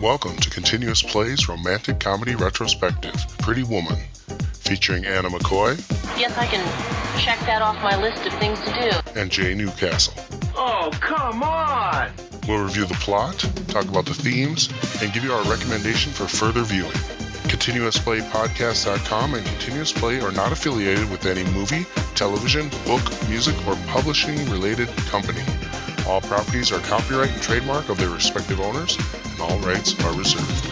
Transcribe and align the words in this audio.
Welcome 0.00 0.36
to 0.36 0.48
Continuous 0.50 1.02
Plays 1.02 1.48
Romantic 1.48 2.00
Comedy 2.00 2.34
Retrospective 2.34 3.14
Pretty 3.38 3.62
Woman, 3.64 3.96
featuring 4.54 5.04
Anna 5.04 5.28
McCoy 5.28 5.76
Yes, 6.18 6.36
I 6.38 6.46
can 6.46 6.64
check 7.20 7.38
that 7.40 7.60
off 7.62 7.76
my 7.82 8.00
list 8.00 8.24
of 8.26 8.32
things 8.34 8.58
to 8.60 8.72
do. 8.72 9.20
and 9.20 9.30
Jay 9.30 9.54
Newcastle. 9.54 10.14
Oh, 10.56 10.90
come 11.00 11.42
on! 11.42 12.10
We'll 12.48 12.64
review 12.64 12.86
the 12.86 12.94
plot, 12.94 13.38
talk 13.68 13.84
about 13.88 14.06
the 14.06 14.14
themes, 14.14 14.68
and 15.02 15.12
give 15.12 15.22
you 15.24 15.32
our 15.32 15.44
recommendation 15.50 16.12
for 16.12 16.26
further 16.26 16.62
viewing. 16.62 16.90
ContinuousPlayPodcast.com 17.50 19.34
and 19.34 19.44
Continuous 19.46 19.92
Play 19.92 20.20
are 20.20 20.32
not 20.32 20.52
affiliated 20.52 21.10
with 21.10 21.26
any 21.26 21.44
movie, 21.52 21.84
television, 22.14 22.70
book, 22.86 23.02
music, 23.28 23.54
or 23.66 23.76
publishing 23.88 24.36
related 24.50 24.88
company. 25.08 25.42
All 26.06 26.20
properties 26.20 26.72
are 26.72 26.80
copyright 26.80 27.30
and 27.30 27.42
trademark 27.42 27.88
of 27.88 27.98
their 27.98 28.10
respective 28.10 28.60
owners, 28.60 28.96
and 29.24 29.40
all 29.40 29.58
rights 29.60 29.98
are 30.04 30.12
reserved. 30.14 30.66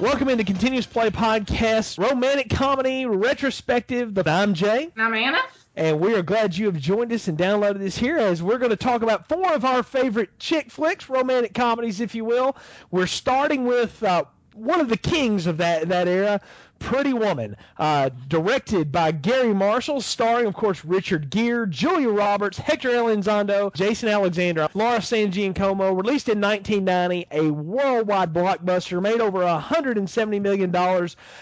Welcome 0.00 0.28
into 0.28 0.44
Continuous 0.44 0.86
Play 0.86 1.10
Podcast, 1.10 1.98
romantic 1.98 2.50
comedy 2.50 3.06
retrospective. 3.06 4.16
I'm 4.26 4.54
Jay. 4.54 4.90
And 4.94 5.02
I'm 5.02 5.14
Anna. 5.14 5.38
And 5.76 6.00
we 6.00 6.14
are 6.14 6.22
glad 6.22 6.56
you 6.56 6.66
have 6.66 6.78
joined 6.78 7.12
us 7.12 7.28
and 7.28 7.36
downloaded 7.36 7.80
this 7.80 7.98
here 7.98 8.16
as 8.16 8.42
we're 8.42 8.58
going 8.58 8.70
to 8.70 8.76
talk 8.76 9.02
about 9.02 9.28
four 9.28 9.52
of 9.52 9.64
our 9.64 9.82
favorite 9.82 10.38
chick 10.38 10.70
flicks, 10.70 11.08
romantic 11.08 11.52
comedies, 11.52 12.00
if 12.00 12.14
you 12.14 12.24
will. 12.24 12.56
We're 12.90 13.06
starting 13.06 13.64
with 13.64 14.02
uh, 14.02 14.24
one 14.54 14.80
of 14.80 14.88
the 14.88 14.96
kings 14.96 15.46
of 15.46 15.56
that, 15.58 15.88
that 15.88 16.06
era, 16.06 16.40
Pretty 16.84 17.14
Woman, 17.14 17.56
uh, 17.78 18.10
directed 18.28 18.92
by 18.92 19.10
Garry 19.10 19.54
Marshall, 19.54 20.02
starring, 20.02 20.46
of 20.46 20.52
course, 20.52 20.84
Richard 20.84 21.30
Gere, 21.30 21.66
Julia 21.66 22.10
Roberts, 22.10 22.58
Hector 22.58 22.90
Elizondo, 22.90 23.74
Jason 23.74 24.10
Alexander, 24.10 24.68
Laura 24.74 25.00
San 25.00 25.32
Giacomo, 25.32 25.94
released 25.94 26.28
in 26.28 26.42
1990, 26.42 27.26
a 27.30 27.50
worldwide 27.50 28.34
blockbuster, 28.34 29.00
made 29.00 29.22
over 29.22 29.38
$170 29.38 30.42
million. 30.42 30.74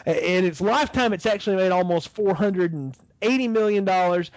In 0.07 0.45
its 0.45 0.61
lifetime, 0.61 1.13
it's 1.13 1.27
actually 1.27 1.57
made 1.57 1.73
almost 1.73 2.11
480 2.11 3.49
million 3.49 3.85
dollars 3.85 4.31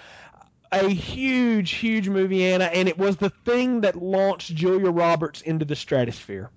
a 0.72 0.90
huge, 0.90 1.72
huge 1.72 2.10
movie, 2.10 2.44
Anna, 2.44 2.66
and 2.66 2.90
it 2.90 2.98
was 2.98 3.18
the 3.18 3.30
thing 3.30 3.82
that 3.82 3.96
launched 3.96 4.56
Julia 4.56 4.90
Roberts 4.90 5.42
into 5.42 5.64
the 5.66 5.76
stratosphere. 5.76 6.50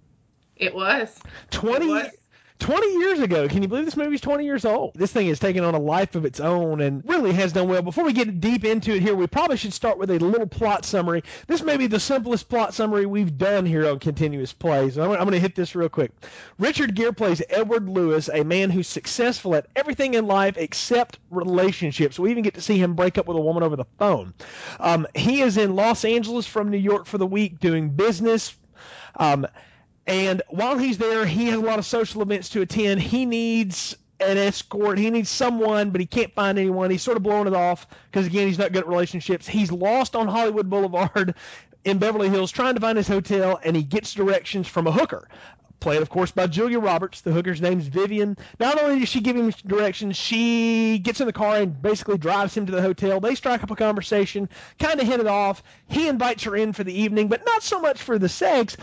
It 0.56 0.74
was. 0.74 1.20
20, 1.50 1.84
It 1.84 1.88
was. 1.88 2.10
20 2.58 2.98
years 2.98 3.20
ago. 3.20 3.46
Can 3.48 3.62
you 3.62 3.68
believe 3.68 3.84
this 3.84 3.96
movie's 3.96 4.20
20 4.20 4.44
years 4.44 4.64
old? 4.64 4.92
This 4.94 5.12
thing 5.12 5.28
has 5.28 5.38
taken 5.38 5.64
on 5.64 5.74
a 5.74 5.78
life 5.78 6.14
of 6.14 6.24
its 6.24 6.40
own 6.40 6.80
and 6.80 7.02
really 7.06 7.32
has 7.32 7.52
done 7.52 7.68
well. 7.68 7.82
Before 7.82 8.04
we 8.04 8.12
get 8.12 8.40
deep 8.40 8.64
into 8.64 8.94
it 8.94 9.02
here, 9.02 9.14
we 9.14 9.26
probably 9.26 9.56
should 9.56 9.72
start 9.72 9.98
with 9.98 10.10
a 10.10 10.18
little 10.18 10.46
plot 10.46 10.84
summary. 10.84 11.22
This 11.46 11.62
may 11.62 11.76
be 11.76 11.86
the 11.86 12.00
simplest 12.00 12.48
plot 12.48 12.74
summary 12.74 13.06
we've 13.06 13.38
done 13.38 13.64
here 13.64 13.88
on 13.88 13.98
Continuous 13.98 14.52
Plays. 14.52 14.98
I'm, 14.98 15.10
I'm 15.12 15.18
going 15.18 15.32
to 15.32 15.40
hit 15.40 15.54
this 15.54 15.74
real 15.74 15.88
quick. 15.88 16.10
Richard 16.58 16.94
Gere 16.94 17.12
plays 17.12 17.42
Edward 17.48 17.88
Lewis, 17.88 18.28
a 18.32 18.42
man 18.42 18.70
who's 18.70 18.88
successful 18.88 19.54
at 19.54 19.66
everything 19.76 20.14
in 20.14 20.26
life 20.26 20.56
except 20.58 21.18
relationships. 21.30 22.18
We 22.18 22.30
even 22.30 22.42
get 22.42 22.54
to 22.54 22.60
see 22.60 22.78
him 22.78 22.94
break 22.94 23.18
up 23.18 23.26
with 23.26 23.36
a 23.36 23.40
woman 23.40 23.62
over 23.62 23.76
the 23.76 23.86
phone. 23.98 24.34
Um, 24.80 25.06
he 25.14 25.42
is 25.42 25.56
in 25.56 25.76
Los 25.76 26.04
Angeles 26.04 26.46
from 26.46 26.70
New 26.70 26.78
York 26.78 27.06
for 27.06 27.18
the 27.18 27.26
week 27.26 27.60
doing 27.60 27.90
business. 27.90 28.56
Um, 29.16 29.46
and 30.08 30.40
while 30.48 30.78
he's 30.78 30.96
there, 30.96 31.26
he 31.26 31.46
has 31.48 31.56
a 31.56 31.62
lot 31.62 31.78
of 31.78 31.84
social 31.84 32.22
events 32.22 32.48
to 32.50 32.62
attend. 32.62 33.02
He 33.02 33.26
needs 33.26 33.94
an 34.20 34.38
escort. 34.38 34.96
He 34.98 35.10
needs 35.10 35.28
someone, 35.28 35.90
but 35.90 36.00
he 36.00 36.06
can't 36.06 36.34
find 36.34 36.58
anyone. 36.58 36.90
He's 36.90 37.02
sort 37.02 37.18
of 37.18 37.22
blowing 37.22 37.46
it 37.46 37.54
off 37.54 37.86
because, 38.10 38.26
again, 38.26 38.48
he's 38.48 38.58
not 38.58 38.72
good 38.72 38.84
at 38.84 38.88
relationships. 38.88 39.46
He's 39.46 39.70
lost 39.70 40.16
on 40.16 40.26
Hollywood 40.26 40.70
Boulevard 40.70 41.34
in 41.84 41.98
Beverly 41.98 42.30
Hills 42.30 42.50
trying 42.50 42.74
to 42.74 42.80
find 42.80 42.96
his 42.96 43.06
hotel, 43.06 43.60
and 43.62 43.76
he 43.76 43.82
gets 43.82 44.14
directions 44.14 44.66
from 44.66 44.86
a 44.86 44.92
hooker. 44.92 45.28
Played, 45.80 46.02
of 46.02 46.08
course, 46.08 46.32
by 46.32 46.48
Julia 46.48 46.80
Roberts. 46.80 47.20
The 47.20 47.30
hooker's 47.30 47.60
name's 47.60 47.86
Vivian. 47.86 48.36
Not 48.58 48.82
only 48.82 48.98
does 48.98 49.10
she 49.10 49.20
give 49.20 49.36
him 49.36 49.52
directions, 49.64 50.16
she 50.16 50.98
gets 50.98 51.20
in 51.20 51.26
the 51.26 51.32
car 51.32 51.58
and 51.58 51.80
basically 51.80 52.18
drives 52.18 52.56
him 52.56 52.66
to 52.66 52.72
the 52.72 52.82
hotel. 52.82 53.20
They 53.20 53.36
strike 53.36 53.62
up 53.62 53.70
a 53.70 53.76
conversation, 53.76 54.48
kind 54.80 54.98
of 55.00 55.06
hit 55.06 55.20
it 55.20 55.28
off. 55.28 55.62
He 55.86 56.08
invites 56.08 56.42
her 56.44 56.56
in 56.56 56.72
for 56.72 56.82
the 56.82 56.98
evening, 56.98 57.28
but 57.28 57.44
not 57.44 57.62
so 57.62 57.78
much 57.78 58.02
for 58.02 58.18
the 58.18 58.28
sex 58.28 58.76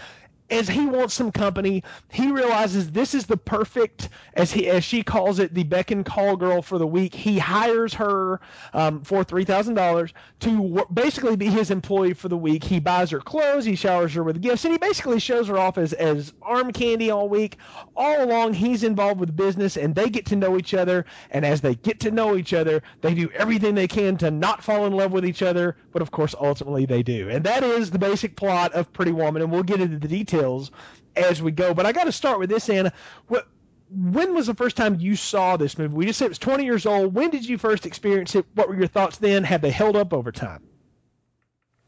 as 0.50 0.68
he 0.68 0.86
wants 0.86 1.14
some 1.16 1.32
company, 1.32 1.84
he 2.12 2.32
realizes 2.32 2.92
this 2.92 3.16
is 3.16 3.26
the 3.26 3.38
perfect, 3.38 4.10
as 4.36 4.52
he 4.52 4.68
as 4.68 4.84
she 4.84 5.02
calls 5.02 5.40
it, 5.40 5.54
the 5.54 5.64
beck 5.64 5.90
and 5.90 6.06
call 6.06 6.36
girl 6.36 6.62
for 6.62 6.78
the 6.78 6.86
week. 6.86 7.16
He 7.16 7.40
hires 7.40 7.94
her 7.96 8.40
um, 8.74 9.02
for 9.02 9.24
three 9.24 9.44
thousand 9.44 9.74
dollars 9.74 10.14
to 10.42 10.50
w- 10.52 10.86
basically 10.94 11.36
be 11.36 11.48
his 11.48 11.72
employee 11.72 12.14
for 12.14 12.30
the 12.30 12.38
week. 12.38 12.64
He 12.64 12.80
buys 12.80 13.10
her 13.10 13.20
clothes, 13.20 13.66
he 13.66 13.76
showers 13.76 14.14
her 14.14 14.24
with 14.24 14.42
gifts, 14.42 14.66
and 14.66 14.72
he 14.72 14.78
basically 14.78 15.20
shows 15.20 15.48
her 15.48 15.58
off 15.58 15.80
as 15.80 15.94
as 15.94 16.34
arm 16.44 16.72
candy 16.72 17.10
all 17.10 17.28
week. 17.28 17.58
All 17.96 18.24
along, 18.24 18.54
he's 18.54 18.84
involved 18.84 19.20
with 19.20 19.36
business, 19.36 19.78
and 19.78 19.96
they 19.96 20.10
get 20.10 20.28
to 20.28 20.36
know 20.36 20.58
each 20.58 20.76
other. 20.76 21.06
And 21.32 21.44
as 21.44 21.62
they 21.62 21.74
get 21.76 22.00
to 22.02 22.12
know 22.12 22.38
each 22.38 22.54
other, 22.54 22.84
they 23.02 23.16
do 23.16 23.32
everything 23.32 23.74
they 23.74 23.88
can 23.88 24.16
to 24.18 24.30
not 24.30 24.64
fall 24.64 24.86
in 24.86 24.94
love 24.94 25.12
with 25.12 25.26
each 25.26 25.42
other, 25.42 25.76
but 25.92 26.04
of 26.04 26.12
course, 26.12 26.36
ultimately 26.40 26.86
they 26.86 27.02
do. 27.02 27.30
And 27.30 27.44
that 27.46 27.64
is 27.64 27.90
the 27.90 28.00
basic 28.00 28.36
plot 28.36 28.74
of 28.74 28.94
Pretty 28.94 29.12
Woman, 29.12 29.42
and 29.42 29.52
we'll 29.52 29.64
get 29.64 29.82
into 29.82 29.98
the 29.98 30.08
details 30.08 30.35
as 31.16 31.42
we 31.42 31.52
go. 31.52 31.74
But 31.74 31.86
I 31.86 31.92
got 31.92 32.06
to 32.06 32.12
start 32.12 32.40
with 32.40 32.50
this, 32.50 32.70
Anna. 32.70 32.92
What, 33.28 33.48
when 33.90 34.34
was 34.34 34.48
the 34.48 34.56
first 34.56 34.76
time 34.78 35.00
you 35.00 35.16
saw 35.16 35.58
this 35.58 35.78
movie? 35.78 35.94
We 35.94 36.06
just 36.06 36.20
said 36.20 36.26
it 36.26 36.30
was 36.30 36.40
20 36.40 36.66
years 36.66 36.86
old. 36.86 37.14
When 37.14 37.30
did 37.30 37.48
you 37.48 37.58
first 37.58 37.86
experience 37.86 38.36
it? 38.36 38.46
What 38.56 38.68
were 38.68 38.76
your 38.76 38.88
thoughts 38.88 39.18
then? 39.18 39.44
Have 39.44 39.62
they 39.62 39.72
held 39.72 39.96
up 39.96 40.14
over 40.14 40.32
time? 40.32 40.64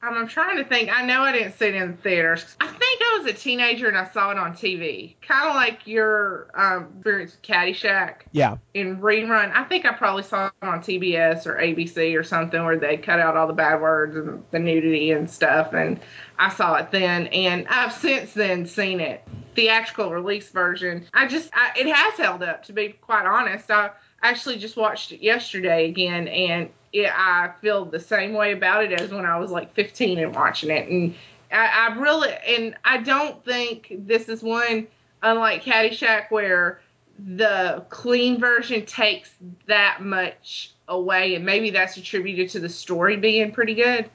Um, 0.03 0.13
I'm 0.13 0.27
trying 0.27 0.57
to 0.57 0.63
think. 0.63 0.95
I 0.95 1.03
know 1.03 1.21
I 1.23 1.31
didn't 1.31 1.57
see 1.57 1.65
it 1.65 1.75
in 1.75 1.91
the 1.91 1.97
theaters. 1.97 2.55
I 2.61 2.67
think 2.67 3.01
I 3.01 3.17
was 3.17 3.25
a 3.27 3.33
teenager 3.33 3.87
and 3.87 3.97
I 3.97 4.07
saw 4.07 4.29
it 4.29 4.37
on 4.37 4.53
TV. 4.53 5.15
Kind 5.21 5.49
of 5.49 5.55
like 5.55 5.87
your 5.87 6.49
um, 6.53 6.89
experience 6.97 7.31
with 7.31 7.41
Caddyshack 7.41 8.13
Yeah. 8.31 8.57
in 8.75 8.97
rerun. 8.97 9.51
I 9.55 9.63
think 9.63 9.85
I 9.85 9.93
probably 9.93 10.21
saw 10.21 10.47
it 10.47 10.53
on 10.61 10.81
TBS 10.81 11.47
or 11.47 11.55
ABC 11.57 12.15
or 12.17 12.23
something 12.23 12.63
where 12.63 12.77
they 12.77 12.97
cut 12.97 13.19
out 13.19 13.35
all 13.35 13.47
the 13.47 13.53
bad 13.53 13.81
words 13.81 14.15
and 14.15 14.43
the 14.51 14.59
nudity 14.59 15.11
and 15.11 15.27
stuff. 15.27 15.73
And 15.73 15.99
I 16.37 16.49
saw 16.49 16.75
it 16.75 16.91
then. 16.91 17.25
And 17.27 17.67
I've 17.67 17.91
since 17.91 18.33
then 18.33 18.67
seen 18.67 18.99
it. 18.99 19.23
Theatrical 19.55 20.11
release 20.11 20.49
version. 20.49 21.05
I 21.15 21.27
just, 21.27 21.49
I, 21.53 21.71
it 21.75 21.87
has 21.91 22.13
held 22.19 22.43
up, 22.43 22.63
to 22.65 22.73
be 22.73 22.89
quite 22.89 23.25
honest. 23.25 23.71
I 23.71 23.89
actually 24.21 24.59
just 24.59 24.77
watched 24.77 25.11
it 25.11 25.23
yesterday 25.23 25.89
again 25.89 26.27
and 26.27 26.69
it, 26.93 27.11
I 27.13 27.51
feel 27.61 27.85
the 27.85 27.99
same 27.99 28.33
way 28.33 28.53
about 28.53 28.83
it 28.83 28.99
as 28.99 29.11
when 29.11 29.25
I 29.25 29.37
was 29.37 29.51
like 29.51 29.73
15 29.73 30.19
and 30.19 30.35
watching 30.35 30.69
it. 30.69 30.89
And 30.89 31.15
I, 31.51 31.89
I 31.89 31.95
really, 31.99 32.29
and 32.47 32.75
I 32.83 32.97
don't 32.97 33.43
think 33.43 33.93
this 34.05 34.29
is 34.29 34.43
one, 34.43 34.87
unlike 35.21 35.63
Caddyshack, 35.63 36.29
where 36.29 36.81
the 37.35 37.83
clean 37.89 38.39
version 38.39 38.85
takes 38.85 39.31
that 39.67 40.01
much 40.01 40.73
away. 40.87 41.35
And 41.35 41.45
maybe 41.45 41.69
that's 41.69 41.97
attributed 41.97 42.49
to 42.51 42.59
the 42.59 42.69
story 42.69 43.17
being 43.17 43.51
pretty 43.51 43.75
good. 43.75 44.09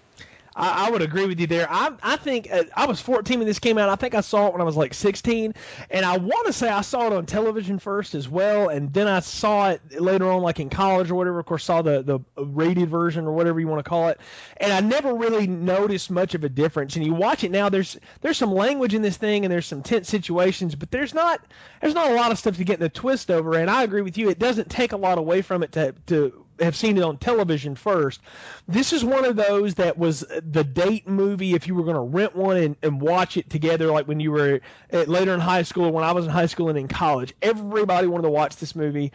I, 0.54 0.86
I 0.86 0.90
would 0.90 1.02
agree 1.02 1.26
with 1.26 1.40
you 1.40 1.46
there. 1.46 1.66
I, 1.70 1.92
I 2.02 2.16
think 2.16 2.52
uh, 2.52 2.64
I 2.76 2.86
was 2.86 3.00
14 3.00 3.38
when 3.38 3.46
this 3.46 3.58
came 3.58 3.78
out. 3.78 3.88
I 3.88 3.96
think 3.96 4.14
I 4.14 4.20
saw 4.20 4.48
it 4.48 4.52
when 4.52 4.60
I 4.60 4.64
was 4.64 4.76
like 4.76 4.94
16, 4.94 5.54
and 5.90 6.04
I 6.04 6.18
want 6.18 6.46
to 6.46 6.52
say 6.52 6.68
I 6.68 6.82
saw 6.82 7.06
it 7.06 7.12
on 7.12 7.26
television 7.26 7.78
first 7.78 8.14
as 8.14 8.28
well, 8.28 8.68
and 8.68 8.92
then 8.92 9.08
I 9.08 9.20
saw 9.20 9.70
it 9.70 10.00
later 10.00 10.30
on, 10.30 10.42
like 10.42 10.60
in 10.60 10.70
college 10.70 11.10
or 11.10 11.14
whatever. 11.14 11.38
Of 11.38 11.46
course, 11.46 11.64
saw 11.64 11.82
the 11.82 12.02
the 12.02 12.20
rated 12.36 12.88
version 12.88 13.26
or 13.26 13.32
whatever 13.32 13.60
you 13.60 13.68
want 13.68 13.84
to 13.84 13.88
call 13.88 14.08
it, 14.08 14.20
and 14.58 14.72
I 14.72 14.80
never 14.80 15.14
really 15.14 15.46
noticed 15.46 16.10
much 16.10 16.34
of 16.34 16.44
a 16.44 16.48
difference. 16.48 16.96
And 16.96 17.04
you 17.04 17.14
watch 17.14 17.44
it 17.44 17.50
now, 17.50 17.68
there's 17.68 17.98
there's 18.20 18.38
some 18.38 18.52
language 18.52 18.94
in 18.94 19.02
this 19.02 19.16
thing, 19.16 19.44
and 19.44 19.52
there's 19.52 19.66
some 19.66 19.82
tense 19.82 20.08
situations, 20.08 20.74
but 20.74 20.90
there's 20.90 21.14
not 21.14 21.40
there's 21.80 21.94
not 21.94 22.10
a 22.10 22.14
lot 22.14 22.30
of 22.30 22.38
stuff 22.38 22.56
to 22.56 22.64
get 22.64 22.74
in 22.74 22.80
the 22.80 22.88
twist 22.88 23.30
over. 23.30 23.54
And 23.56 23.70
I 23.70 23.82
agree 23.82 24.02
with 24.02 24.18
you. 24.18 24.28
It 24.28 24.38
doesn't 24.38 24.70
take 24.70 24.92
a 24.92 24.96
lot 24.96 25.18
away 25.18 25.42
from 25.42 25.62
it 25.62 25.72
to 25.72 25.94
to 26.06 26.44
have 26.64 26.76
seen 26.76 26.96
it 26.96 27.02
on 27.02 27.18
television 27.18 27.74
first. 27.74 28.20
This 28.68 28.92
is 28.92 29.04
one 29.04 29.24
of 29.24 29.36
those 29.36 29.74
that 29.74 29.98
was 29.98 30.20
the 30.20 30.64
date 30.64 31.08
movie 31.08 31.54
if 31.54 31.66
you 31.66 31.74
were 31.74 31.84
going 31.84 31.96
to 31.96 32.00
rent 32.00 32.34
one 32.36 32.56
and, 32.56 32.76
and 32.82 33.00
watch 33.00 33.36
it 33.36 33.50
together, 33.50 33.86
like 33.88 34.08
when 34.08 34.20
you 34.20 34.30
were 34.32 34.60
at, 34.90 35.08
later 35.08 35.34
in 35.34 35.40
high 35.40 35.62
school, 35.62 35.90
when 35.90 36.04
I 36.04 36.12
was 36.12 36.24
in 36.24 36.30
high 36.30 36.46
school 36.46 36.68
and 36.68 36.78
in 36.78 36.88
college. 36.88 37.34
Everybody 37.42 38.06
wanted 38.06 38.24
to 38.24 38.30
watch 38.30 38.56
this 38.56 38.74
movie. 38.74 39.12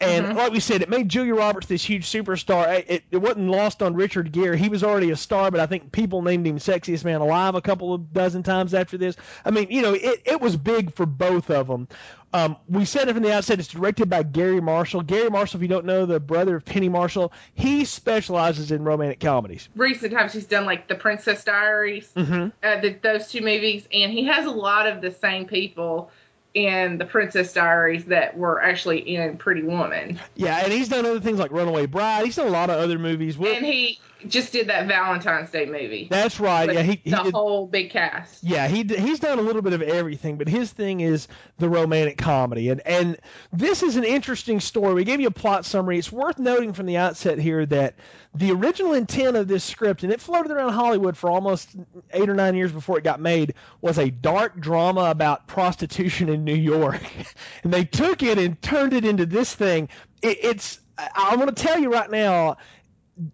And 0.00 0.26
Mhm. 0.26 0.34
like 0.36 0.52
we 0.52 0.60
said, 0.60 0.80
it 0.80 0.88
made 0.88 1.08
Julia 1.08 1.34
Roberts 1.34 1.66
this 1.66 1.84
huge 1.84 2.06
superstar. 2.06 2.78
It, 2.78 2.86
it, 2.88 3.02
it 3.10 3.16
wasn't 3.18 3.48
lost 3.48 3.82
on 3.82 3.94
Richard 3.94 4.32
Gere. 4.32 4.56
He 4.56 4.68
was 4.70 4.82
already 4.82 5.10
a 5.10 5.16
star, 5.16 5.50
but 5.50 5.60
I 5.60 5.66
think 5.66 5.92
people 5.92 6.22
named 6.22 6.46
him 6.46 6.56
sexiest 6.58 7.04
man 7.04 7.20
alive 7.20 7.54
a 7.54 7.60
couple 7.60 7.92
of 7.92 8.12
dozen 8.12 8.42
times 8.42 8.72
after 8.72 8.96
this. 8.96 9.16
I 9.44 9.50
mean, 9.50 9.66
you 9.70 9.82
know, 9.82 9.92
it, 9.92 10.22
it 10.24 10.40
was 10.40 10.56
big 10.56 10.94
for 10.94 11.04
both 11.06 11.50
of 11.50 11.66
them. 11.66 11.86
Um, 12.32 12.56
we 12.68 12.84
said 12.84 13.08
it 13.08 13.14
from 13.14 13.24
the 13.24 13.32
outset. 13.34 13.58
It's 13.58 13.68
directed 13.68 14.08
by 14.08 14.22
Garry 14.22 14.60
Marshall. 14.60 15.02
Garry 15.02 15.28
Marshall, 15.28 15.58
if 15.58 15.62
you 15.62 15.68
don't 15.68 15.84
know, 15.84 16.06
the 16.06 16.20
brother 16.20 16.56
of 16.56 16.64
Penny 16.64 16.88
Marshall, 16.88 17.32
he 17.54 17.84
specializes 17.84 18.70
in 18.70 18.84
romantic 18.84 19.18
comedies. 19.20 19.68
Recent 19.74 20.12
times 20.12 20.32
he's 20.32 20.46
done 20.46 20.64
like 20.64 20.86
the 20.88 20.94
Princess 20.94 21.42
Diaries, 21.44 22.10
Mm-hmm. 22.16 22.48
uh, 22.62 22.80
the, 22.80 22.96
those 23.02 23.28
two 23.30 23.40
movies, 23.40 23.88
and 23.92 24.12
he 24.12 24.24
has 24.26 24.46
a 24.46 24.50
lot 24.50 24.86
of 24.86 25.00
the 25.00 25.10
same 25.10 25.44
people 25.46 26.10
in 26.54 26.98
the 26.98 27.04
Princess 27.04 27.52
Diaries 27.52 28.04
that 28.06 28.36
were 28.36 28.60
actually 28.62 28.98
in 29.14 29.36
Pretty 29.36 29.62
Woman. 29.62 30.18
Yeah, 30.34 30.58
and 30.64 30.72
he's 30.72 30.88
done 30.88 31.06
other 31.06 31.20
things 31.20 31.38
like 31.38 31.52
Runaway 31.52 31.86
Bride. 31.86 32.24
He's 32.24 32.36
done 32.36 32.48
a 32.48 32.50
lot 32.50 32.70
of 32.70 32.76
other 32.80 32.98
movies. 32.98 33.38
We'll- 33.38 33.54
And 33.54 33.64
he 33.64 34.00
just 34.26 34.52
did 34.52 34.68
that 34.68 34.86
Valentine's 34.86 35.50
Day 35.50 35.66
movie. 35.66 36.08
that's 36.10 36.40
right. 36.40 36.66
with 36.66 36.76
Yeah, 36.76 36.82
he, 36.82 37.00
he 37.04 37.10
the 37.10 37.22
did, 37.22 37.34
whole 37.34 37.66
big 37.66 37.90
cast. 37.90 38.42
Yeah, 38.42 38.68
he 38.68 38.82
he's 38.84 39.20
done 39.20 39.38
a 39.38 39.42
little 39.42 39.62
bit 39.62 39.72
of 39.72 39.82
everything, 39.82 40.36
but 40.38 40.48
his 40.48 40.72
thing 40.72 41.00
is 41.00 41.28
the 41.58 41.68
romantic 41.68 42.18
comedy, 42.18 42.68
and 42.70 42.80
and 42.86 43.18
this 43.52 43.82
is 43.82 43.96
an 43.96 44.04
interesting 44.04 44.60
story. 44.60 44.94
We 44.94 45.04
gave 45.04 45.20
you 45.20 45.28
a 45.28 45.32
plot 45.32 45.64
summary. 45.64 45.98
It's 45.98 46.12
worth 46.12 46.38
noting 46.38 46.72
from 46.72 46.86
the 46.86 46.96
outset 46.96 47.38
here 47.38 47.64
that 47.66 47.94
the 48.34 48.52
original 48.52 48.92
intent 48.92 49.36
of 49.36 49.48
this 49.48 49.64
script, 49.64 50.02
and 50.04 50.12
it 50.12 50.20
floated 50.20 50.52
around 50.52 50.72
Hollywood 50.72 51.16
for 51.16 51.30
almost 51.30 51.70
eight 52.12 52.28
or 52.28 52.34
nine 52.34 52.54
years 52.54 52.70
before 52.72 52.96
it 52.98 53.04
got 53.04 53.20
made, 53.20 53.54
was 53.80 53.98
a 53.98 54.10
dark 54.10 54.60
drama 54.60 55.10
about 55.10 55.46
prostitution 55.48 56.28
in 56.28 56.44
New 56.44 56.54
York, 56.54 57.00
and 57.64 57.72
they 57.72 57.84
took 57.84 58.22
it 58.22 58.38
and 58.38 58.60
turned 58.62 58.92
it 58.92 59.04
into 59.04 59.26
this 59.26 59.54
thing. 59.54 59.88
It, 60.22 60.38
it's 60.42 60.80
I- 60.98 61.08
I'm 61.14 61.36
going 61.40 61.52
to 61.52 61.54
tell 61.62 61.78
you 61.80 61.90
right 61.92 62.10
now 62.10 62.58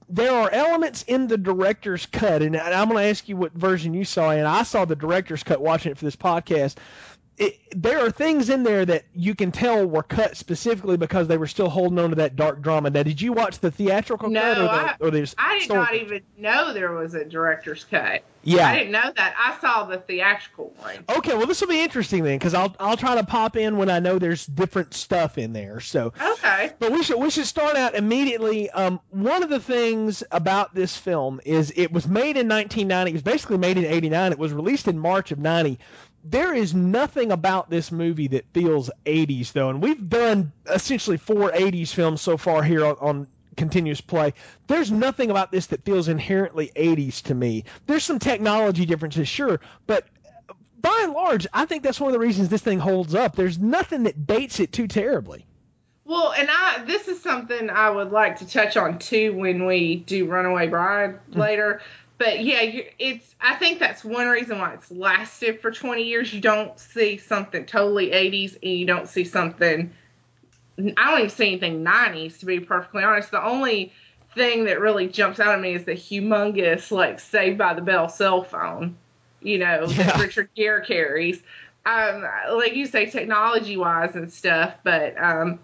there 0.09 0.33
are 0.33 0.51
elements 0.51 1.03
in 1.05 1.27
the 1.29 1.39
director's 1.39 2.07
cut, 2.07 2.43
and 2.43 2.57
I'm 2.57 2.89
going 2.89 3.03
to 3.03 3.09
ask 3.09 3.29
you 3.29 3.37
what 3.37 3.53
version 3.53 3.95
you 3.95 4.05
saw, 4.05 4.31
and 4.31 4.47
I 4.47 4.63
saw 4.63 4.85
the 4.85 4.97
director's 4.97 5.43
cut 5.43 5.61
watching 5.61 5.93
it 5.93 5.99
for 5.99 6.05
this 6.05 6.17
podcast. 6.17 6.77
It, 7.39 7.59
there 7.73 7.99
are 8.05 8.11
things 8.11 8.49
in 8.49 8.63
there 8.63 8.87
that 8.87 9.05
you 9.15 9.35
can 9.35 9.53
tell 9.53 9.85
were 9.87 10.03
cut 10.03 10.37
specifically 10.37 10.97
because 10.97 11.29
they 11.29 11.37
were 11.37 11.47
still 11.47 11.69
holding 11.69 11.99
on 11.99 12.11
to 12.11 12.17
that 12.17 12.35
dark 12.37 12.63
drama. 12.63 12.89
Now, 12.91 13.03
did 13.03 13.21
you 13.21 13.33
watch 13.35 13.59
the 13.59 13.71
theatrical 13.71 14.31
No, 14.31 14.41
cut 14.41 14.59
or 14.59 14.63
the, 14.63 14.71
I- 14.71 14.97
or 15.01 15.11
the 15.11 15.35
I 15.37 15.59
did 15.59 15.69
not 15.69 15.95
even 15.95 16.23
know 16.39 16.73
there 16.73 16.93
was 16.93 17.15
a 17.15 17.25
director's 17.25 17.85
cut. 17.85 18.23
Yeah. 18.43 18.69
I 18.69 18.77
didn't 18.79 18.93
know 18.93 19.11
that. 19.17 19.35
I 19.37 19.59
saw 19.61 19.87
the 19.87 19.99
theatrical 19.99 20.73
one. 20.79 21.05
Okay, 21.19 21.35
well 21.37 21.49
this 21.49 21.61
will 21.61 21.67
be 21.69 21.81
interesting 21.83 22.23
then, 22.23 22.39
because 22.39 22.55
I'll 22.55 22.75
I'll 22.79 22.97
try 22.97 23.17
to 23.17 23.25
pop 23.25 23.57
in 23.57 23.77
when 23.77 23.91
I 23.91 23.99
know 23.99 24.21
there's 24.21 24.47
different 24.47 24.95
stuff 24.95 25.37
in 25.37 25.53
there. 25.53 25.81
So 25.81 26.13
Okay. 26.21 26.71
But 26.79 26.93
we 26.93 27.03
should 27.03 27.19
we 27.21 27.29
should 27.31 27.47
start 27.47 27.77
out 27.77 27.97
immediately. 27.97 28.71
Um, 28.71 29.01
one 29.11 29.43
of 29.43 29.49
the 29.51 29.59
things 29.59 30.23
about 30.31 30.75
this 30.77 30.97
film 30.97 31.41
is 31.45 31.73
it 31.75 31.91
was 31.91 32.07
made 32.07 32.37
in 32.37 32.49
1990. 32.49 33.11
It 33.11 33.15
was 33.15 33.23
basically 33.23 33.59
made 33.59 33.79
in 33.79 33.85
89. 33.85 34.31
It 34.33 34.39
was 34.39 34.53
released 34.53 34.87
in 34.87 34.97
March 34.97 35.33
of 35.33 35.41
90. 35.41 35.81
There 36.29 36.53
is 36.53 36.75
nothing 36.75 37.31
about 37.31 37.71
this 37.71 37.93
movie 37.93 38.27
that 38.29 38.47
feels 38.53 38.91
80s 39.05 39.53
though, 39.53 39.71
and 39.71 39.81
we've 39.81 40.09
done 40.09 40.53
essentially 40.69 41.19
four 41.19 41.53
80s 41.53 41.93
films 41.93 42.21
so 42.21 42.37
far 42.37 42.65
here 42.65 42.85
on, 42.85 42.97
on 43.01 43.27
continuous 43.57 44.01
play. 44.01 44.35
There's 44.67 44.91
nothing 44.91 45.31
about 45.31 45.53
this 45.53 45.67
that 45.67 45.85
feels 45.85 46.09
inherently 46.09 46.73
80s 46.75 47.23
to 47.23 47.35
me. 47.35 47.65
There's 47.87 48.05
some 48.05 48.19
technology 48.19 48.87
differences, 48.87 49.29
sure, 49.29 49.61
but 49.87 50.05
by 50.81 51.01
and 51.03 51.13
large, 51.13 51.47
I 51.53 51.65
think 51.65 51.83
that's 51.83 52.01
one 52.01 52.09
of 52.09 52.13
the 52.13 52.25
reasons 52.25 52.49
this 52.49 52.63
thing 52.63 52.79
holds 52.79 53.15
up. 53.15 53.37
There's 53.37 53.59
nothing 53.59 54.05
that 54.05 54.27
dates 54.27 54.61
it 54.61 54.73
too 54.73 54.87
terribly. 54.89 55.47
Well, 56.05 56.33
and 56.33 56.49
I 56.51 56.85
this 56.87 57.09
is 57.09 57.21
something 57.21 57.69
I 57.69 57.91
would 57.91 58.13
like 58.13 58.39
to 58.39 58.49
touch 58.49 58.77
on 58.77 59.01
too 59.01 59.33
when 59.37 59.67
we 59.67 59.97
do 59.97 60.27
Runaway 60.27 60.69
Bride 60.69 61.19
later. 61.33 61.83
But 62.19 62.45
yeah, 62.45 62.63
you, 62.63 62.85
it's 62.99 63.35
I 63.41 63.57
think 63.57 63.79
that's 63.79 64.05
one 64.05 64.29
reason 64.29 64.59
why 64.59 64.73
it's 64.75 64.91
lasted 64.91 65.61
for 65.61 65.71
20 65.71 66.03
years. 66.03 66.33
You 66.33 66.41
don't 66.41 66.79
see 66.79 67.19
something 67.19 67.67
totally 67.67 68.11
80s 68.11 68.55
and 68.63 68.73
you 68.73 68.87
don't 68.87 69.09
see 69.09 69.25
something 69.25 69.93
I 70.79 71.11
don't 71.11 71.19
even 71.19 71.31
see 71.31 71.49
anything 71.49 71.85
90s 71.85 72.39
to 72.41 72.47
be 72.47 72.61
perfectly 72.61 73.03
honest. 73.03 73.31
The 73.31 73.45
only 73.45 73.93
thing 74.35 74.65
that 74.65 74.81
really 74.81 75.09
jumps 75.09 75.41
out 75.41 75.55
at 75.55 75.61
me 75.61 75.75
is 75.75 75.85
the 75.85 75.93
humongous 75.93 76.91
like 76.91 77.19
Saved 77.21 77.59
by 77.59 77.75
the 77.75 77.81
Bell 77.81 78.09
cell 78.09 78.43
phone, 78.43 78.97
you 79.41 79.59
know, 79.59 79.87
that 79.87 80.21
Richard 80.21 80.51
Gere 80.55 80.85
carries. 80.85 81.43
Um, 81.85 82.27
like 82.53 82.75
you 82.75 82.87
say, 82.87 83.07
technology 83.07 83.77
wise 83.77 84.17
and 84.17 84.31
stuff, 84.33 84.75
but 84.83 85.15
um, 85.23 85.61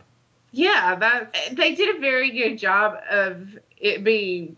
yeah, 0.52 0.94
that 0.94 1.36
they 1.52 1.74
did 1.74 1.96
a 1.96 2.00
very 2.00 2.30
good 2.30 2.58
job 2.58 2.98
of 3.10 3.58
it 3.76 4.04
being 4.04 4.56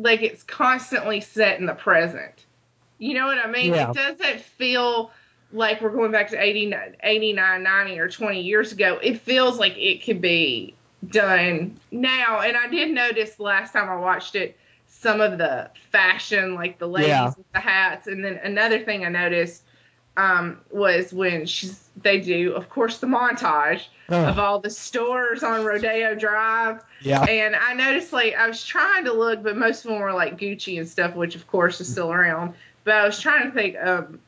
like 0.00 0.22
it's 0.22 0.42
constantly 0.42 1.20
set 1.20 1.58
in 1.60 1.66
the 1.66 1.74
present. 1.74 2.46
You 2.98 3.14
know 3.14 3.26
what 3.26 3.38
I 3.38 3.50
mean? 3.50 3.74
Yeah. 3.74 3.90
It 3.90 3.94
doesn't 3.94 4.40
feel 4.40 5.10
like 5.52 5.80
we're 5.80 5.90
going 5.90 6.12
back 6.12 6.28
to 6.30 6.40
89, 6.40 6.96
89, 7.02 7.62
90 7.62 7.98
or 7.98 8.08
20 8.08 8.40
years 8.40 8.72
ago. 8.72 8.98
It 9.02 9.20
feels 9.20 9.58
like 9.58 9.76
it 9.76 10.04
could 10.04 10.20
be 10.20 10.74
done 11.08 11.78
now. 11.90 12.40
And 12.40 12.56
I 12.56 12.68
did 12.68 12.90
notice 12.90 13.40
last 13.40 13.72
time 13.72 13.88
I 13.88 13.96
watched 13.96 14.34
it 14.34 14.56
some 14.86 15.20
of 15.20 15.38
the 15.38 15.70
fashion, 15.90 16.54
like 16.54 16.78
the 16.78 16.86
ladies 16.88 17.08
Yeah. 17.08 17.26
with 17.36 17.52
the 17.52 17.60
hats. 17.60 18.06
And 18.06 18.24
then 18.24 18.38
another 18.42 18.78
thing 18.80 19.04
I 19.04 19.08
noticed 19.08 19.64
um, 20.16 20.60
was 20.70 21.12
when 21.12 21.46
she's 21.46 21.88
they 21.96 22.20
do, 22.20 22.52
of 22.54 22.68
course, 22.68 22.98
the 22.98 23.06
montage 23.06 23.82
Oh. 24.12 24.24
of 24.26 24.40
all 24.40 24.58
the 24.58 24.70
stores 24.70 25.44
on 25.44 25.64
Rodeo 25.64 26.16
Drive. 26.16 26.82
Yeah. 27.00 27.22
And 27.22 27.54
I 27.54 27.74
noticed 27.74 28.12
like 28.12 28.34
I 28.34 28.48
was 28.48 28.64
trying 28.64 29.04
to 29.04 29.12
look, 29.12 29.40
but 29.42 29.56
most 29.56 29.84
of 29.84 29.90
them 29.92 30.00
were 30.00 30.12
like 30.12 30.36
Gucci 30.36 30.78
and 30.80 30.88
stuff, 30.88 31.14
which 31.14 31.36
of 31.36 31.46
course 31.46 31.80
is 31.80 31.88
still 31.92 32.10
around. 32.10 32.54
But 32.82 32.94
I 32.94 33.06
was 33.06 33.20
trying 33.20 33.46
to 33.46 33.52
think, 33.52 33.76
um, 33.80 34.18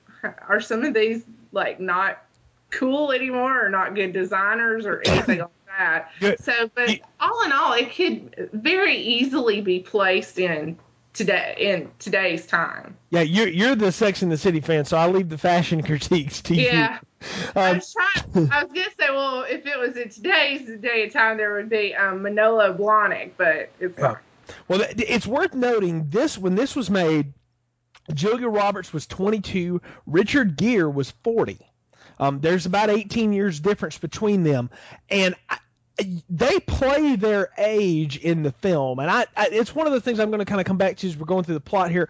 are 0.49 0.61
some 0.61 0.85
of 0.85 0.95
these 0.95 1.25
like 1.51 1.81
not 1.81 2.23
cool 2.71 3.11
anymore, 3.11 3.67
or 3.67 3.71
not 3.71 3.97
good 3.97 4.13
designers, 4.13 4.87
or 4.87 5.03
anything 5.05 5.41
like 5.41 5.49
that? 5.79 6.11
Good. 6.21 6.39
So, 6.41 6.71
but 6.77 7.01
all 7.19 7.43
in 7.45 7.51
all, 7.51 7.73
it 7.73 7.93
could 7.93 8.51
very 8.53 8.97
easily 8.99 9.61
be 9.63 9.81
placed 9.81 10.39
in 10.39 10.79
today 11.13 11.55
in 11.59 11.91
today's 11.99 12.47
time. 12.47 12.97
Yeah, 13.11 13.21
you're 13.23 13.49
you're 13.49 13.75
the 13.75 13.93
Sex 13.93 14.23
and 14.23 14.33
the 14.33 14.37
City 14.39 14.61
fan, 14.61 14.85
so 14.85 14.97
I'll 14.97 15.11
leave 15.11 15.29
the 15.29 15.39
fashion 15.39 15.83
critiques 15.85 16.41
to 16.43 16.55
Yeah. 16.55 16.99
you. 17.21 17.29
I 17.57 17.71
Um, 17.71 17.77
was 17.77 17.93
trying. 17.95 18.51
I 18.51 18.65
was 18.65 18.73
gonna 18.73 18.87
say, 18.99 19.11
well, 19.11 19.43
if 19.49 19.65
it 19.67 19.79
was 19.79 19.97
in 19.97 20.09
today's 20.09 20.69
day 20.81 21.05
and 21.05 21.13
time, 21.13 21.37
there 21.37 21.55
would 21.55 21.69
be 21.69 21.95
um, 21.95 22.23
Manolo 22.23 22.73
Blahnik, 22.77 23.33
but 23.37 23.71
it's 23.79 23.97
Yeah. 23.99 24.05
not. 24.05 24.19
well, 24.69 24.81
it's 24.99 25.27
worth 25.27 25.55
noting 25.55 26.09
this 26.11 26.37
when 26.37 26.55
this 26.57 26.75
was 26.75 26.91
made, 26.91 27.33
Julia 28.13 28.49
Roberts 28.49 28.93
was 28.93 29.07
22, 29.07 29.81
Richard 30.07 30.57
Gere 30.57 30.91
was 30.91 31.11
40. 31.23 31.59
Um, 32.19 32.41
there's 32.41 32.67
about 32.67 32.91
18 32.91 33.33
years 33.33 33.61
difference 33.61 33.99
between 33.99 34.43
them, 34.43 34.71
and 35.09 35.35
I, 35.49 35.59
they 36.29 36.59
play 36.61 37.17
their 37.17 37.51
age 37.59 38.17
in 38.19 38.43
the 38.43 38.53
film, 38.53 38.99
and 38.99 39.11
I, 39.11 39.27
I 39.37 39.49
it's 39.53 39.75
one 39.75 39.87
of 39.87 39.93
the 39.93 40.01
things 40.01 40.19
I'm 40.21 40.31
going 40.31 40.41
to 40.41 40.45
kind 40.45 40.61
of 40.61 40.67
come 40.67 40.79
back 40.79 40.97
to 40.99 41.07
as 41.09 41.17
we're 41.17 41.27
going 41.27 41.45
through 41.45 41.55
the 41.55 41.61
plot 41.61 41.91
here. 41.91 42.09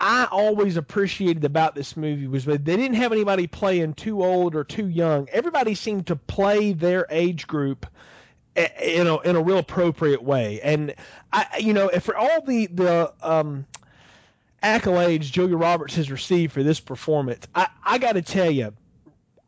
I 0.00 0.26
always 0.30 0.76
appreciated 0.76 1.44
about 1.44 1.74
this 1.74 1.96
movie 1.96 2.26
was 2.26 2.44
that 2.44 2.64
they 2.64 2.76
didn't 2.76 2.96
have 2.96 3.12
anybody 3.12 3.46
playing 3.46 3.94
too 3.94 4.22
old 4.22 4.54
or 4.54 4.64
too 4.64 4.88
young. 4.88 5.28
Everybody 5.32 5.74
seemed 5.74 6.08
to 6.08 6.16
play 6.16 6.72
their 6.72 7.06
age 7.10 7.46
group 7.46 7.86
a- 8.56 9.00
in 9.00 9.06
a 9.06 9.18
in 9.20 9.36
a 9.36 9.42
real 9.42 9.58
appropriate 9.58 10.22
way. 10.22 10.60
And 10.62 10.94
I, 11.32 11.58
you 11.60 11.72
know, 11.72 11.88
for 11.88 12.16
all 12.16 12.42
the 12.42 12.66
the 12.66 13.12
um, 13.22 13.66
accolades 14.62 15.22
Julia 15.22 15.56
Roberts 15.56 15.94
has 15.96 16.10
received 16.10 16.52
for 16.52 16.62
this 16.62 16.80
performance, 16.80 17.46
I 17.54 17.68
I 17.82 17.98
got 17.98 18.12
to 18.12 18.22
tell 18.22 18.50
you, 18.50 18.74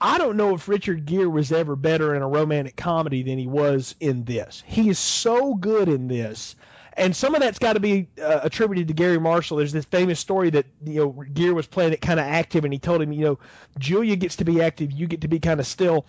I 0.01 0.19
don't 0.19 0.37
know 0.37 0.55
if 0.55 0.69
Richard 0.69 1.07
Gere 1.07 1.27
was 1.27 1.53
ever 1.53 1.75
better 1.75 2.15
in 2.15 2.23
a 2.23 2.29
romantic 2.29 2.77
comedy 2.77 3.23
than 3.23 3.39
he 3.39 3.47
was 3.47 3.95
in 3.99 4.25
this. 4.25 4.63
He 4.67 4.91
is 4.91 4.99
so 4.99 5.55
good 5.55 5.89
in 5.89 6.09
this. 6.09 6.55
And 6.99 7.15
some 7.15 7.35
of 7.35 7.41
that's 7.41 7.59
got 7.59 7.75
to 7.75 7.81
be 7.81 8.09
uh, 8.23 8.41
attributed 8.43 8.89
to 8.89 8.95
Garry 8.95 9.19
Marshall. 9.19 9.59
There's 9.59 9.73
this 9.73 9.85
famous 9.85 10.19
story 10.19 10.51
that 10.51 10.67
you 10.85 11.01
know 11.01 11.25
Gere 11.33 11.53
was 11.53 11.67
playing 11.67 11.93
it 11.93 12.01
kind 12.01 12.19
of 12.19 12.27
active, 12.27 12.65
and 12.65 12.73
he 12.73 12.79
told 12.79 13.03
him, 13.03 13.13
you 13.13 13.25
know, 13.25 13.39
Julia 13.79 14.17
gets 14.17 14.37
to 14.37 14.45
be 14.45 14.63
active, 14.63 14.93
you 14.93 15.07
get 15.07 15.21
to 15.21 15.29
be 15.29 15.39
kind 15.39 15.61
of 15.61 15.67
still 15.67 16.07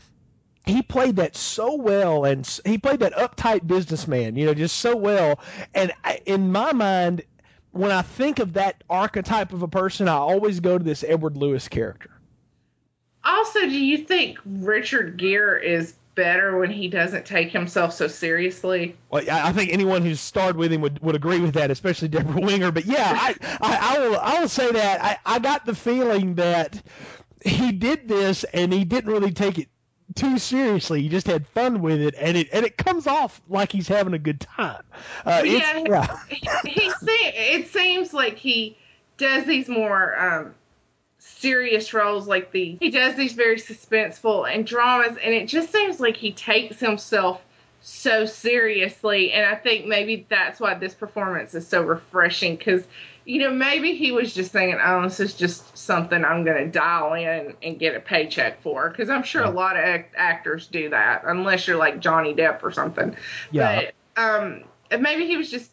he 0.66 0.82
played 0.82 1.16
that 1.16 1.36
so 1.36 1.76
well 1.76 2.26
and 2.26 2.60
he 2.66 2.78
played 2.78 3.00
that 3.00 3.14
uptight 3.14 3.66
businessman 3.66 4.36
you 4.36 4.46
know 4.46 4.54
just 4.54 4.78
so 4.78 4.96
well 4.96 5.40
and 5.74 5.94
I, 6.04 6.20
in 6.26 6.52
my 6.52 6.74
mind 6.74 7.24
when 7.72 7.92
i 7.92 8.02
think 8.02 8.40
of 8.40 8.54
that 8.54 8.84
archetype 8.90 9.54
of 9.54 9.64
a 9.64 9.68
person 9.68 10.08
i 10.08 10.16
always 10.16 10.60
go 10.60 10.78
to 10.78 10.84
this 10.84 11.04
edward 11.04 11.38
lewis 11.38 11.68
character 11.68 12.12
Also, 13.28 13.62
do 13.62 13.78
you 13.78 13.98
think 14.00 14.40
Richard 14.46 15.18
Gere 15.18 15.64
is 15.64 15.94
better 16.18 16.58
when 16.58 16.70
he 16.72 16.90
doesn't 16.90 17.26
take 17.26 17.52
himself 17.52 17.94
so 17.94 18.08
seriously. 18.10 18.98
Well, 19.10 19.24
I 19.32 19.50
I 19.50 19.52
think 19.54 19.72
anyone 19.72 20.02
who's 20.02 20.20
starred 20.20 20.58
with 20.58 20.74
him 20.74 20.82
would, 20.82 21.00
would 21.02 21.16
agree 21.16 21.40
with 21.40 21.54
that, 21.54 21.72
especially 21.72 22.10
Debra 22.10 22.42
Winger. 22.42 22.74
But 22.74 22.86
yeah, 22.86 23.14
I, 23.16 23.36
I, 23.62 23.96
I 23.96 24.00
will 24.00 24.20
I 24.20 24.40
will 24.42 24.50
say 24.50 24.70
that 24.72 25.02
I, 25.02 25.36
I 25.36 25.40
got 25.40 25.66
the 25.66 25.76
feeling 25.76 26.36
that 26.36 26.82
he 27.46 27.72
did 27.72 28.10
this 28.10 28.44
and 28.46 28.74
he 28.74 28.84
didn't 28.84 29.10
really 29.10 29.32
take 29.32 29.60
it 29.60 29.70
too 30.16 30.40
seriously. 30.40 31.04
He 31.04 31.08
just 31.08 31.28
had 31.28 31.48
fun 31.48 31.82
with 31.82 32.02
it, 32.02 32.16
and 32.20 32.36
it 32.36 32.50
and 32.52 32.66
it 32.66 32.78
comes 32.78 33.08
off 33.08 33.40
like 33.48 33.72
he's 33.72 33.88
having 33.88 34.14
a 34.14 34.20
good 34.20 34.42
time. 34.42 34.84
Uh, 35.24 35.44
yeah, 35.46 35.84
yeah. 35.88 36.20
he, 36.30 36.50
he 36.66 37.12
it 37.12 37.68
seems 37.68 38.14
like 38.14 38.38
he 38.38 38.76
does 39.18 39.46
these 39.46 39.70
more 39.70 40.20
um, 40.20 40.56
serious 41.20 41.94
roles, 41.94 42.28
like 42.28 42.52
the 42.52 42.78
he 42.80 42.90
does 42.90 43.16
these 43.16 43.34
very 43.34 43.58
suspenseful 43.58 44.52
and 44.52 44.66
dramas, 44.66 45.18
and 45.24 45.34
it 45.34 45.48
just 45.48 45.72
seems 45.72 46.00
like 46.00 46.18
he 46.18 46.32
takes 46.32 46.80
himself 46.80 47.42
so 47.82 48.26
seriously. 48.26 49.32
And 49.32 49.46
I 49.46 49.56
think 49.56 49.86
maybe 49.86 50.26
that's 50.30 50.60
why 50.60 50.74
this 50.74 50.94
performance 50.94 51.54
is 51.56 51.68
so 51.68 51.82
refreshing 51.82 52.56
because. 52.56 52.84
You 53.30 53.40
know, 53.40 53.52
maybe 53.52 53.94
he 53.94 54.14
was 54.14 54.34
just 54.34 54.54
thinking, 54.54 54.80
"Oh, 54.82 55.04
this 55.04 55.20
is 55.20 55.34
just 55.34 55.78
something 55.78 56.24
I'm 56.24 56.46
going 56.46 56.64
to 56.64 56.72
dial 56.72 57.14
in 57.14 57.56
and 57.62 57.78
get 57.78 57.94
a 57.94 58.00
paycheck 58.00 58.62
for." 58.62 58.90
Because 58.90 59.10
I'm 59.10 59.24
sure 59.24 59.44
a 59.44 59.50
lot 59.50 59.76
of 59.76 59.84
act- 59.84 60.16
actors 60.16 60.68
do 60.68 60.92
that, 60.92 61.24
unless 61.26 61.68
you're 61.68 61.76
like 61.76 62.00
Johnny 62.00 62.34
Depp 62.34 62.64
or 62.64 62.72
something. 62.72 63.18
Yeah. 63.52 63.92
But 64.16 64.24
um, 64.24 64.64
maybe 64.98 65.28
he 65.28 65.36
was 65.36 65.52
just 65.52 65.72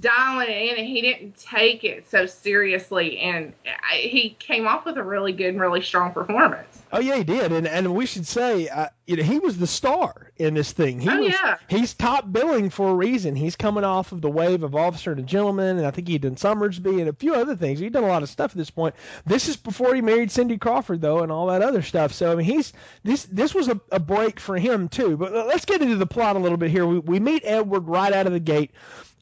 dialing 0.00 0.48
it 0.48 0.70
in 0.72 0.76
and 0.78 0.86
he 0.86 1.00
didn't 1.00 1.36
take 1.38 1.84
it 1.84 2.08
so 2.10 2.26
seriously 2.26 3.18
and 3.18 3.52
I, 3.66 3.96
he 3.96 4.36
came 4.38 4.66
off 4.66 4.84
with 4.84 4.96
a 4.98 5.02
really 5.02 5.32
good 5.32 5.46
and 5.48 5.60
really 5.60 5.80
strong 5.82 6.12
performance 6.12 6.82
Oh 6.92 7.00
yeah, 7.00 7.16
he 7.16 7.24
did, 7.24 7.50
and 7.50 7.66
and 7.66 7.94
we 7.96 8.06
should 8.06 8.28
say, 8.28 8.68
uh, 8.68 8.86
you 9.06 9.16
know, 9.16 9.24
he 9.24 9.40
was 9.40 9.58
the 9.58 9.66
star 9.66 10.30
in 10.36 10.54
this 10.54 10.70
thing. 10.70 11.00
He 11.00 11.10
Oh, 11.10 11.18
was, 11.20 11.32
yeah. 11.32 11.56
he's 11.68 11.92
top 11.94 12.32
billing 12.32 12.70
for 12.70 12.90
a 12.90 12.94
reason. 12.94 13.34
He's 13.34 13.56
coming 13.56 13.82
off 13.82 14.12
of 14.12 14.20
the 14.20 14.30
wave 14.30 14.62
of 14.62 14.76
Officer 14.76 15.10
and 15.10 15.18
a 15.18 15.24
Gentleman, 15.24 15.78
and 15.78 15.86
I 15.86 15.90
think 15.90 16.06
he'd 16.06 16.22
done 16.22 16.36
Sommersby 16.36 17.00
and 17.00 17.08
a 17.08 17.12
few 17.12 17.34
other 17.34 17.56
things. 17.56 17.80
He'd 17.80 17.92
done 17.92 18.04
a 18.04 18.08
lot 18.08 18.22
of 18.22 18.28
stuff 18.28 18.52
at 18.52 18.56
this 18.56 18.70
point. 18.70 18.94
This 19.26 19.48
is 19.48 19.56
before 19.56 19.96
he 19.96 20.00
married 20.00 20.30
Cindy 20.30 20.58
Crawford, 20.58 21.00
though, 21.00 21.24
and 21.24 21.32
all 21.32 21.48
that 21.48 21.60
other 21.60 21.82
stuff. 21.82 22.12
So 22.12 22.30
I 22.30 22.36
mean, 22.36 22.46
he's 22.46 22.72
this 23.02 23.24
this 23.24 23.52
was 23.52 23.66
a, 23.66 23.80
a 23.90 23.98
break 23.98 24.38
for 24.38 24.56
him 24.56 24.88
too. 24.88 25.16
But 25.16 25.32
let's 25.32 25.64
get 25.64 25.82
into 25.82 25.96
the 25.96 26.06
plot 26.06 26.36
a 26.36 26.38
little 26.38 26.56
bit 26.56 26.70
here. 26.70 26.86
We 26.86 27.00
we 27.00 27.18
meet 27.18 27.42
Edward 27.44 27.88
right 27.88 28.12
out 28.12 28.28
of 28.28 28.32
the 28.32 28.40
gate. 28.40 28.70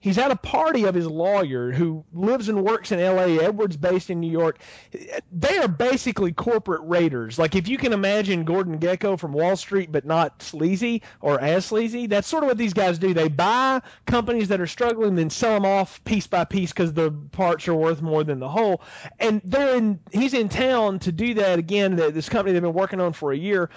He's 0.04 0.18
at 0.18 0.30
a 0.30 0.36
party 0.36 0.84
of 0.84 0.94
his 0.94 1.06
lawyer 1.06 1.72
who 1.72 2.04
lives 2.12 2.50
and 2.50 2.62
works 2.62 2.92
in 2.92 3.00
L.A. 3.00 3.40
Edward's 3.40 3.78
based 3.78 4.10
in 4.10 4.20
New 4.20 4.30
York. 4.30 4.58
They 5.32 5.56
are 5.56 5.66
basically 5.66 6.30
corporate 6.30 6.82
raiders. 6.84 7.38
Like 7.38 7.54
if 7.54 7.68
you 7.68 7.78
can 7.78 7.94
imagine 7.94 8.44
Gordon 8.44 8.78
Gekko 8.78 9.18
from 9.18 9.32
Wall 9.32 9.56
Street, 9.56 9.90
but 9.90 10.04
not 10.04 10.42
sleazy 10.42 11.00
or 11.22 11.40
as 11.40 11.64
sleazy. 11.64 12.06
That's 12.06 12.28
sort 12.28 12.44
of 12.44 12.48
what 12.48 12.58
these 12.58 12.74
guys 12.74 12.98
do. 12.98 13.14
They 13.14 13.28
buy 13.28 13.80
companies 14.04 14.48
that 14.48 14.60
are 14.60 14.66
struggling, 14.66 15.14
then 15.14 15.30
sell 15.30 15.54
them 15.54 15.64
off 15.64 16.04
piece 16.04 16.26
by 16.26 16.44
piece 16.44 16.70
because 16.70 16.92
the 16.92 17.10
parts 17.32 17.66
are 17.66 17.74
worth 17.74 18.02
more 18.02 18.24
than 18.24 18.40
the 18.40 18.48
whole. 18.50 18.82
And 19.20 19.40
they're 19.42 19.74
in. 19.74 20.00
He's 20.12 20.34
in 20.34 20.50
town 20.50 20.98
to 20.98 21.12
do 21.12 21.32
that 21.32 21.58
again. 21.58 21.96
This 21.96 22.28
company 22.28 22.52
they've 22.52 22.60
been 22.60 22.74
working 22.74 23.00
on 23.00 23.14
for 23.14 23.32
a 23.32 23.38
year 23.38 23.70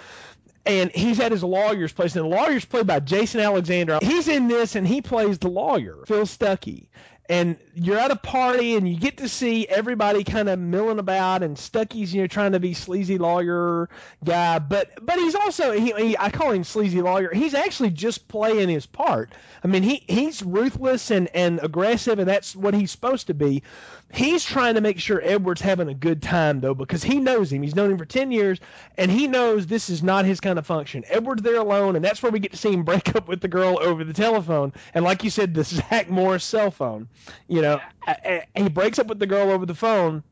and 0.68 0.90
he's 0.92 1.18
at 1.18 1.32
his 1.32 1.42
lawyer's 1.42 1.92
place. 1.92 2.14
And 2.14 2.24
the 2.24 2.36
lawyer's 2.36 2.64
played 2.64 2.86
by 2.86 3.00
Jason 3.00 3.40
Alexander. 3.40 3.98
He's 4.02 4.28
in 4.28 4.48
this, 4.48 4.76
and 4.76 4.86
he 4.86 5.00
plays 5.00 5.38
the 5.38 5.48
lawyer, 5.48 6.04
Phil 6.06 6.24
Stuckey. 6.24 6.86
And 7.30 7.58
you're 7.74 7.98
at 7.98 8.10
a 8.10 8.16
party, 8.16 8.74
and 8.76 8.88
you 8.88 8.98
get 8.98 9.18
to 9.18 9.28
see 9.28 9.66
everybody 9.68 10.24
kind 10.24 10.48
of 10.48 10.58
milling 10.58 10.98
about, 10.98 11.42
and 11.42 11.58
Stuckey's 11.58 12.14
you 12.14 12.22
know 12.22 12.26
trying 12.26 12.52
to 12.52 12.60
be 12.60 12.72
sleazy 12.72 13.18
lawyer 13.18 13.90
guy, 14.24 14.58
but 14.60 15.04
but 15.04 15.18
he's 15.18 15.34
also 15.34 15.72
he, 15.72 15.92
he 15.92 16.16
I 16.18 16.30
call 16.30 16.52
him 16.52 16.64
sleazy 16.64 17.02
lawyer. 17.02 17.30
He's 17.30 17.52
actually 17.52 17.90
just 17.90 18.28
playing 18.28 18.70
his 18.70 18.86
part. 18.86 19.34
I 19.62 19.66
mean 19.66 19.82
he 19.82 20.04
he's 20.08 20.42
ruthless 20.42 21.10
and 21.10 21.28
and 21.34 21.60
aggressive, 21.62 22.18
and 22.18 22.26
that's 22.26 22.56
what 22.56 22.72
he's 22.72 22.90
supposed 22.90 23.26
to 23.26 23.34
be. 23.34 23.62
He's 24.12 24.42
trying 24.44 24.74
to 24.76 24.80
make 24.80 24.98
sure 24.98 25.20
Edward's 25.22 25.60
having 25.60 25.88
a 25.88 25.94
good 25.94 26.22
time 26.22 26.60
though, 26.60 26.74
because 26.74 27.02
he 27.02 27.18
knows 27.18 27.52
him. 27.52 27.62
He's 27.62 27.74
known 27.74 27.90
him 27.90 27.98
for 27.98 28.06
ten 28.06 28.30
years, 28.32 28.58
and 28.96 29.10
he 29.10 29.26
knows 29.26 29.66
this 29.66 29.90
is 29.90 30.02
not 30.02 30.24
his 30.24 30.40
kind 30.40 30.58
of 30.58 30.66
function. 30.66 31.04
Edward's 31.08 31.42
there 31.42 31.56
alone, 31.56 31.94
and 31.94 32.04
that's 32.04 32.22
where 32.22 32.32
we 32.32 32.38
get 32.38 32.52
to 32.52 32.56
see 32.56 32.72
him 32.72 32.84
break 32.84 33.14
up 33.16 33.28
with 33.28 33.40
the 33.40 33.48
girl 33.48 33.78
over 33.82 34.04
the 34.04 34.14
telephone. 34.14 34.72
And 34.94 35.04
like 35.04 35.24
you 35.24 35.30
said, 35.30 35.52
the 35.52 35.62
Zach 35.64 36.08
Morris 36.08 36.44
cell 36.44 36.70
phone. 36.70 37.08
You 37.48 37.60
know, 37.62 37.80
a- 38.06 38.42
a- 38.56 38.62
he 38.62 38.68
breaks 38.70 38.98
up 38.98 39.08
with 39.08 39.18
the 39.18 39.26
girl 39.26 39.50
over 39.50 39.66
the 39.66 39.74
phone. 39.74 40.22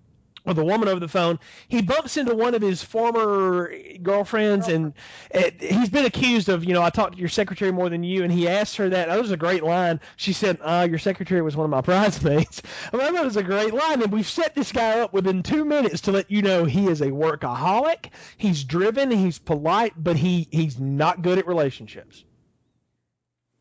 Or 0.46 0.54
the 0.54 0.64
woman 0.64 0.88
over 0.88 1.00
the 1.00 1.08
phone, 1.08 1.40
he 1.68 1.82
bumps 1.82 2.16
into 2.16 2.34
one 2.34 2.54
of 2.54 2.62
his 2.62 2.82
former 2.82 3.74
girlfriends, 4.00 4.68
and 4.68 4.92
uh, 5.34 5.50
he's 5.58 5.90
been 5.90 6.04
accused 6.04 6.48
of, 6.48 6.64
you 6.64 6.72
know, 6.72 6.82
I 6.82 6.90
talked 6.90 7.14
to 7.14 7.18
your 7.18 7.28
secretary 7.28 7.72
more 7.72 7.88
than 7.88 8.04
you, 8.04 8.22
and 8.22 8.32
he 8.32 8.48
asked 8.48 8.76
her 8.76 8.88
that. 8.90 9.08
That 9.08 9.20
was 9.20 9.32
a 9.32 9.36
great 9.36 9.64
line. 9.64 9.98
She 10.16 10.32
said, 10.32 10.58
uh, 10.62 10.86
your 10.88 11.00
secretary 11.00 11.42
was 11.42 11.56
one 11.56 11.64
of 11.64 11.70
my 11.70 11.80
bridesmaids. 11.80 12.62
I 12.92 12.96
mean, 12.96 13.14
that 13.14 13.24
was 13.24 13.36
a 13.36 13.42
great 13.42 13.74
line, 13.74 14.02
and 14.02 14.12
we've 14.12 14.28
set 14.28 14.54
this 14.54 14.70
guy 14.70 15.00
up 15.00 15.12
within 15.12 15.42
two 15.42 15.64
minutes 15.64 16.02
to 16.02 16.12
let 16.12 16.30
you 16.30 16.42
know 16.42 16.64
he 16.64 16.86
is 16.86 17.00
a 17.00 17.08
workaholic. 17.08 18.10
He's 18.36 18.62
driven, 18.62 19.10
he's 19.10 19.40
polite, 19.40 19.94
but 19.96 20.16
he 20.16 20.46
he's 20.52 20.78
not 20.78 21.22
good 21.22 21.38
at 21.38 21.46
relationships. 21.48 22.24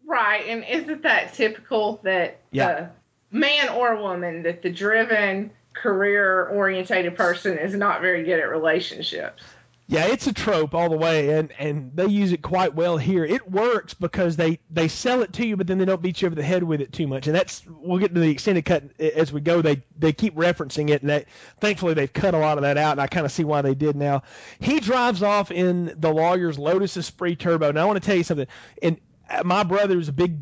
right 0.08 0.46
and 0.48 0.64
isn't 0.70 1.02
that 1.02 1.34
typical 1.34 2.00
that 2.04 2.40
Yeah. 2.52 2.90
the 3.32 3.38
man 3.38 3.70
or 3.70 3.96
woman 4.00 4.44
that 4.44 4.62
the 4.62 4.70
driven 4.70 5.52
career 5.76 6.48
orientated 6.48 7.16
person 7.16 7.58
is 7.58 7.76
not 7.76 8.02
very 8.02 8.24
good 8.24 8.40
at 8.40 8.50
relationships 8.50 9.44
Yeah, 9.88 10.06
it's 10.08 10.26
a 10.26 10.34
trope 10.34 10.74
all 10.74 10.90
the 10.90 10.98
way, 10.98 11.38
and 11.38 11.52
and 11.60 11.92
they 11.94 12.08
use 12.08 12.32
it 12.32 12.42
quite 12.42 12.74
well 12.74 12.98
here. 12.98 13.24
It 13.24 13.52
works 13.52 13.94
because 13.94 14.36
they 14.36 14.58
they 14.72 14.88
sell 14.88 15.22
it 15.22 15.32
to 15.34 15.46
you, 15.46 15.58
but 15.58 15.68
then 15.68 15.78
they 15.78 15.86
don't 15.86 16.02
beat 16.02 16.24
you 16.24 16.26
over 16.26 16.34
the 16.34 16.42
head 16.42 16.64
with 16.64 16.82
it 16.82 16.92
too 16.92 17.06
much. 17.06 17.28
And 17.28 17.36
that's 17.36 17.64
we'll 17.68 18.00
get 18.00 18.12
to 18.16 18.20
the 18.20 18.32
extended 18.32 18.66
cut 18.66 18.84
as 19.00 19.32
we 19.32 19.42
go. 19.42 19.62
They 19.62 19.84
they 20.00 20.12
keep 20.12 20.34
referencing 20.36 20.90
it, 20.90 21.02
and 21.02 21.10
they, 21.12 21.26
thankfully 21.60 21.94
they've 21.94 22.12
cut 22.12 22.34
a 22.34 22.40
lot 22.40 22.58
of 22.58 22.64
that 22.64 22.80
out, 22.80 22.94
and 22.94 23.02
I 23.02 23.06
kind 23.06 23.28
of 23.28 23.32
see 23.32 23.44
why 23.44 23.62
they 23.62 23.76
did 23.76 23.96
now. 23.96 24.24
He 24.60 24.80
drives 24.80 25.22
off 25.22 25.52
in 25.52 25.94
the 26.00 26.12
lawyer's 26.12 26.58
Lotus 26.58 26.98
Esprit 26.98 27.36
Turbo. 27.36 27.72
Now 27.72 27.84
I 27.84 27.86
want 27.86 28.02
to 28.02 28.06
tell 28.06 28.18
you 28.18 28.24
something. 28.24 28.48
And 28.82 29.00
uh, 29.30 29.44
my 29.46 29.62
brother 29.62 29.98
was 29.98 30.08
a 30.08 30.14
big 30.14 30.40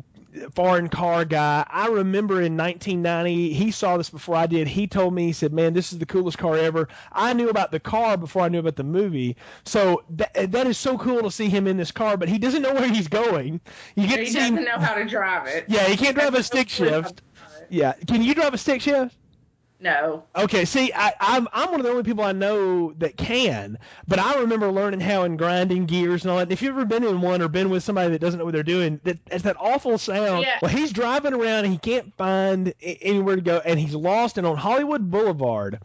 foreign 0.54 0.88
car 0.88 1.24
guy. 1.24 1.66
I 1.68 1.88
remember 1.88 2.40
in 2.42 2.56
1990, 2.56 3.52
he 3.52 3.70
saw 3.70 3.96
this 3.96 4.10
before 4.10 4.36
I 4.36 4.46
did. 4.46 4.66
He 4.68 4.86
told 4.86 5.14
me, 5.14 5.26
he 5.26 5.32
said, 5.32 5.52
"Man, 5.52 5.72
this 5.74 5.92
is 5.92 5.98
the 5.98 6.06
coolest 6.06 6.38
car 6.38 6.56
ever." 6.56 6.88
I 7.12 7.32
knew 7.32 7.48
about 7.48 7.70
the 7.70 7.80
car 7.80 8.16
before 8.16 8.42
I 8.42 8.48
knew 8.48 8.58
about 8.58 8.76
the 8.76 8.84
movie, 8.84 9.36
so 9.64 10.02
that 10.10 10.52
that 10.52 10.66
is 10.66 10.78
so 10.78 10.98
cool 10.98 11.22
to 11.22 11.30
see 11.30 11.48
him 11.48 11.66
in 11.66 11.76
this 11.76 11.90
car. 11.92 12.16
But 12.16 12.28
he 12.28 12.38
doesn't 12.38 12.62
know 12.62 12.74
where 12.74 12.88
he's 12.88 13.08
going. 13.08 13.60
You 13.94 14.06
get 14.08 14.20
he 14.20 14.32
doesn't 14.32 14.58
him. 14.58 14.64
know 14.64 14.78
how 14.78 14.94
to 14.94 15.04
drive 15.04 15.46
it 15.46 15.64
Yeah, 15.68 15.84
he 15.84 15.96
can't 15.96 16.16
drive 16.16 16.34
a 16.34 16.42
stick 16.42 16.68
shift. 16.70 17.22
Yeah, 17.70 17.92
can 18.06 18.22
you 18.22 18.34
drive 18.34 18.54
a 18.54 18.58
stick 18.58 18.80
shift? 18.82 19.16
No 19.80 20.24
Okay, 20.36 20.64
see, 20.64 20.92
I, 20.94 21.12
I'm 21.20 21.48
I'm 21.52 21.70
one 21.70 21.80
of 21.80 21.84
the 21.84 21.90
only 21.90 22.02
people 22.02 22.24
I 22.24 22.32
know 22.32 22.92
that 22.94 23.16
can, 23.16 23.78
but 24.08 24.18
I 24.18 24.40
remember 24.40 24.70
learning 24.70 25.00
how 25.00 25.22
in 25.24 25.36
grinding 25.36 25.86
gears 25.86 26.22
and 26.24 26.30
all 26.30 26.38
that. 26.38 26.50
If 26.50 26.60
you've 26.62 26.74
ever 26.74 26.84
been 26.84 27.04
in 27.04 27.20
one 27.20 27.40
or 27.40 27.48
been 27.48 27.70
with 27.70 27.82
somebody 27.82 28.10
that 28.10 28.20
doesn't 28.20 28.38
know 28.38 28.44
what 28.44 28.54
they're 28.54 28.62
doing, 28.62 29.00
that 29.04 29.18
it's 29.30 29.44
that 29.44 29.56
awful 29.58 29.96
sound. 29.98 30.42
Yeah. 30.42 30.58
Well, 30.60 30.70
he's 30.70 30.92
driving 30.92 31.34
around 31.34 31.64
and 31.64 31.72
he 31.72 31.78
can't 31.78 32.14
find 32.16 32.74
anywhere 32.82 33.36
to 33.36 33.42
go, 33.42 33.62
and 33.64 33.78
he's 33.78 33.94
lost. 33.94 34.38
And 34.38 34.46
on 34.46 34.56
Hollywood 34.56 35.10
Boulevard, 35.10 35.80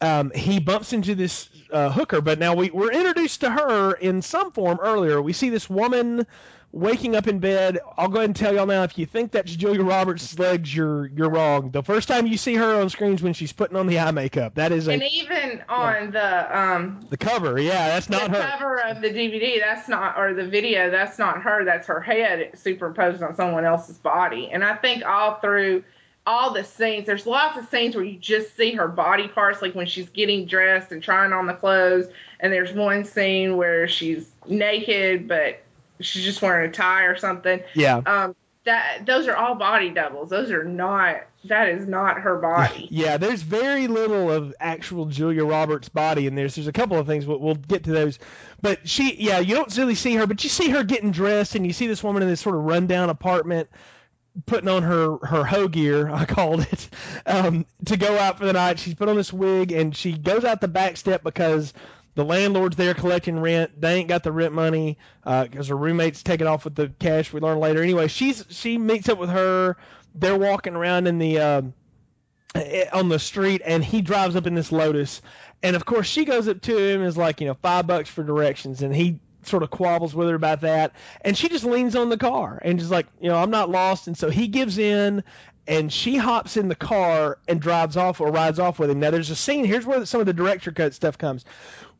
um, 0.00 0.30
he 0.34 0.60
bumps 0.60 0.92
into 0.92 1.14
this 1.14 1.50
uh, 1.70 1.90
hooker. 1.90 2.20
But 2.20 2.38
now 2.38 2.54
we 2.54 2.70
we're 2.70 2.92
introduced 2.92 3.40
to 3.40 3.50
her 3.50 3.92
in 3.94 4.22
some 4.22 4.50
form 4.52 4.78
earlier. 4.80 5.20
We 5.20 5.32
see 5.32 5.50
this 5.50 5.68
woman 5.68 6.26
waking 6.74 7.14
up 7.14 7.28
in 7.28 7.38
bed. 7.38 7.78
I'll 7.96 8.08
go 8.08 8.18
ahead 8.18 8.30
and 8.30 8.36
tell 8.36 8.52
y'all 8.52 8.66
now. 8.66 8.82
If 8.82 8.98
you 8.98 9.06
think 9.06 9.30
that's 9.30 9.54
Julia 9.54 9.82
Roberts' 9.82 10.38
legs, 10.38 10.74
you're 10.74 11.06
you're 11.06 11.30
wrong. 11.30 11.70
The 11.70 11.82
first 11.82 12.08
time 12.08 12.26
you 12.26 12.36
see 12.36 12.54
her 12.56 12.80
on 12.80 12.90
screens 12.90 13.22
when 13.22 13.32
she's 13.32 13.52
putting 13.52 13.76
on 13.76 13.86
the 13.86 13.98
eye 13.98 14.10
makeup. 14.10 14.56
That 14.56 14.72
is 14.72 14.88
a 14.88 14.92
and 14.92 15.02
even 15.02 15.62
on 15.68 16.10
the 16.10 16.58
um 16.58 17.06
the 17.08 17.16
cover. 17.16 17.60
Yeah, 17.60 17.88
that's 17.88 18.10
not 18.10 18.30
the 18.30 18.38
her. 18.38 18.50
cover 18.50 18.80
of 18.80 19.00
the 19.00 19.08
DVD, 19.08 19.60
that's 19.60 19.88
not, 19.88 20.18
or 20.18 20.34
the 20.34 20.46
video, 20.46 20.90
that's 20.90 21.18
not 21.18 21.40
her. 21.42 21.64
That's 21.64 21.86
her 21.86 22.00
head 22.00 22.50
superimposed 22.58 23.22
on 23.22 23.34
someone 23.36 23.64
else's 23.64 23.98
body. 23.98 24.50
And 24.50 24.64
I 24.64 24.74
think 24.74 25.04
all 25.04 25.36
through 25.36 25.84
all 26.26 26.52
the 26.52 26.64
scenes, 26.64 27.06
there's 27.06 27.26
lots 27.26 27.58
of 27.58 27.68
scenes 27.68 27.94
where 27.94 28.04
you 28.04 28.18
just 28.18 28.56
see 28.56 28.72
her 28.72 28.88
body 28.88 29.28
parts, 29.28 29.62
like 29.62 29.74
when 29.74 29.86
she's 29.86 30.08
getting 30.08 30.46
dressed 30.46 30.90
and 30.90 31.02
trying 31.02 31.32
on 31.32 31.46
the 31.46 31.54
clothes. 31.54 32.06
And 32.40 32.52
there's 32.52 32.72
one 32.72 33.04
scene 33.04 33.56
where 33.56 33.86
she's 33.86 34.30
naked, 34.48 35.28
but 35.28 35.63
she's 36.00 36.24
just 36.24 36.42
wearing 36.42 36.70
a 36.70 36.72
tie 36.72 37.04
or 37.04 37.16
something. 37.16 37.62
Yeah. 37.74 37.98
Um, 38.06 38.34
that 38.64 39.04
those 39.04 39.28
are 39.28 39.36
all 39.36 39.54
body 39.54 39.90
doubles. 39.90 40.30
Those 40.30 40.50
are 40.50 40.64
not. 40.64 41.22
That 41.44 41.68
is 41.68 41.86
not 41.86 42.20
her 42.20 42.38
body. 42.38 42.88
Yeah, 42.90 43.18
there's 43.18 43.42
very 43.42 43.86
little 43.86 44.30
of 44.30 44.54
actual 44.60 45.04
Julia 45.04 45.44
Roberts' 45.44 45.90
body 45.90 46.26
in 46.26 46.34
this. 46.34 46.54
There's 46.54 46.68
a 46.68 46.72
couple 46.72 46.98
of 46.98 47.06
things, 47.06 47.26
but 47.26 47.40
we'll 47.40 47.56
get 47.56 47.84
to 47.84 47.92
those. 47.92 48.18
But 48.62 48.88
she, 48.88 49.14
yeah, 49.16 49.40
you 49.40 49.54
don't 49.54 49.76
really 49.76 49.94
see 49.94 50.14
her, 50.14 50.26
but 50.26 50.42
you 50.42 50.48
see 50.48 50.70
her 50.70 50.82
getting 50.82 51.10
dressed, 51.10 51.54
and 51.54 51.66
you 51.66 51.74
see 51.74 51.86
this 51.86 52.02
woman 52.02 52.22
in 52.22 52.28
this 52.28 52.40
sort 52.40 52.56
of 52.56 52.62
rundown 52.62 53.10
apartment 53.10 53.68
putting 54.46 54.68
on 54.68 54.82
her 54.82 55.18
her 55.18 55.44
hoe 55.44 55.68
gear, 55.68 56.08
I 56.12 56.24
called 56.24 56.60
it, 56.60 56.88
um, 57.26 57.66
to 57.86 57.96
go 57.96 58.18
out 58.18 58.38
for 58.38 58.46
the 58.46 58.52
night. 58.52 58.78
She's 58.78 58.94
put 58.94 59.08
on 59.08 59.16
this 59.16 59.32
wig, 59.32 59.72
and 59.72 59.94
she 59.94 60.12
goes 60.12 60.44
out 60.44 60.60
the 60.60 60.68
back 60.68 60.96
step 60.96 61.22
because 61.22 61.72
The 62.14 62.24
landlord's 62.24 62.76
there 62.76 62.94
collecting 62.94 63.38
rent. 63.40 63.80
They 63.80 63.94
ain't 63.96 64.08
got 64.08 64.22
the 64.22 64.32
rent 64.32 64.52
money 64.52 64.98
uh, 65.24 65.44
because 65.44 65.68
her 65.68 65.76
roommate's 65.76 66.22
taking 66.22 66.46
off 66.46 66.64
with 66.64 66.74
the 66.74 66.88
cash. 66.98 67.32
We 67.32 67.40
learn 67.40 67.58
later. 67.58 67.82
Anyway, 67.82 68.08
she's 68.08 68.44
she 68.50 68.78
meets 68.78 69.08
up 69.08 69.18
with 69.18 69.30
her. 69.30 69.76
They're 70.14 70.38
walking 70.38 70.76
around 70.76 71.08
in 71.08 71.18
the 71.18 71.38
uh, 71.40 71.62
on 72.92 73.08
the 73.08 73.18
street, 73.18 73.62
and 73.64 73.84
he 73.84 74.00
drives 74.00 74.36
up 74.36 74.46
in 74.46 74.54
this 74.54 74.70
Lotus. 74.70 75.22
And 75.62 75.74
of 75.74 75.84
course, 75.84 76.06
she 76.06 76.24
goes 76.24 76.46
up 76.46 76.60
to 76.62 76.78
him 76.78 77.00
and 77.00 77.08
is 77.08 77.16
like, 77.16 77.40
you 77.40 77.46
know, 77.48 77.54
five 77.54 77.86
bucks 77.86 78.08
for 78.08 78.22
directions, 78.22 78.82
and 78.82 78.94
he 78.94 79.18
sort 79.46 79.62
of 79.62 79.70
quabbles 79.70 80.14
with 80.14 80.28
her 80.28 80.34
about 80.34 80.60
that. 80.62 80.92
And 81.22 81.36
she 81.36 81.48
just 81.48 81.64
leans 81.64 81.96
on 81.96 82.08
the 82.08 82.16
car 82.16 82.60
and 82.62 82.78
just 82.78 82.90
like, 82.90 83.06
you 83.20 83.28
know, 83.28 83.36
I'm 83.36 83.50
not 83.50 83.70
lost. 83.70 84.06
And 84.06 84.16
so 84.16 84.30
he 84.30 84.48
gives 84.48 84.78
in 84.78 85.22
and 85.66 85.92
she 85.92 86.16
hops 86.16 86.56
in 86.56 86.68
the 86.68 86.74
car 86.74 87.38
and 87.48 87.60
drives 87.60 87.96
off 87.96 88.20
or 88.20 88.30
rides 88.30 88.58
off 88.58 88.78
with 88.78 88.90
him. 88.90 89.00
Now 89.00 89.10
there's 89.10 89.30
a 89.30 89.36
scene. 89.36 89.64
Here's 89.64 89.86
where 89.86 90.04
some 90.06 90.20
of 90.20 90.26
the 90.26 90.32
director 90.32 90.72
cut 90.72 90.94
stuff 90.94 91.18
comes 91.18 91.44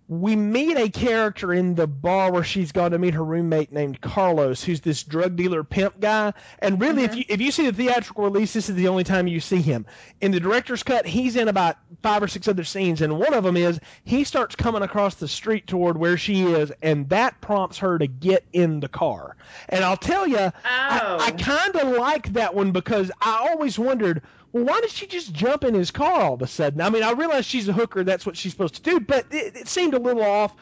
we 0.07 0.37
meet 0.37 0.77
a 0.77 0.91
character 0.91 1.53
in 1.55 1.75
the 1.75 1.87
bar 1.87 2.31
where 2.31 2.45
she's 2.45 2.73
gone 2.73 2.91
to 2.91 2.99
meet 2.99 3.15
her 3.15 3.25
roommate 3.25 3.73
named 3.73 4.01
Carlos, 4.03 4.63
who's 4.63 4.83
this 4.83 5.03
drug 5.03 5.35
dealer 5.35 5.65
pimp 5.65 5.99
guy. 5.99 6.33
And 6.59 6.79
really, 6.79 7.05
mm-hmm. 7.05 7.13
if 7.13 7.19
you 7.19 7.25
if 7.29 7.41
you 7.41 7.51
see 7.51 7.71
the 7.71 7.73
theatrical 7.73 8.25
release, 8.25 8.53
this 8.53 8.69
is 8.69 8.75
the 8.75 8.89
only 8.89 9.05
time 9.05 9.27
you 9.27 9.41
see 9.41 9.63
him. 9.63 9.87
In 10.21 10.31
the 10.31 10.41
director's 10.41 10.83
cut, 10.83 11.07
he's 11.07 11.37
in 11.37 11.49
about 11.49 11.79
five 12.03 12.23
or 12.23 12.29
six 12.29 12.49
other 12.49 12.65
scenes, 12.65 13.01
and 13.01 13.19
one 13.19 13.33
of 13.33 13.45
them 13.45 13.57
is 13.57 13.81
he 14.05 14.25
starts 14.25 14.55
coming 14.55 14.83
across 14.83 15.15
the 15.15 15.29
street 15.29 15.67
toward 15.67 15.97
where 15.97 16.19
she 16.19 16.43
is, 16.43 16.71
and 16.83 17.09
that 17.09 17.41
prompts 17.41 17.79
her 17.79 17.99
to 17.99 18.07
get 18.07 18.45
in 18.53 18.81
the 18.81 18.89
car. 18.89 19.37
And 19.71 19.85
I'll 19.85 19.97
tell 19.97 20.27
you, 20.27 20.37
oh. 20.39 20.53
I, 20.65 21.17
I 21.19 21.31
kind 21.31 21.77
of 21.77 21.97
like 21.97 22.35
that 22.35 22.55
one 22.55 22.73
because 22.73 23.11
I 23.23 23.49
always 23.51 23.79
wondered 23.79 24.23
well, 24.55 24.65
why 24.65 24.81
did 24.81 24.91
she 24.91 25.09
just 25.09 25.33
jump 25.33 25.65
in 25.65 25.75
his 25.75 25.91
car 25.91 26.13
all 26.13 26.35
of 26.35 26.43
a 26.43 26.47
sudden? 26.47 26.81
I 26.81 26.89
mean, 26.89 27.03
I 27.03 27.11
realize 27.11 27.45
she's 27.45 27.69
a 27.69 27.73
hooker, 27.73 28.05
that's 28.05 28.25
what 28.25 28.37
she's 28.37 28.53
supposed 28.53 28.77
to 28.77 28.83
do, 28.83 29.01
but 29.01 29.27
it, 29.33 29.57
it 29.57 29.69
seemed 29.69 29.95
a 29.95 29.99
little 29.99 30.23
off. 30.23 30.55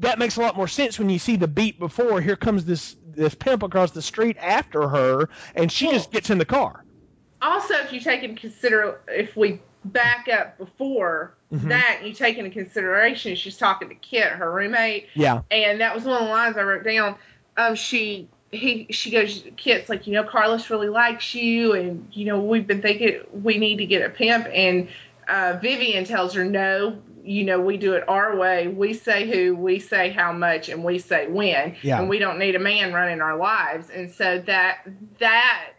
That 0.00 0.18
makes 0.18 0.36
a 0.36 0.42
lot 0.42 0.58
more 0.58 0.68
sense 0.68 0.98
when 0.98 1.08
you 1.08 1.18
see 1.18 1.36
the 1.36 1.48
beat 1.48 1.78
before. 1.78 2.20
Here 2.20 2.36
comes 2.36 2.66
this 2.66 2.96
this 3.06 3.34
pimp 3.34 3.62
across 3.62 3.92
the 3.92 4.02
street 4.02 4.36
after 4.38 4.86
her, 4.88 5.30
and 5.54 5.72
she 5.72 5.90
just 5.90 6.12
gets 6.12 6.28
in 6.28 6.36
the 6.36 6.44
car. 6.44 6.84
Also, 7.40 7.74
if 7.76 7.94
you 7.94 8.00
take 8.00 8.22
into 8.22 8.38
consider 8.38 9.00
if 9.08 9.34
we 9.38 9.62
back 9.86 10.28
up 10.28 10.58
before 10.58 11.34
mm-hmm. 11.50 11.68
that, 11.68 12.02
you 12.04 12.12
take 12.12 12.36
into 12.36 12.50
consideration 12.50 13.34
she's 13.36 13.56
talking 13.56 13.88
to 13.88 13.94
Kit, 13.94 14.28
her 14.32 14.52
roommate. 14.52 15.06
Yeah. 15.14 15.40
And 15.50 15.80
that 15.80 15.94
was 15.94 16.04
one 16.04 16.20
of 16.20 16.28
the 16.28 16.30
lines 16.30 16.58
I 16.58 16.62
wrote 16.62 16.84
down. 16.84 17.16
Um, 17.56 17.74
she 17.74 18.28
he 18.52 18.86
she 18.90 19.10
goes 19.10 19.44
kit's 19.56 19.88
like 19.88 20.06
you 20.06 20.12
know 20.12 20.24
carlos 20.24 20.70
really 20.70 20.88
likes 20.88 21.34
you 21.34 21.72
and 21.72 22.08
you 22.12 22.24
know 22.24 22.40
we've 22.40 22.66
been 22.66 22.82
thinking 22.82 23.20
we 23.32 23.58
need 23.58 23.76
to 23.76 23.86
get 23.86 24.02
a 24.02 24.10
pimp. 24.10 24.46
And 24.52 24.88
uh, 25.28 25.58
vivian 25.62 26.04
tells 26.04 26.34
her 26.34 26.44
no 26.44 26.98
you 27.22 27.44
know 27.44 27.60
we 27.60 27.76
do 27.76 27.92
it 27.94 28.08
our 28.08 28.36
way. 28.36 28.66
We 28.66 28.94
say 28.94 29.30
who 29.30 29.54
we 29.54 29.78
say 29.78 30.10
how 30.10 30.32
much 30.32 30.68
and 30.68 30.82
we 30.82 30.98
say 30.98 31.28
when. 31.28 31.76
Yeah. 31.82 32.00
and 32.00 32.08
we 32.08 32.18
don't 32.18 32.38
need 32.38 32.56
a 32.56 32.58
man 32.58 32.92
running 32.92 33.20
our 33.20 33.36
lives. 33.36 33.90
And 33.90 34.10
so 34.10 34.40
that 34.40 34.86
that 35.18 35.72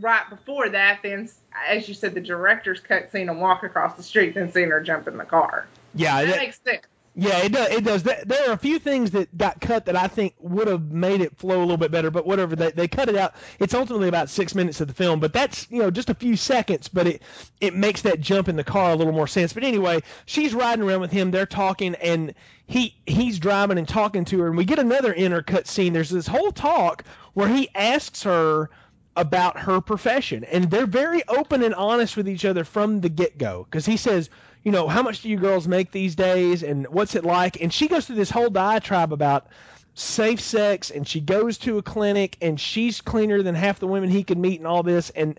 right 0.00 0.28
before 0.30 0.70
that 0.70 1.00
then 1.02 1.28
as 1.68 1.86
you 1.86 1.92
said 1.92 2.14
the 2.14 2.20
director's 2.20 2.80
cut 2.80 3.12
scene 3.12 3.28
and 3.28 3.38
walk 3.40 3.62
across 3.62 3.94
the 3.94 4.02
street 4.02 4.34
then 4.34 4.50
seeing 4.50 4.70
her 4.70 4.80
jump 4.80 5.06
in 5.06 5.18
the 5.18 5.24
car. 5.24 5.66
Yeah 5.94 6.22
that, 6.22 6.30
that 6.30 6.38
makes 6.38 6.60
sense 6.64 6.86
yeah, 7.14 7.38
it 7.38 7.52
does. 7.52 7.68
It 7.70 7.84
does. 7.84 8.02
There 8.02 8.48
are 8.48 8.52
a 8.52 8.58
few 8.58 8.78
things 8.78 9.10
that 9.10 9.36
got 9.36 9.60
cut 9.60 9.84
that 9.84 9.96
I 9.96 10.08
think 10.08 10.34
would 10.38 10.66
have 10.66 10.90
made 10.90 11.20
it 11.20 11.36
flow 11.36 11.58
a 11.58 11.60
little 11.60 11.76
bit 11.76 11.90
better, 11.90 12.10
but 12.10 12.26
whatever. 12.26 12.56
They, 12.56 12.70
they 12.70 12.88
cut 12.88 13.10
it 13.10 13.16
out. 13.16 13.34
It's 13.58 13.74
ultimately 13.74 14.08
about 14.08 14.30
six 14.30 14.54
minutes 14.54 14.80
of 14.80 14.88
the 14.88 14.94
film, 14.94 15.20
but 15.20 15.34
that's 15.34 15.66
you 15.70 15.80
know 15.80 15.90
just 15.90 16.08
a 16.08 16.14
few 16.14 16.36
seconds, 16.36 16.88
but 16.88 17.06
it 17.06 17.22
it 17.60 17.74
makes 17.74 18.00
that 18.02 18.20
jump 18.20 18.48
in 18.48 18.56
the 18.56 18.64
car 18.64 18.92
a 18.92 18.94
little 18.96 19.12
more 19.12 19.26
sense. 19.26 19.52
But 19.52 19.62
anyway, 19.62 20.02
she's 20.24 20.54
riding 20.54 20.84
around 20.84 21.02
with 21.02 21.12
him. 21.12 21.30
They're 21.30 21.44
talking, 21.44 21.94
and 21.96 22.32
he 22.66 22.96
he's 23.06 23.38
driving 23.38 23.76
and 23.76 23.86
talking 23.86 24.24
to 24.26 24.40
her, 24.40 24.46
and 24.46 24.56
we 24.56 24.64
get 24.64 24.78
another 24.78 25.12
intercut 25.12 25.66
scene. 25.66 25.92
There's 25.92 26.10
this 26.10 26.26
whole 26.26 26.50
talk 26.50 27.04
where 27.34 27.48
he 27.48 27.68
asks 27.74 28.22
her 28.22 28.70
about 29.16 29.58
her 29.58 29.82
profession, 29.82 30.44
and 30.44 30.70
they're 30.70 30.86
very 30.86 31.22
open 31.28 31.62
and 31.62 31.74
honest 31.74 32.16
with 32.16 32.26
each 32.26 32.46
other 32.46 32.64
from 32.64 33.02
the 33.02 33.10
get 33.10 33.36
go. 33.36 33.66
Because 33.70 33.84
he 33.84 33.98
says 33.98 34.30
you 34.62 34.72
know, 34.72 34.88
how 34.88 35.02
much 35.02 35.22
do 35.22 35.28
you 35.28 35.36
girls 35.36 35.66
make 35.66 35.90
these 35.90 36.14
days 36.14 36.62
and 36.62 36.86
what's 36.88 37.14
it 37.14 37.24
like? 37.24 37.60
And 37.60 37.72
she 37.72 37.88
goes 37.88 38.06
through 38.06 38.16
this 38.16 38.30
whole 38.30 38.50
diatribe 38.50 39.12
about 39.12 39.48
safe 39.94 40.40
sex 40.40 40.90
and 40.90 41.06
she 41.06 41.20
goes 41.20 41.58
to 41.58 41.78
a 41.78 41.82
clinic 41.82 42.36
and 42.40 42.58
she's 42.58 43.00
cleaner 43.00 43.42
than 43.42 43.54
half 43.54 43.78
the 43.78 43.86
women 43.86 44.08
he 44.08 44.24
could 44.24 44.38
meet 44.38 44.58
and 44.58 44.66
all 44.66 44.82
this 44.82 45.10
and 45.10 45.38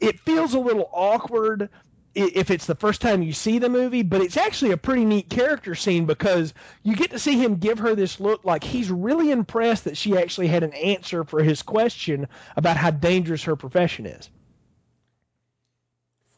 it 0.00 0.18
feels 0.20 0.54
a 0.54 0.58
little 0.58 0.90
awkward 0.92 1.68
if 2.16 2.50
it's 2.50 2.66
the 2.66 2.74
first 2.74 3.02
time 3.02 3.22
you 3.22 3.34
see 3.34 3.58
the 3.58 3.68
movie, 3.68 4.02
but 4.02 4.22
it's 4.22 4.38
actually 4.38 4.72
a 4.72 4.76
pretty 4.76 5.04
neat 5.04 5.28
character 5.28 5.74
scene 5.74 6.06
because 6.06 6.54
you 6.82 6.96
get 6.96 7.10
to 7.10 7.18
see 7.18 7.36
him 7.36 7.56
give 7.56 7.78
her 7.78 7.94
this 7.94 8.18
look 8.18 8.42
like 8.42 8.64
he's 8.64 8.90
really 8.90 9.30
impressed 9.30 9.84
that 9.84 9.98
she 9.98 10.16
actually 10.16 10.48
had 10.48 10.62
an 10.62 10.72
answer 10.72 11.24
for 11.24 11.42
his 11.42 11.62
question 11.62 12.26
about 12.56 12.78
how 12.78 12.90
dangerous 12.90 13.42
her 13.44 13.54
profession 13.54 14.06
is. 14.06 14.30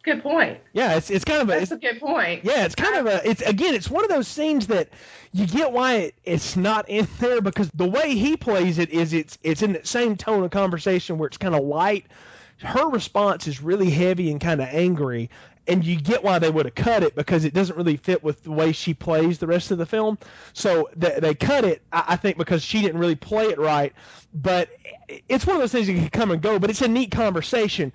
Good 0.08 0.22
point. 0.22 0.58
Yeah, 0.72 0.96
it's 0.96 1.10
it's 1.10 1.24
kind 1.26 1.42
of 1.42 1.50
a, 1.50 1.58
that's 1.58 1.70
a 1.70 1.76
good 1.76 2.00
point. 2.00 2.42
Yeah, 2.42 2.64
it's 2.64 2.74
kind 2.74 2.94
of 2.96 3.06
a 3.06 3.28
it's 3.28 3.42
again 3.42 3.74
it's 3.74 3.90
one 3.90 4.04
of 4.04 4.08
those 4.08 4.26
scenes 4.26 4.68
that 4.68 4.88
you 5.32 5.46
get 5.46 5.70
why 5.70 5.94
it, 5.96 6.14
it's 6.24 6.56
not 6.56 6.88
in 6.88 7.06
there 7.18 7.42
because 7.42 7.70
the 7.74 7.86
way 7.86 8.14
he 8.14 8.34
plays 8.34 8.78
it 8.78 8.88
is 8.88 9.12
it's 9.12 9.36
it's 9.42 9.60
in 9.60 9.74
that 9.74 9.86
same 9.86 10.16
tone 10.16 10.42
of 10.44 10.50
conversation 10.50 11.18
where 11.18 11.26
it's 11.26 11.36
kind 11.36 11.54
of 11.54 11.62
light. 11.62 12.06
Her 12.56 12.88
response 12.88 13.46
is 13.46 13.62
really 13.62 13.90
heavy 13.90 14.30
and 14.30 14.40
kind 14.40 14.62
of 14.62 14.68
angry, 14.68 15.28
and 15.66 15.84
you 15.84 16.00
get 16.00 16.24
why 16.24 16.38
they 16.38 16.50
would 16.50 16.64
have 16.64 16.74
cut 16.74 17.02
it 17.02 17.14
because 17.14 17.44
it 17.44 17.52
doesn't 17.52 17.76
really 17.76 17.98
fit 17.98 18.24
with 18.24 18.44
the 18.44 18.50
way 18.50 18.72
she 18.72 18.94
plays 18.94 19.38
the 19.38 19.46
rest 19.46 19.70
of 19.70 19.76
the 19.76 19.84
film. 19.84 20.16
So 20.54 20.88
they, 20.96 21.20
they 21.20 21.34
cut 21.34 21.66
it, 21.66 21.82
I, 21.92 22.04
I 22.08 22.16
think, 22.16 22.38
because 22.38 22.64
she 22.64 22.80
didn't 22.80 22.98
really 22.98 23.14
play 23.14 23.44
it 23.44 23.58
right. 23.58 23.92
But 24.32 24.70
it's 25.28 25.46
one 25.46 25.56
of 25.56 25.60
those 25.60 25.70
things 25.70 25.86
that 25.86 25.92
can 25.92 26.08
come 26.08 26.30
and 26.30 26.40
go. 26.40 26.58
But 26.58 26.70
it's 26.70 26.80
a 26.80 26.88
neat 26.88 27.10
conversation 27.10 27.92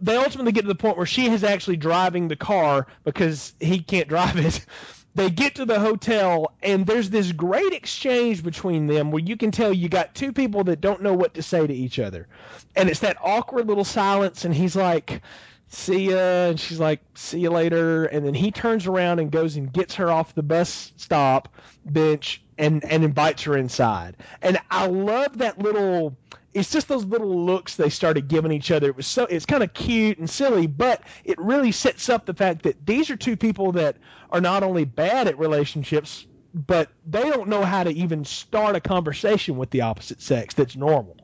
they 0.00 0.16
ultimately 0.16 0.52
get 0.52 0.62
to 0.62 0.68
the 0.68 0.74
point 0.74 0.96
where 0.96 1.06
she 1.06 1.30
is 1.30 1.44
actually 1.44 1.76
driving 1.76 2.28
the 2.28 2.36
car 2.36 2.86
because 3.04 3.54
he 3.60 3.80
can't 3.80 4.08
drive 4.08 4.38
it. 4.38 4.64
They 5.16 5.30
get 5.30 5.54
to 5.54 5.64
the 5.64 5.80
hotel 5.80 6.52
and 6.62 6.86
there's 6.86 7.08
this 7.08 7.32
great 7.32 7.72
exchange 7.72 8.44
between 8.44 8.86
them 8.86 9.10
where 9.10 9.22
you 9.22 9.38
can 9.38 9.50
tell 9.50 9.72
you 9.72 9.88
got 9.88 10.14
two 10.14 10.30
people 10.30 10.64
that 10.64 10.82
don't 10.82 11.00
know 11.00 11.14
what 11.14 11.32
to 11.34 11.42
say 11.42 11.66
to 11.66 11.72
each 11.72 11.98
other. 11.98 12.28
And 12.76 12.90
it's 12.90 13.00
that 13.00 13.16
awkward 13.22 13.66
little 13.66 13.82
silence 13.82 14.44
and 14.44 14.54
he's 14.54 14.76
like, 14.76 15.22
"See 15.68 16.10
ya," 16.10 16.48
and 16.50 16.60
she's 16.60 16.78
like, 16.78 17.00
"See 17.14 17.40
you 17.40 17.50
later." 17.50 18.04
And 18.04 18.26
then 18.26 18.34
he 18.34 18.50
turns 18.50 18.86
around 18.86 19.18
and 19.20 19.30
goes 19.30 19.56
and 19.56 19.72
gets 19.72 19.94
her 19.94 20.12
off 20.12 20.34
the 20.34 20.42
bus 20.42 20.92
stop 20.98 21.48
bench 21.86 22.42
and 22.58 22.84
and 22.84 23.02
invites 23.02 23.44
her 23.44 23.56
inside. 23.56 24.18
And 24.42 24.58
I 24.70 24.86
love 24.86 25.38
that 25.38 25.58
little 25.58 26.14
it's 26.56 26.70
just 26.70 26.88
those 26.88 27.04
little 27.04 27.44
looks 27.44 27.76
they 27.76 27.90
started 27.90 28.28
giving 28.28 28.50
each 28.50 28.70
other. 28.70 28.88
It 28.88 28.96
was 28.96 29.06
so 29.06 29.24
it's 29.24 29.44
kind 29.44 29.62
of 29.62 29.74
cute 29.74 30.18
and 30.18 30.28
silly, 30.28 30.66
but 30.66 31.02
it 31.24 31.38
really 31.38 31.70
sets 31.70 32.08
up 32.08 32.24
the 32.24 32.32
fact 32.32 32.62
that 32.62 32.86
these 32.86 33.10
are 33.10 33.16
two 33.16 33.36
people 33.36 33.72
that 33.72 33.96
are 34.30 34.40
not 34.40 34.62
only 34.62 34.86
bad 34.86 35.28
at 35.28 35.38
relationships, 35.38 36.26
but 36.54 36.88
they 37.06 37.28
don't 37.28 37.48
know 37.48 37.62
how 37.62 37.84
to 37.84 37.90
even 37.90 38.24
start 38.24 38.74
a 38.74 38.80
conversation 38.80 39.58
with 39.58 39.70
the 39.70 39.82
opposite 39.82 40.22
sex 40.22 40.54
that's 40.54 40.76
normal. 40.76 41.18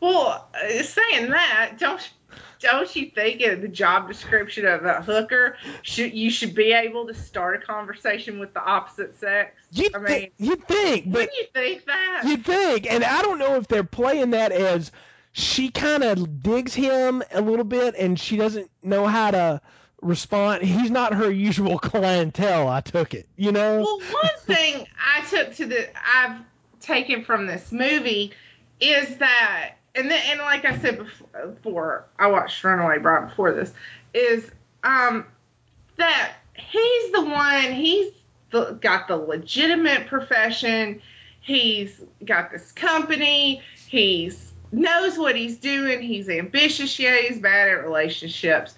Well, 0.00 0.48
saying 0.82 1.30
that, 1.30 1.78
don't 1.78 2.10
don't 2.60 2.94
you 2.96 3.06
think 3.06 3.40
in 3.40 3.60
the 3.60 3.68
job 3.68 4.08
description 4.08 4.66
of 4.66 4.84
a 4.84 5.02
hooker 5.02 5.56
should 5.82 6.12
you 6.12 6.30
should 6.30 6.54
be 6.54 6.72
able 6.72 7.06
to 7.06 7.14
start 7.14 7.62
a 7.62 7.66
conversation 7.66 8.38
with 8.38 8.52
the 8.54 8.62
opposite 8.62 9.18
sex? 9.18 9.60
You 9.72 9.90
I 9.94 9.98
mean, 9.98 10.30
you 10.38 10.56
think, 10.56 11.12
but 11.12 11.30
you 11.34 11.46
think 11.54 11.86
that 11.86 12.22
you 12.24 12.36
think, 12.36 12.90
and 12.90 13.04
I 13.04 13.22
don't 13.22 13.38
know 13.38 13.56
if 13.56 13.68
they're 13.68 13.84
playing 13.84 14.30
that 14.30 14.52
as 14.52 14.92
she 15.32 15.70
kind 15.70 16.02
of 16.02 16.42
digs 16.42 16.74
him 16.74 17.22
a 17.32 17.40
little 17.40 17.64
bit, 17.64 17.94
and 17.96 18.18
she 18.18 18.36
doesn't 18.36 18.70
know 18.82 19.06
how 19.06 19.30
to 19.30 19.60
respond. 20.02 20.62
He's 20.62 20.90
not 20.90 21.14
her 21.14 21.30
usual 21.30 21.78
clientele. 21.78 22.68
I 22.68 22.80
took 22.80 23.14
it, 23.14 23.28
you 23.36 23.52
know. 23.52 23.80
Well, 23.80 23.98
one 23.98 24.38
thing 24.40 24.86
I 24.98 25.24
took 25.26 25.54
to 25.56 25.66
the 25.66 25.88
I've 25.96 26.40
taken 26.80 27.24
from 27.24 27.46
this 27.46 27.70
movie 27.72 28.32
is 28.80 29.16
that 29.18 29.74
and 29.94 30.10
then 30.10 30.20
and 30.26 30.40
like 30.40 30.64
I 30.64 30.78
said 30.78 31.00
before, 31.32 32.06
I 32.18 32.28
watched 32.28 32.62
Runaway 32.62 32.98
Bride 32.98 33.28
before 33.28 33.52
this, 33.52 33.72
is 34.14 34.50
um 34.84 35.24
that 35.96 36.34
he's 36.54 37.12
the 37.12 37.24
one 37.24 37.72
he's 37.72 38.12
the, 38.50 38.78
got 38.80 39.08
the 39.08 39.16
legitimate 39.16 40.06
profession. 40.06 41.00
He's 41.40 42.02
got 42.24 42.50
this 42.50 42.72
company. 42.72 43.62
He's 43.88 44.52
knows 44.72 45.18
what 45.18 45.36
he's 45.36 45.56
doing. 45.56 46.02
He's 46.02 46.28
ambitious. 46.28 46.98
Yeah, 46.98 47.16
he's 47.20 47.38
bad 47.38 47.68
at 47.68 47.84
relationships, 47.84 48.74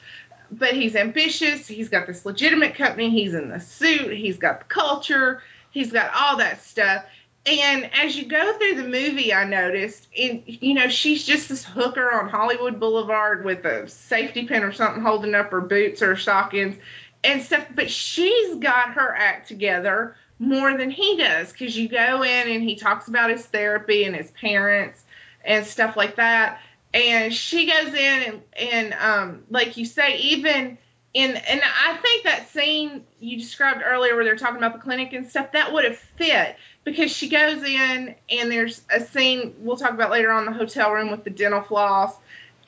but 0.50 0.74
he's 0.74 0.96
ambitious. 0.96 1.66
He's 1.66 1.88
got 1.88 2.06
this 2.06 2.24
legitimate 2.24 2.74
company. 2.74 3.10
He's 3.10 3.34
in 3.34 3.48
the 3.48 3.60
suit. 3.60 4.12
He's 4.12 4.38
got 4.38 4.60
the 4.60 4.66
culture. 4.66 5.42
He's 5.70 5.92
got 5.92 6.10
all 6.14 6.36
that 6.38 6.62
stuff. 6.62 7.04
And 7.46 7.90
as 7.94 8.16
you 8.16 8.26
go 8.26 8.58
through 8.58 8.74
the 8.74 8.88
movie, 8.88 9.32
I 9.32 9.44
noticed, 9.44 10.08
and 10.18 10.42
you 10.46 10.74
know, 10.74 10.88
she's 10.88 11.24
just 11.24 11.48
this 11.48 11.64
hooker 11.64 12.12
on 12.12 12.28
Hollywood 12.28 12.78
Boulevard 12.78 13.44
with 13.44 13.64
a 13.64 13.88
safety 13.88 14.46
pin 14.46 14.62
or 14.62 14.72
something 14.72 15.02
holding 15.02 15.34
up 15.34 15.50
her 15.50 15.62
boots 15.62 16.02
or 16.02 16.08
her 16.08 16.16
stockings 16.16 16.76
and 17.24 17.42
stuff. 17.42 17.66
But 17.74 17.90
she's 17.90 18.56
got 18.56 18.92
her 18.92 19.14
act 19.16 19.48
together 19.48 20.16
more 20.38 20.76
than 20.76 20.90
he 20.90 21.16
does 21.16 21.50
because 21.52 21.76
you 21.76 21.88
go 21.88 22.22
in 22.22 22.48
and 22.48 22.62
he 22.62 22.76
talks 22.76 23.08
about 23.08 23.30
his 23.30 23.44
therapy 23.46 24.04
and 24.04 24.14
his 24.14 24.30
parents 24.32 25.02
and 25.44 25.64
stuff 25.64 25.96
like 25.96 26.16
that. 26.16 26.60
And 26.92 27.32
she 27.32 27.66
goes 27.66 27.94
in 27.94 27.94
and, 28.22 28.42
and 28.58 28.94
um, 28.94 29.42
like 29.48 29.76
you 29.78 29.86
say, 29.86 30.18
even 30.18 30.76
in 31.12 31.36
and 31.36 31.60
I 31.64 31.96
think 31.96 32.24
that 32.24 32.48
scene 32.50 33.04
you 33.18 33.36
described 33.36 33.82
earlier 33.84 34.14
where 34.14 34.24
they're 34.24 34.36
talking 34.36 34.58
about 34.58 34.74
the 34.74 34.78
clinic 34.78 35.12
and 35.12 35.28
stuff 35.28 35.52
that 35.52 35.72
would 35.72 35.84
have 35.84 35.96
fit 35.98 36.56
because 36.84 37.10
she 37.10 37.28
goes 37.28 37.62
in 37.62 38.14
and 38.30 38.50
there's 38.50 38.82
a 38.94 39.00
scene 39.00 39.54
we'll 39.58 39.76
talk 39.76 39.90
about 39.90 40.10
later 40.10 40.30
on 40.30 40.46
in 40.46 40.52
the 40.52 40.58
hotel 40.58 40.92
room 40.92 41.10
with 41.10 41.24
the 41.24 41.30
dental 41.30 41.62
floss 41.62 42.14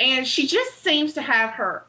and 0.00 0.26
she 0.26 0.46
just 0.46 0.82
seems 0.82 1.12
to 1.12 1.22
have 1.22 1.50
her 1.50 1.84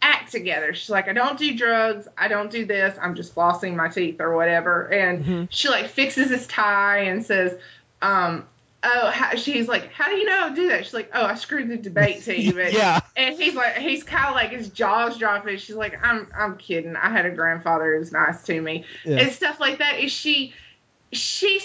act 0.00 0.30
together. 0.32 0.72
She's 0.72 0.90
like, 0.90 1.08
I 1.08 1.12
don't 1.12 1.38
do 1.38 1.54
drugs, 1.56 2.08
I 2.16 2.28
don't 2.28 2.50
do 2.50 2.64
this, 2.64 2.96
I'm 3.02 3.14
just 3.14 3.34
flossing 3.34 3.74
my 3.74 3.88
teeth 3.88 4.20
or 4.20 4.34
whatever. 4.34 4.90
And 4.92 5.24
Mm-hmm. 5.24 5.44
she 5.50 5.68
like 5.68 5.88
fixes 5.88 6.30
his 6.30 6.46
tie 6.46 7.00
and 7.00 7.24
says, 7.24 7.58
um, 8.00 8.46
oh, 8.82 9.10
how, 9.10 9.34
she's 9.34 9.68
like, 9.68 9.92
how 9.92 10.06
do 10.06 10.16
you 10.16 10.24
know 10.24 10.46
I 10.46 10.54
do 10.54 10.68
that? 10.68 10.84
She's 10.84 10.94
like, 10.94 11.10
oh, 11.14 11.24
I 11.24 11.34
screwed 11.34 11.68
the 11.68 11.76
debate 11.76 12.22
team. 12.24 12.58
And, 12.58 12.72
Yeah. 12.72 13.00
and 13.16 13.36
he's 13.36 13.54
like, 13.54 13.76
he's 13.76 14.02
kind 14.02 14.26
of 14.26 14.34
like 14.34 14.50
his 14.50 14.68
jaws 14.68 15.18
dropping. 15.18 15.56
She's 15.58 15.76
like, 15.76 15.98
I'm, 16.04 16.28
I'm 16.36 16.56
kidding. 16.56 16.96
I 16.96 17.10
had 17.10 17.26
a 17.26 17.30
grandfather 17.30 17.92
who 17.94 17.98
was 18.00 18.12
nice 18.12 18.42
to 18.44 18.60
me 18.60 18.84
Yeah. 19.04 19.18
and 19.18 19.32
stuff 19.32 19.60
like 19.60 19.78
that. 19.78 19.98
Is 20.00 20.12
she? 20.12 20.54
She 21.10 21.58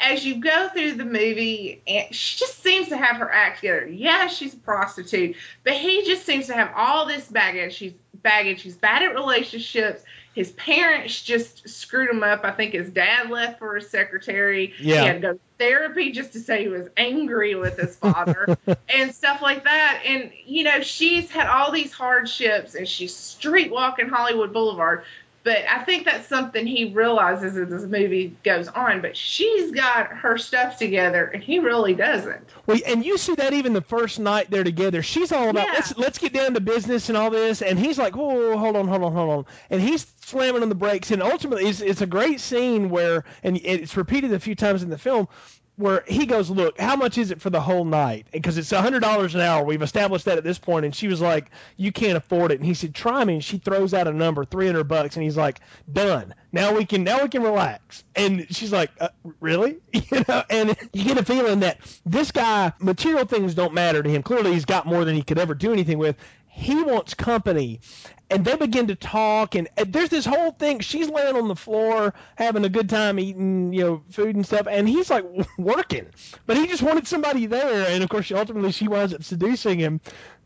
as 0.00 0.26
you 0.26 0.36
go 0.40 0.68
through 0.70 0.94
the 0.94 1.04
movie, 1.04 1.82
and 1.86 2.12
she 2.12 2.36
just 2.38 2.62
seems 2.62 2.88
to 2.88 2.96
have 2.96 3.16
her 3.18 3.30
act 3.30 3.60
together. 3.60 3.86
Yeah, 3.86 4.26
she's 4.26 4.54
a 4.54 4.58
prostitute, 4.58 5.36
but 5.62 5.74
he 5.74 6.04
just 6.04 6.26
seems 6.26 6.48
to 6.48 6.54
have 6.54 6.72
all 6.74 7.06
this 7.06 7.28
baggage. 7.28 7.74
She's 7.74 7.92
baggage. 8.22 8.60
She's 8.62 8.76
bad 8.76 9.02
at 9.02 9.14
relationships. 9.14 10.02
His 10.34 10.52
parents 10.52 11.22
just 11.22 11.68
screwed 11.68 12.08
him 12.10 12.22
up. 12.22 12.44
I 12.44 12.52
think 12.52 12.72
his 12.72 12.88
dad 12.88 13.28
left 13.30 13.58
for 13.58 13.74
his 13.76 13.90
secretary. 13.90 14.72
Yeah. 14.80 15.00
He 15.02 15.06
had 15.06 15.12
to 15.14 15.20
go 15.20 15.32
to 15.34 15.40
therapy 15.58 16.10
just 16.10 16.32
to 16.32 16.40
say 16.40 16.62
he 16.62 16.68
was 16.68 16.88
angry 16.96 17.54
with 17.54 17.76
his 17.78 17.96
father 17.96 18.56
and 18.88 19.14
stuff 19.14 19.42
like 19.42 19.64
that. 19.64 20.02
And, 20.06 20.30
you 20.46 20.64
know, 20.64 20.80
she's 20.80 21.30
had 21.30 21.46
all 21.48 21.70
these 21.70 21.92
hardships 21.92 22.74
and 22.74 22.88
she's 22.88 23.14
street 23.14 23.70
walking 23.70 24.08
Hollywood 24.08 24.52
Boulevard. 24.52 25.04
But 25.44 25.64
I 25.68 25.82
think 25.82 26.04
that's 26.04 26.28
something 26.28 26.64
he 26.64 26.92
realizes 26.92 27.56
as 27.56 27.68
this 27.68 27.82
movie 27.82 28.36
goes 28.44 28.68
on. 28.68 29.02
But 29.02 29.16
she's 29.16 29.72
got 29.72 30.06
her 30.06 30.38
stuff 30.38 30.78
together 30.78 31.24
and 31.26 31.42
he 31.42 31.58
really 31.58 31.94
doesn't. 31.94 32.48
Well, 32.66 32.78
and 32.86 33.04
you 33.04 33.18
see 33.18 33.34
that 33.34 33.52
even 33.52 33.72
the 33.72 33.82
first 33.82 34.20
night 34.20 34.50
they're 34.50 34.62
together. 34.62 35.02
She's 35.02 35.32
all 35.32 35.48
about 35.48 35.66
Yeah. 35.66 35.72
let's 35.74 35.98
let's 35.98 36.18
get 36.18 36.32
down 36.32 36.54
to 36.54 36.60
business 36.60 37.08
and 37.08 37.18
all 37.18 37.28
this, 37.28 37.60
and 37.60 37.76
he's 37.76 37.98
like, 37.98 38.14
whoa, 38.14 38.56
hold 38.56 38.76
on, 38.76 38.86
hold 38.86 39.02
on, 39.02 39.12
hold 39.12 39.30
on, 39.30 39.46
and 39.70 39.80
he's 39.82 40.04
slamming 40.24 40.62
on 40.62 40.68
the 40.68 40.74
brakes. 40.74 41.10
And 41.10 41.22
ultimately, 41.22 41.66
it's, 41.66 41.80
it's 41.80 42.00
a 42.00 42.06
great 42.06 42.40
scene 42.40 42.90
where, 42.90 43.24
and 43.42 43.58
it's 43.62 43.96
repeated 43.96 44.32
a 44.32 44.40
few 44.40 44.54
times 44.54 44.82
in 44.82 44.90
the 44.90 44.98
film, 44.98 45.28
where 45.76 46.04
he 46.06 46.26
goes, 46.26 46.50
look, 46.50 46.78
how 46.78 46.94
much 46.94 47.16
is 47.16 47.30
it 47.30 47.40
for 47.40 47.48
the 47.48 47.60
whole 47.60 47.84
night? 47.84 48.26
Because 48.30 48.58
it's 48.58 48.72
a 48.72 48.80
hundred 48.80 49.00
dollars 49.00 49.34
an 49.34 49.40
hour. 49.40 49.64
We've 49.64 49.82
established 49.82 50.26
that 50.26 50.36
at 50.36 50.44
this 50.44 50.58
point, 50.58 50.84
and 50.84 50.94
she 50.94 51.08
was 51.08 51.20
like, 51.20 51.50
you 51.76 51.90
can't 51.90 52.16
afford 52.16 52.52
it. 52.52 52.60
And 52.60 52.66
he 52.66 52.74
said, 52.74 52.94
try 52.94 53.24
me. 53.24 53.34
And 53.34 53.44
she 53.44 53.58
throws 53.58 53.94
out 53.94 54.06
a 54.06 54.12
number, 54.12 54.44
three 54.44 54.66
hundred 54.66 54.84
bucks, 54.84 55.16
and 55.16 55.24
he's 55.24 55.36
like, 55.36 55.60
done. 55.92 56.34
Now 56.52 56.74
we 56.74 56.84
can 56.84 57.02
now 57.04 57.22
we 57.22 57.28
can 57.28 57.42
relax. 57.42 58.04
And 58.14 58.46
she's 58.54 58.72
like, 58.72 58.90
uh, 59.00 59.08
really? 59.40 59.78
You 60.12 60.24
know, 60.28 60.42
and 60.50 60.76
you 60.92 61.04
get 61.04 61.16
a 61.16 61.24
feeling 61.24 61.60
that 61.60 61.78
this 62.04 62.30
guy, 62.30 62.70
material 62.80 63.24
things 63.24 63.54
don't 63.54 63.72
matter 63.72 64.02
to 64.02 64.10
him. 64.10 64.22
Clearly, 64.22 64.52
he's 64.52 64.66
got 64.66 64.84
more 64.84 65.06
than 65.06 65.14
he 65.14 65.22
could 65.22 65.38
ever 65.38 65.54
do 65.54 65.72
anything 65.72 65.96
with. 65.96 66.16
He 66.54 66.82
wants 66.82 67.14
company. 67.14 67.80
And 68.28 68.44
they 68.44 68.56
begin 68.56 68.86
to 68.88 68.94
talk, 68.94 69.54
and, 69.54 69.68
there's 69.86 70.10
this 70.10 70.26
whole 70.26 70.52
thing. 70.52 70.80
She's 70.80 71.08
laying 71.08 71.34
on 71.34 71.48
the 71.48 71.56
floor 71.56 72.14
having 72.36 72.64
a 72.64 72.68
good 72.68 72.88
time 72.88 73.18
eating, 73.18 73.72
you 73.72 73.82
know, 73.82 74.02
food 74.10 74.36
and 74.36 74.44
stuff, 74.44 74.66
and 74.70 74.88
he's 74.88 75.10
like 75.10 75.24
working, 75.58 76.06
but 76.46 76.56
he 76.56 76.66
just 76.66 76.82
wanted 76.82 77.06
somebody 77.06 77.46
there. 77.46 77.86
And 77.88 78.02
of 78.02 78.10
course, 78.10 78.30
ultimately, 78.30 78.72
she 78.72 78.88
winds 78.88 79.12
up 79.12 79.22
seducing 79.22 79.78
him. 79.78 80.00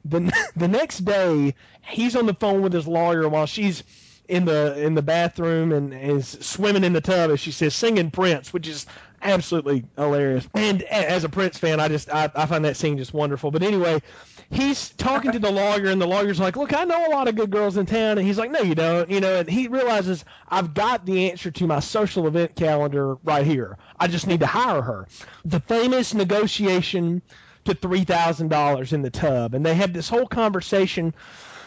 The 0.04 0.32
the 0.56 0.68
next 0.68 1.04
day, 1.04 1.54
he's 1.82 2.16
on 2.16 2.26
the 2.26 2.34
phone 2.34 2.62
with 2.62 2.72
his 2.72 2.86
lawyer 2.88 3.28
while 3.28 3.46
she's 3.46 3.82
in 4.28 4.44
the 4.44 4.80
in 4.80 4.94
the 4.94 5.02
bathroom 5.02 5.72
and 5.72 5.94
is 5.94 6.28
swimming 6.40 6.84
in 6.84 6.92
the 6.92 7.00
tub 7.00 7.30
as 7.30 7.40
she 7.40 7.52
says 7.52 7.74
singing 7.74 8.10
Prince, 8.10 8.52
which 8.52 8.66
is 8.66 8.86
absolutely 9.22 9.84
hilarious. 9.96 10.48
And 10.54 10.82
as 10.82 11.24
a 11.24 11.28
Prince 11.28 11.58
fan, 11.58 11.80
I 11.80 11.88
just 11.88 12.10
I, 12.10 12.30
I 12.34 12.46
find 12.46 12.64
that 12.64 12.76
scene 12.76 12.98
just 12.98 13.14
wonderful. 13.14 13.50
But 13.50 13.62
anyway, 13.62 14.00
he's 14.50 14.90
talking 14.90 15.32
to 15.32 15.38
the 15.38 15.50
lawyer, 15.50 15.86
and 15.86 16.00
the 16.00 16.06
lawyer's 16.06 16.40
like, 16.40 16.56
"Look, 16.56 16.74
I 16.74 16.84
know 16.84 17.06
a 17.06 17.10
lot 17.10 17.28
of 17.28 17.34
good 17.34 17.50
girls 17.50 17.76
in 17.76 17.86
town," 17.86 18.18
and 18.18 18.26
he's 18.26 18.38
like, 18.38 18.50
"No, 18.50 18.60
you 18.60 18.74
don't," 18.74 19.10
you 19.10 19.20
know. 19.20 19.40
And 19.40 19.48
he 19.48 19.68
realizes 19.68 20.24
I've 20.48 20.74
got 20.74 21.06
the 21.06 21.30
answer 21.30 21.50
to 21.50 21.66
my 21.66 21.80
social 21.80 22.26
event 22.26 22.54
calendar 22.56 23.16
right 23.24 23.46
here. 23.46 23.78
I 23.98 24.06
just 24.06 24.26
need 24.26 24.40
to 24.40 24.46
hire 24.46 24.82
her. 24.82 25.06
The 25.44 25.60
famous 25.60 26.14
negotiation 26.14 27.22
to 27.64 27.74
three 27.74 28.04
thousand 28.04 28.48
dollars 28.48 28.92
in 28.92 29.02
the 29.02 29.10
tub, 29.10 29.54
and 29.54 29.64
they 29.64 29.74
have 29.74 29.92
this 29.92 30.08
whole 30.08 30.26
conversation 30.26 31.14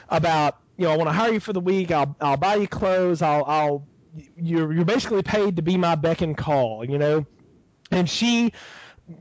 about 0.09 0.57
you 0.77 0.85
know 0.85 0.91
I 0.93 0.97
want 0.97 1.09
to 1.09 1.13
hire 1.13 1.33
you 1.33 1.39
for 1.39 1.53
the 1.53 1.59
week. 1.59 1.91
I'll 1.91 2.15
I'll 2.21 2.37
buy 2.37 2.55
you 2.55 2.67
clothes. 2.67 3.21
I'll 3.21 3.43
I'll 3.45 3.87
you're 4.35 4.73
you're 4.73 4.85
basically 4.85 5.23
paid 5.23 5.57
to 5.57 5.61
be 5.61 5.77
my 5.77 5.95
beck 5.95 6.21
and 6.21 6.37
call. 6.37 6.85
You 6.85 6.97
know, 6.97 7.25
and 7.91 8.09
she 8.09 8.53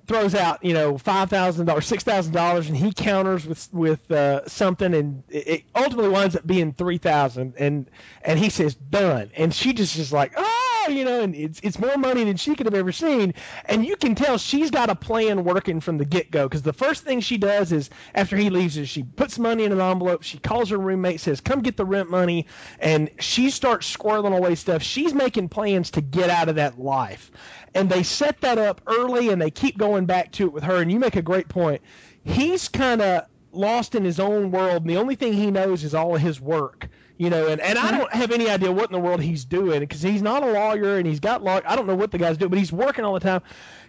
throws 0.06 0.34
out 0.34 0.64
you 0.64 0.74
know 0.74 0.98
five 0.98 1.30
thousand 1.30 1.66
dollars, 1.66 1.86
six 1.86 2.04
thousand 2.04 2.32
dollars, 2.32 2.68
and 2.68 2.76
he 2.76 2.92
counters 2.92 3.46
with 3.46 3.68
with 3.72 4.10
uh, 4.10 4.46
something, 4.48 4.94
and 4.94 5.22
it, 5.28 5.64
ultimately 5.74 6.10
winds 6.10 6.36
up 6.36 6.46
being 6.46 6.72
three 6.72 6.98
thousand, 6.98 7.54
and 7.58 7.90
and 8.22 8.38
he 8.38 8.50
says 8.50 8.74
done, 8.74 9.30
and 9.36 9.54
she 9.54 9.72
just 9.72 9.96
is 9.98 10.12
like 10.12 10.32
oh 10.36 10.58
you 10.88 11.04
know, 11.04 11.20
and 11.20 11.34
it's 11.34 11.60
it's 11.62 11.78
more 11.78 11.96
money 11.96 12.24
than 12.24 12.36
she 12.36 12.54
could 12.54 12.66
have 12.66 12.74
ever 12.74 12.92
seen, 12.92 13.34
and 13.66 13.84
you 13.84 13.96
can 13.96 14.14
tell 14.14 14.38
she's 14.38 14.70
got 14.70 14.90
a 14.90 14.94
plan 14.94 15.44
working 15.44 15.80
from 15.80 15.98
the 15.98 16.04
get 16.04 16.30
go, 16.30 16.46
because 16.46 16.62
the 16.62 16.72
first 16.72 17.04
thing 17.04 17.20
she 17.20 17.38
does 17.38 17.72
is 17.72 17.90
after 18.14 18.36
he 18.36 18.50
leaves 18.50 18.76
is 18.76 18.88
she 18.88 19.02
puts 19.02 19.38
money 19.38 19.64
in 19.64 19.72
an 19.72 19.80
envelope, 19.80 20.22
she 20.22 20.38
calls 20.38 20.70
her 20.70 20.78
roommate, 20.78 21.20
says 21.20 21.40
come 21.40 21.60
get 21.60 21.76
the 21.76 21.84
rent 21.84 22.10
money, 22.10 22.46
and 22.78 23.10
she 23.20 23.50
starts 23.50 23.94
squirreling 23.94 24.36
away 24.36 24.54
stuff. 24.54 24.82
She's 24.82 25.14
making 25.14 25.48
plans 25.48 25.90
to 25.92 26.00
get 26.00 26.30
out 26.30 26.48
of 26.48 26.56
that 26.56 26.78
life 26.78 27.30
and 27.74 27.88
they 27.88 28.02
set 28.02 28.40
that 28.40 28.58
up 28.58 28.80
early 28.86 29.30
and 29.30 29.40
they 29.40 29.50
keep 29.50 29.78
going 29.78 30.06
back 30.06 30.32
to 30.32 30.44
it 30.44 30.52
with 30.52 30.64
her. 30.64 30.76
And 30.76 30.90
you 30.90 30.98
make 30.98 31.16
a 31.16 31.22
great 31.22 31.48
point. 31.48 31.82
He's 32.24 32.68
kind 32.68 33.00
of 33.00 33.26
lost 33.52 33.94
in 33.94 34.04
his 34.04 34.20
own 34.20 34.50
world 34.50 34.82
and 34.82 34.90
the 34.90 34.96
only 34.96 35.14
thing 35.14 35.32
he 35.32 35.50
knows 35.50 35.82
is 35.82 35.94
all 35.94 36.14
of 36.14 36.20
his 36.20 36.40
work 36.40 36.88
you 37.16 37.30
know. 37.30 37.48
And, 37.48 37.60
and 37.60 37.78
i 37.78 37.90
don't 37.90 38.12
have 38.12 38.30
any 38.30 38.48
idea 38.48 38.70
what 38.70 38.90
in 38.90 38.92
the 38.92 39.00
world 39.00 39.20
he's 39.20 39.44
doing 39.44 39.80
because 39.80 40.02
he's 40.02 40.22
not 40.22 40.42
a 40.42 40.52
lawyer 40.52 40.98
and 40.98 41.06
he's 41.06 41.18
got 41.18 41.42
law 41.42 41.60
i 41.66 41.74
don't 41.74 41.86
know 41.86 41.96
what 41.96 42.10
the 42.10 42.18
guy's 42.18 42.36
doing 42.36 42.50
but 42.50 42.58
he's 42.58 42.72
working 42.72 43.04
all 43.04 43.14
the 43.14 43.20
time. 43.20 43.42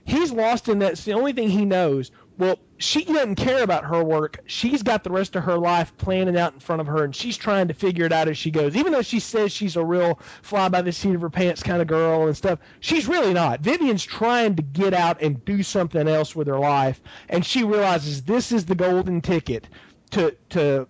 He's 0.05 0.31
lost 0.31 0.69
in 0.69 0.79
that 0.79 0.93
it's 0.93 1.05
the 1.05 1.13
only 1.13 1.33
thing 1.33 1.49
he 1.49 1.65
knows 1.65 2.11
well 2.39 2.57
she 2.77 3.03
doesn't 3.03 3.35
care 3.35 3.61
about 3.61 3.83
her 3.83 4.01
work. 4.03 4.39
She's 4.45 4.81
got 4.81 5.03
the 5.03 5.11
rest 5.11 5.35
of 5.35 5.43
her 5.43 5.57
life 5.57 5.95
planning 5.97 6.37
out 6.37 6.53
in 6.53 6.59
front 6.61 6.79
of 6.79 6.87
her 6.87 7.03
and 7.03 7.13
she's 7.13 7.35
trying 7.37 7.67
to 7.67 7.73
figure 7.73 8.05
it 8.05 8.13
out 8.13 8.29
as 8.29 8.37
she 8.37 8.49
goes. 8.49 8.75
Even 8.75 8.93
though 8.93 9.01
she 9.01 9.19
says 9.19 9.51
she's 9.51 9.75
a 9.75 9.83
real 9.83 10.19
fly 10.41 10.69
by 10.69 10.81
the 10.81 10.93
seat 10.93 11.13
of 11.13 11.21
her 11.21 11.29
pants 11.29 11.61
kind 11.61 11.81
of 11.81 11.87
girl 11.87 12.25
and 12.25 12.35
stuff 12.35 12.59
she's 12.79 13.07
really 13.07 13.33
not. 13.33 13.59
Vivian's 13.59 14.03
trying 14.03 14.55
to 14.55 14.63
get 14.63 14.93
out 14.93 15.21
and 15.21 15.43
do 15.43 15.61
something 15.61 16.07
else 16.07 16.35
with 16.35 16.47
her 16.47 16.57
life 16.57 17.01
and 17.27 17.45
she 17.45 17.63
realizes 17.63 18.23
this 18.23 18.51
is 18.51 18.65
the 18.65 18.75
golden 18.75 19.21
ticket 19.21 19.67
to 20.11 20.35
to 20.49 20.87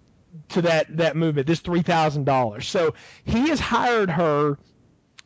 to 0.49 0.61
that 0.61 0.95
that 0.97 1.17
movement 1.17 1.47
this 1.47 1.59
three 1.59 1.81
thousand 1.81 2.25
dollars. 2.25 2.67
So 2.67 2.93
he 3.25 3.49
has 3.49 3.59
hired 3.59 4.11
her 4.11 4.57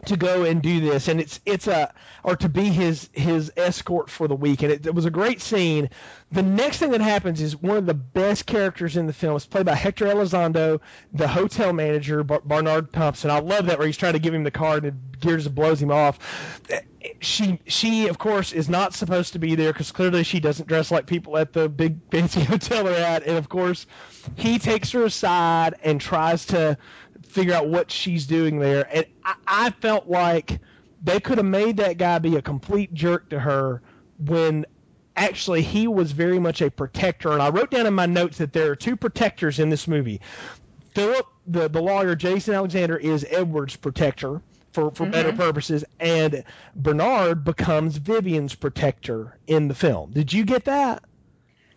to 0.08 0.18
go 0.18 0.44
and 0.44 0.62
do 0.62 0.80
this 0.80 1.08
and 1.08 1.20
it's 1.20 1.40
it's 1.46 1.68
a 1.68 1.94
or 2.24 2.36
to 2.36 2.50
be 2.50 2.66
his 2.66 3.10
his 3.14 3.52
escort 3.58 4.10
for 4.10 4.28
the 4.28 4.36
week 4.36 4.64
and 4.64 4.72
it, 4.72 4.86
it 4.86 4.94
was 4.94 5.06
a 5.06 5.12
great 5.12 5.42
scene. 5.42 5.90
The 6.32 6.42
next 6.42 6.80
thing 6.80 6.92
that 6.92 7.02
happens 7.02 7.42
is 7.42 7.56
one 7.56 7.78
of 7.78 7.86
the 7.86 7.94
best 7.94 8.46
characters 8.46 8.98
in 8.98 9.08
the 9.08 9.14
film 9.14 9.36
is 9.36 9.46
played 9.46 9.66
by 9.66 9.76
hector 9.76 10.06
elizondo 10.06 10.82
the 11.14 11.28
hotel 11.28 11.74
manager 11.74 12.24
Bar- 12.24 12.42
barnard 12.44 12.92
thompson. 12.92 13.30
I 13.30 13.40
love 13.40 13.68
that 13.68 13.78
where 13.78 13.88
he's 13.88 13.98
trying 13.98 14.14
to 14.14 14.20
give 14.20 14.34
him 14.34 14.44
the 14.44 14.52
card 14.52 14.86
and 14.86 15.14
it 15.14 15.20
gears 15.20 15.48
blows 15.48 15.82
him 15.82 15.92
off. 15.92 16.62
She 17.20 17.60
she 17.68 18.08
of 18.08 18.18
course 18.18 18.52
is 18.52 18.70
not 18.70 18.94
supposed 18.94 19.34
to 19.34 19.40
be 19.40 19.56
there 19.56 19.72
because 19.74 19.92
clearly 19.92 20.24
she 20.24 20.40
doesn't 20.40 20.68
dress 20.68 20.92
like 20.92 21.06
people 21.06 21.38
at 21.38 21.54
the 21.54 21.70
big 21.70 21.98
fancy 22.12 22.44
hotel 22.44 22.84
they're 22.84 23.06
at 23.06 23.24
and 23.24 23.38
of 23.38 23.50
course 23.50 23.86
he 24.36 24.60
takes 24.60 24.92
her 24.92 25.04
aside 25.04 25.76
and 25.84 26.00
tries 26.00 26.46
to 26.48 26.78
figure 27.34 27.54
out 27.54 27.68
what 27.68 27.92
she's 27.92 28.26
doing 28.26 28.60
there 28.60 28.88
and 28.96 29.06
i, 29.26 29.36
I 29.48 29.70
felt 29.70 30.08
like 30.08 30.60
they 31.04 31.20
could 31.20 31.38
have 31.38 31.46
made 31.46 31.78
that 31.78 31.98
guy 31.98 32.20
be 32.20 32.36
a 32.36 32.42
complete 32.42 32.94
jerk 32.94 33.30
to 33.30 33.40
her 33.40 33.82
when 34.20 34.66
actually 35.16 35.62
he 35.62 35.88
was 35.88 36.12
very 36.12 36.40
much 36.40 36.62
a 36.62 36.70
protector 36.70 37.32
and 37.32 37.42
i 37.42 37.50
wrote 37.50 37.72
down 37.72 37.86
in 37.86 37.94
my 37.94 38.06
notes 38.06 38.38
that 38.38 38.54
there 38.54 38.72
are 38.72 38.76
two 38.76 38.96
protectors 38.96 39.60
in 39.60 39.70
this 39.70 39.88
movie 39.88 40.22
philip 40.94 41.26
the, 41.48 41.68
the 41.68 41.82
lawyer 41.82 42.16
jason 42.16 42.54
alexander 42.54 42.98
is 42.98 43.26
edward's 43.30 43.76
protector 43.76 44.42
for, 44.74 44.92
for 44.92 45.06
better 45.06 45.30
mm-hmm. 45.30 45.38
purposes, 45.38 45.86
and 46.00 46.44
Bernard 46.76 47.44
becomes 47.44 47.98
Vivian's 47.98 48.56
protector 48.56 49.38
in 49.48 49.68
the 49.68 49.76
film. 49.76 50.12
Did 50.12 50.34
you 50.34 50.44
get 50.44 50.66
that? 50.66 51.04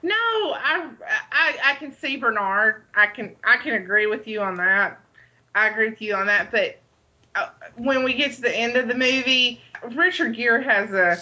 No, 0.02 0.14
I, 0.14 0.88
I 1.32 1.56
I 1.64 1.74
can 1.74 1.92
see 1.92 2.16
Bernard. 2.16 2.84
I 2.94 3.06
can 3.06 3.34
I 3.44 3.56
can 3.58 3.74
agree 3.74 4.06
with 4.06 4.26
you 4.26 4.40
on 4.40 4.56
that. 4.56 5.00
I 5.56 5.68
agree 5.68 5.88
with 5.88 6.02
you 6.02 6.14
on 6.14 6.26
that, 6.26 6.50
but 6.50 6.78
uh, 7.34 7.48
when 7.76 8.04
we 8.04 8.12
get 8.12 8.32
to 8.34 8.42
the 8.42 8.54
end 8.54 8.76
of 8.76 8.88
the 8.88 8.94
movie, 8.94 9.60
Richard 9.92 10.36
Gere 10.36 10.62
has 10.62 10.92
a 10.92 11.18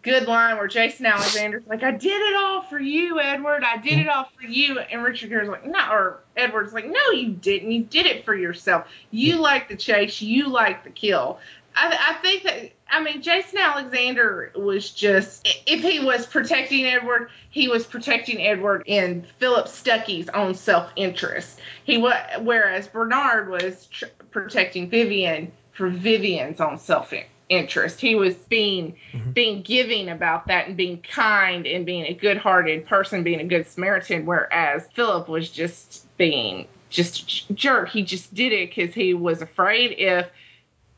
good 0.00 0.26
line 0.26 0.56
where 0.56 0.66
Jason 0.66 1.04
Alexander's 1.04 1.66
like, 1.66 1.82
"I 1.82 1.90
did 1.90 2.20
it 2.20 2.34
all 2.34 2.62
for 2.62 2.78
you, 2.78 3.20
Edward. 3.20 3.62
I 3.62 3.76
did 3.76 3.98
it 3.98 4.08
all 4.08 4.28
for 4.36 4.46
you," 4.46 4.78
and 4.78 5.02
Richard 5.02 5.28
Gere's 5.28 5.48
like, 5.48 5.66
"No," 5.66 5.90
or 5.90 6.20
Edward's 6.34 6.72
like, 6.72 6.86
"No, 6.86 7.10
you 7.10 7.32
didn't. 7.32 7.72
You 7.72 7.82
did 7.84 8.06
it 8.06 8.24
for 8.24 8.34
yourself. 8.34 8.88
You 9.10 9.36
like 9.36 9.68
the 9.68 9.76
chase. 9.76 10.22
You 10.22 10.48
like 10.48 10.82
the 10.84 10.90
kill." 10.90 11.38
I, 11.74 12.10
I 12.10 12.22
think 12.22 12.42
that 12.44 12.72
I 12.90 13.02
mean 13.02 13.22
Jason 13.22 13.58
Alexander 13.58 14.52
was 14.54 14.90
just 14.90 15.46
if 15.66 15.82
he 15.82 16.00
was 16.00 16.26
protecting 16.26 16.86
Edward, 16.86 17.30
he 17.50 17.68
was 17.68 17.86
protecting 17.86 18.40
Edward 18.40 18.84
in 18.86 19.26
Philip 19.38 19.66
Stuckey's 19.66 20.28
own 20.28 20.54
self 20.54 20.90
interest. 20.96 21.60
He 21.84 21.98
was 21.98 22.16
whereas 22.40 22.88
Bernard 22.88 23.48
was 23.48 23.86
tr- 23.86 24.06
protecting 24.30 24.88
Vivian 24.88 25.52
for 25.72 25.88
Vivian's 25.88 26.60
own 26.60 26.78
self 26.78 27.12
interest. 27.48 28.00
He 28.00 28.14
was 28.14 28.34
being 28.34 28.96
mm-hmm. 29.12 29.32
being 29.32 29.62
giving 29.62 30.08
about 30.08 30.46
that 30.46 30.68
and 30.68 30.76
being 30.76 31.02
kind 31.02 31.66
and 31.66 31.84
being 31.84 32.04
a 32.04 32.14
good 32.14 32.38
hearted 32.38 32.86
person, 32.86 33.22
being 33.22 33.40
a 33.40 33.44
good 33.44 33.66
Samaritan. 33.66 34.26
Whereas 34.26 34.86
Philip 34.94 35.28
was 35.28 35.50
just 35.50 36.06
being 36.16 36.68
just 36.90 37.52
jerk. 37.54 37.88
He 37.88 38.04
just 38.04 38.32
did 38.34 38.52
it 38.52 38.70
because 38.70 38.94
he 38.94 39.14
was 39.14 39.42
afraid 39.42 39.92
if 39.98 40.28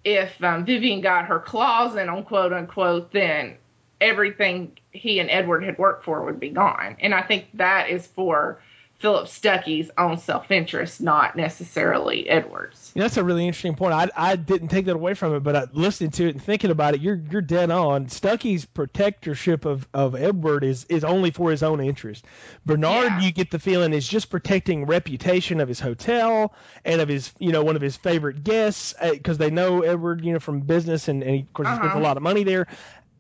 if 0.07 0.43
um, 0.45 0.65
Vivian 0.65 1.01
got 1.01 1.27
her 1.27 1.41
claws 1.41 1.97
in 1.97 2.09
on 2.09 2.23
quote 2.23 2.53
unquote, 2.53 3.11
then 3.11 3.57
everything 4.01 4.79
he 4.93 5.19
and 5.19 5.29
Edward 5.29 5.65
had 5.65 5.77
worked 5.79 6.05
for 6.05 6.25
would 6.25 6.39
be 6.39 6.51
gone. 6.51 6.97
And 7.01 7.13
I 7.13 7.23
think 7.23 7.47
that 7.55 7.91
is 7.91 8.07
for 8.07 8.61
Philip 8.99 9.27
Stuckey's 9.27 9.91
own 9.99 10.17
self 10.17 10.51
interest, 10.51 11.03
not 11.03 11.37
necessarily 11.37 12.29
Edward's. 12.31 12.93
that's 12.95 13.19
a 13.19 13.25
really 13.25 13.47
interesting 13.47 13.75
point. 13.75 13.93
I, 13.93 14.09
I 14.17 14.37
didn't 14.37 14.69
take 14.69 14.87
that 14.87 14.95
away 14.95 15.13
from 15.13 15.35
it, 15.35 15.41
but 15.41 15.55
I, 15.55 15.67
listening 15.75 16.11
to 16.13 16.27
it 16.29 16.31
and 16.31 16.43
thinking 16.43 16.71
about 16.71 16.95
it, 16.95 17.03
you're 17.03 17.21
you're 17.31 17.43
dead 17.43 17.71
on. 17.71 18.07
Stuckey's 18.07 18.65
protectorship 18.65 19.67
of, 19.67 19.87
of 19.93 20.15
Edward 20.15 20.65
is, 20.65 20.87
is 20.89 21.05
only 21.05 21.31
for 21.31 21.51
his 21.51 21.63
own 21.63 21.81
interest. 21.81 22.25
Bernard, 22.65 23.05
yeah. 23.05 23.21
you 23.21 23.33
get 23.33 23.51
the 23.51 23.59
feeling, 23.59 23.93
is 23.93 24.09
just 24.09 24.31
protecting 24.31 24.87
reputation 24.87 25.61
of 25.61 25.69
his 25.69 25.79
hotel 25.79 26.55
and 26.85 27.03
of 27.03 27.09
his 27.09 27.35
you 27.39 27.53
know 27.53 27.63
one 27.63 27.77
of 27.77 27.83
his 27.83 27.97
favorite 27.99 28.45
guests 28.45 28.95
because 29.11 29.37
uh, 29.37 29.45
they 29.45 29.51
know 29.51 29.83
Edward 29.83 30.25
you 30.25 30.33
know 30.33 30.39
from 30.39 30.61
business 30.61 31.09
and, 31.09 31.23
and 31.23 31.35
he, 31.35 31.41
of 31.43 31.53
course 31.53 31.69
uh-huh. 31.69 31.83
he 31.83 31.89
spends 31.89 32.01
a 32.01 32.03
lot 32.03 32.17
of 32.17 32.23
money 32.23 32.45
there 32.45 32.67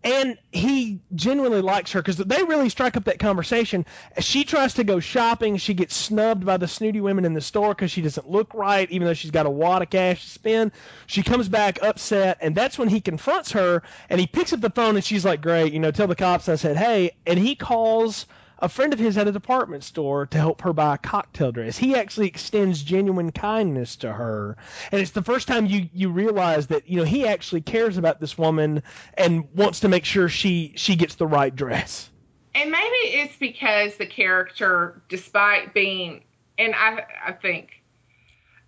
and 0.05 0.39
he 0.53 1.01
genuinely 1.15 1.61
likes 1.61 1.93
her 1.93 2.01
because 2.01 2.17
they 2.17 2.43
really 2.45 2.69
strike 2.69 2.97
up 2.97 3.05
that 3.05 3.19
conversation. 3.19 3.85
She 4.21 4.45
tries 4.45 4.75
to 4.75 4.85
go 4.85 5.01
shopping. 5.01 5.57
She 5.57 5.75
gets 5.75 5.97
snubbed 5.97 6.47
by 6.47 6.57
the 6.57 6.69
snooty 6.69 7.01
women 7.01 7.25
in 7.25 7.35
the 7.35 7.41
store 7.41 7.71
because 7.71 7.91
she 7.91 8.03
doesn't 8.03 8.31
look 8.31 8.53
right, 8.55 8.89
even 8.91 9.07
though 9.07 9.15
she's 9.15 9.31
got 9.31 9.47
a 9.47 9.51
wad 9.51 9.83
of 9.83 9.91
cash 9.91 10.23
to 10.23 10.31
spend. 10.31 10.73
She 11.07 11.23
comes 11.23 11.49
back 11.49 11.83
upset, 11.83 12.39
and 12.41 12.55
that's 12.55 12.79
when 12.79 12.89
he 12.89 13.01
confronts 13.01 13.51
her. 13.53 13.83
And 14.09 14.21
he 14.21 14.27
picks 14.27 14.53
up 14.53 14.61
the 14.61 14.71
phone, 14.71 14.95
and 14.97 15.05
she's 15.05 15.25
like, 15.25 15.41
"Great, 15.41 15.73
you 15.73 15.81
know, 15.81 15.91
tell 15.91 16.07
the 16.07 16.15
cops 16.15 16.49
I 16.49 16.55
said 16.55 16.77
hey." 16.77 17.11
And 17.27 17.39
he 17.39 17.55
calls 17.57 18.27
a 18.59 18.69
friend 18.69 18.92
of 18.92 18.99
his 18.99 19.19
at 19.19 19.29
a 19.29 19.33
department 19.33 19.85
store 19.85 20.27
to 20.27 20.38
help 20.38 20.62
her 20.62 20.73
buy 20.73 20.95
a 20.95 20.99
cocktail 20.99 21.53
dress. 21.53 21.77
He 21.77 21.95
actually 21.95 22.27
extends 22.27 22.83
genuine 22.83 23.33
kindness 23.33 23.97
to 23.97 24.12
her, 24.12 24.57
and 24.90 25.01
it's 25.01 25.11
the 25.11 25.23
first 25.23 25.49
time 25.49 25.66
you 25.66 25.88
you 25.92 26.11
realize 26.11 26.69
that 26.69 26.88
you 26.88 26.99
know 26.99 27.05
he 27.05 27.27
actually 27.27 27.61
cares 27.61 27.99
about 27.99 28.21
this 28.21 28.38
woman 28.38 28.83
and 29.14 29.47
wants 29.55 29.81
to 29.81 29.88
make 29.88 30.05
sure 30.05 30.29
she 30.29 30.73
she 30.77 30.97
gets 30.97 31.16
the 31.16 31.27
right 31.27 31.55
dress. 31.55 32.11
And 32.55 32.71
maybe 32.71 32.97
it's 33.19 33.37
because 33.37 33.97
the 33.97 34.07
character, 34.07 35.03
despite 35.09 35.75
being, 35.75 36.25
and 36.59 36.75
I 36.75 37.05
I 37.27 37.33
think, 37.33 37.83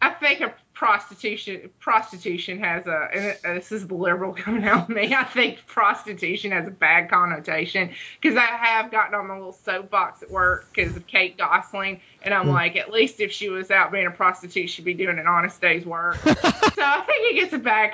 I 0.02 0.10
think 0.10 0.40
a 0.40 0.54
prostitution 0.78 1.68
prostitution 1.80 2.60
has 2.60 2.86
a 2.86 3.08
and 3.42 3.56
this 3.56 3.72
is 3.72 3.88
the 3.88 3.94
liberal 3.96 4.32
coming 4.44 4.62
out 4.62 4.88
me. 4.88 5.12
I 5.12 5.24
think 5.24 5.66
prostitution 5.66 6.52
has 6.52 6.68
a 6.68 6.70
bad 6.70 7.10
connotation 7.10 7.90
because 8.20 8.36
I 8.36 8.46
have 8.46 8.92
gotten 8.92 9.12
on 9.16 9.26
my 9.26 9.34
little 9.34 9.52
soapbox 9.52 10.22
at 10.22 10.30
work 10.30 10.68
because 10.72 10.96
of 10.96 11.04
Kate 11.08 11.36
Gosselin, 11.36 12.00
and 12.22 12.32
I'm 12.32 12.46
mm. 12.46 12.52
like, 12.52 12.76
at 12.76 12.92
least 12.92 13.18
if 13.18 13.32
she 13.32 13.48
was 13.48 13.72
out 13.72 13.90
being 13.90 14.06
a 14.06 14.12
prostitute, 14.12 14.70
she'd 14.70 14.84
be 14.84 14.94
doing 14.94 15.18
an 15.18 15.26
honest 15.26 15.60
day's 15.60 15.84
work. 15.84 16.16
so 16.22 16.32
I 16.32 17.02
think 17.04 17.32
it 17.32 17.40
gets 17.40 17.52
a 17.52 17.58
bad 17.58 17.92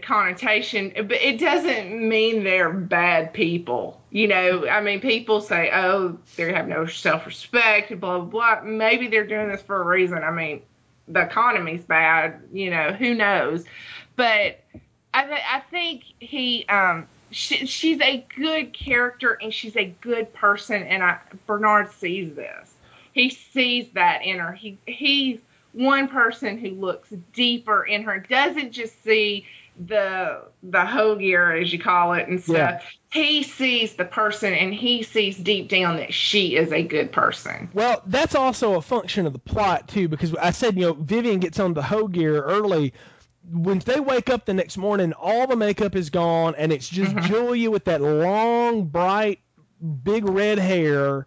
connotation, 0.00 0.92
but 0.94 1.12
it 1.20 1.40
doesn't 1.40 2.08
mean 2.08 2.44
they're 2.44 2.72
bad 2.72 3.32
people. 3.32 4.00
You 4.10 4.28
know, 4.28 4.68
I 4.68 4.80
mean, 4.80 5.00
people 5.00 5.40
say, 5.40 5.70
oh, 5.72 6.16
they 6.36 6.52
have 6.52 6.68
no 6.68 6.86
self 6.86 7.26
respect, 7.26 7.88
blah, 7.98 8.20
blah, 8.20 8.60
blah. 8.60 8.60
Maybe 8.62 9.08
they're 9.08 9.26
doing 9.26 9.48
this 9.48 9.62
for 9.62 9.82
a 9.82 9.84
reason. 9.84 10.18
I 10.18 10.30
mean, 10.30 10.62
the 11.12 11.22
economy's 11.22 11.84
bad, 11.84 12.40
you 12.52 12.70
know, 12.70 12.92
who 12.92 13.14
knows? 13.14 13.64
But 14.16 14.60
I, 15.12 15.24
th- 15.24 15.42
I 15.52 15.60
think 15.70 16.04
he, 16.18 16.64
um, 16.68 17.06
she, 17.30 17.66
she's 17.66 18.00
a 18.00 18.24
good 18.36 18.72
character 18.72 19.38
and 19.40 19.52
she's 19.52 19.76
a 19.76 19.86
good 20.00 20.32
person, 20.32 20.82
and 20.82 21.02
I, 21.02 21.18
Bernard 21.46 21.92
sees 21.92 22.34
this. 22.34 22.74
He 23.12 23.30
sees 23.30 23.88
that 23.94 24.24
in 24.24 24.38
her. 24.38 24.52
He 24.52 24.78
he's 24.86 25.40
one 25.72 26.08
person 26.08 26.58
who 26.58 26.70
looks 26.70 27.10
deeper 27.32 27.84
in 27.84 28.02
her, 28.04 28.18
doesn't 28.20 28.72
just 28.72 29.02
see 29.02 29.46
the 29.86 30.42
the 30.62 30.84
hoe 30.84 31.16
gear 31.16 31.56
as 31.56 31.72
you 31.72 31.78
call 31.78 32.12
it 32.12 32.28
and 32.28 32.40
stuff. 32.40 32.54
Yeah. 32.56 32.80
He 33.12 33.42
sees 33.42 33.94
the 33.94 34.04
person 34.04 34.52
and 34.52 34.74
he 34.74 35.02
sees 35.02 35.36
deep 35.36 35.68
down 35.68 35.96
that 35.96 36.12
she 36.12 36.56
is 36.56 36.70
a 36.70 36.82
good 36.82 37.10
person. 37.12 37.70
Well, 37.72 38.02
that's 38.06 38.34
also 38.34 38.74
a 38.74 38.82
function 38.82 39.26
of 39.26 39.32
the 39.32 39.38
plot 39.38 39.88
too, 39.88 40.06
because 40.08 40.34
I 40.36 40.50
said 40.50 40.76
you 40.76 40.86
know 40.86 40.92
Vivian 40.92 41.40
gets 41.40 41.58
on 41.58 41.74
the 41.74 41.82
hoe 41.82 42.08
gear 42.08 42.42
early. 42.42 42.92
When 43.50 43.78
they 43.80 43.98
wake 43.98 44.28
up 44.28 44.44
the 44.44 44.54
next 44.54 44.76
morning, 44.76 45.12
all 45.14 45.46
the 45.46 45.56
makeup 45.56 45.96
is 45.96 46.10
gone, 46.10 46.54
and 46.56 46.72
it's 46.72 46.88
just 46.88 47.16
mm-hmm. 47.16 47.26
Julia 47.26 47.70
with 47.70 47.86
that 47.86 48.02
long, 48.02 48.84
bright, 48.84 49.40
big 50.04 50.28
red 50.28 50.58
hair 50.58 51.26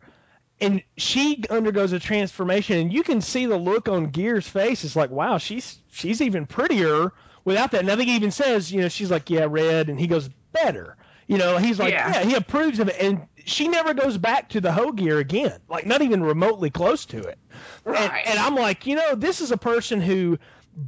and 0.61 0.83
she 0.95 1.43
undergoes 1.49 1.91
a 1.91 1.99
transformation 1.99 2.77
and 2.77 2.93
you 2.93 3.01
can 3.01 3.19
see 3.19 3.47
the 3.47 3.57
look 3.57 3.89
on 3.89 4.11
Gere's 4.11 4.47
face 4.47 4.83
it's 4.83 4.95
like 4.95 5.09
wow 5.09 5.39
she's 5.39 5.79
she's 5.91 6.21
even 6.21 6.45
prettier 6.45 7.11
without 7.45 7.71
that. 7.71 7.81
And 7.81 7.91
I 7.91 7.95
think 7.95 8.09
he 8.09 8.15
even 8.15 8.31
says, 8.31 8.71
you 8.71 8.81
know, 8.81 8.89
she's 8.89 9.11
like, 9.11 9.29
yeah, 9.29 9.47
red, 9.49 9.89
and 9.89 9.99
he 9.99 10.07
goes, 10.07 10.29
better. 10.51 10.97
You 11.27 11.37
know, 11.37 11.57
he's 11.57 11.79
like, 11.79 11.93
yeah, 11.93 12.13
yeah 12.13 12.23
he 12.23 12.35
approves 12.35 12.79
of 12.79 12.89
it, 12.89 12.97
and 12.99 13.27
she 13.45 13.67
never 13.67 13.93
goes 13.93 14.17
back 14.17 14.49
to 14.49 14.61
the 14.61 14.71
hoe 14.71 14.91
gear 14.91 15.19
again, 15.19 15.59
like 15.69 15.85
not 15.85 16.01
even 16.01 16.23
remotely 16.23 16.69
close 16.69 17.05
to 17.07 17.19
it. 17.19 17.39
Right. 17.85 18.01
And, 18.01 18.27
and 18.27 18.39
I'm 18.39 18.55
like, 18.55 18.85
you 18.85 18.95
know, 18.95 19.15
this 19.15 19.41
is 19.41 19.51
a 19.51 19.57
person 19.57 20.01
who 20.01 20.37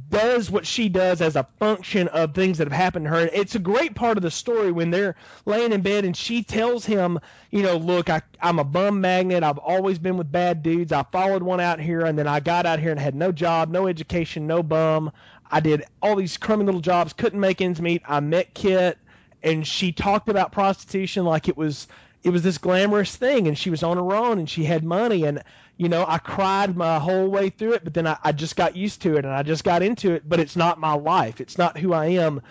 does 0.08 0.50
what 0.50 0.66
she 0.66 0.88
does 0.88 1.20
as 1.20 1.36
a 1.36 1.46
function 1.58 2.08
of 2.08 2.34
things 2.34 2.58
that 2.58 2.66
have 2.66 2.76
happened 2.76 3.06
to 3.06 3.10
her. 3.10 3.30
It's 3.32 3.54
a 3.54 3.60
great 3.60 3.94
part 3.94 4.16
of 4.16 4.22
the 4.22 4.30
story 4.30 4.72
when 4.72 4.90
they're 4.90 5.14
laying 5.44 5.72
in 5.72 5.80
bed 5.80 6.04
and 6.04 6.16
she 6.16 6.42
tells 6.42 6.84
him, 6.84 7.20
you 7.50 7.62
know, 7.62 7.76
look, 7.76 8.10
I, 8.10 8.22
I'm 8.40 8.58
a 8.58 8.64
bum 8.64 9.00
magnet. 9.00 9.44
I've 9.44 9.58
always 9.58 9.98
been 9.98 10.16
with 10.16 10.30
bad 10.30 10.62
dudes. 10.62 10.92
I 10.92 11.04
followed 11.04 11.42
one 11.42 11.60
out 11.60 11.80
here 11.80 12.04
and 12.04 12.18
then 12.18 12.26
I 12.26 12.40
got 12.40 12.66
out 12.66 12.80
here 12.80 12.90
and 12.90 12.98
had 12.98 13.14
no 13.14 13.30
job, 13.30 13.70
no 13.70 13.86
education, 13.86 14.46
no 14.46 14.62
bum. 14.62 15.12
I 15.50 15.60
did 15.60 15.84
all 16.02 16.16
these 16.16 16.36
crummy 16.36 16.64
little 16.64 16.80
jobs, 16.80 17.12
couldn't 17.12 17.40
make 17.40 17.60
ends 17.60 17.80
meet. 17.80 18.02
I 18.06 18.20
met 18.20 18.54
Kit, 18.54 18.98
and 19.42 19.66
she 19.66 19.92
talked 19.92 20.28
about 20.28 20.52
prostitution 20.52 21.24
like 21.24 21.48
it 21.48 21.56
was 21.56 21.88
it 22.22 22.30
was 22.30 22.42
this 22.42 22.58
glamorous 22.58 23.14
thing, 23.14 23.46
and 23.46 23.56
she 23.56 23.70
was 23.70 23.82
on 23.84 23.96
her 23.96 24.14
own, 24.14 24.38
and 24.38 24.50
she 24.50 24.64
had 24.64 24.82
money, 24.82 25.24
and 25.24 25.42
you 25.76 25.88
know 25.88 26.04
I 26.08 26.18
cried 26.18 26.76
my 26.76 26.98
whole 26.98 27.28
way 27.28 27.50
through 27.50 27.74
it, 27.74 27.84
but 27.84 27.94
then 27.94 28.06
I, 28.06 28.18
I 28.24 28.32
just 28.32 28.56
got 28.56 28.74
used 28.74 29.02
to 29.02 29.16
it, 29.16 29.24
and 29.24 29.32
I 29.32 29.42
just 29.42 29.62
got 29.62 29.82
into 29.82 30.12
it. 30.12 30.28
But 30.28 30.40
it's 30.40 30.56
not 30.56 30.80
my 30.80 30.94
life. 30.94 31.40
It's 31.40 31.58
not 31.58 31.78
who 31.78 31.92
I 31.92 32.06
am 32.06 32.42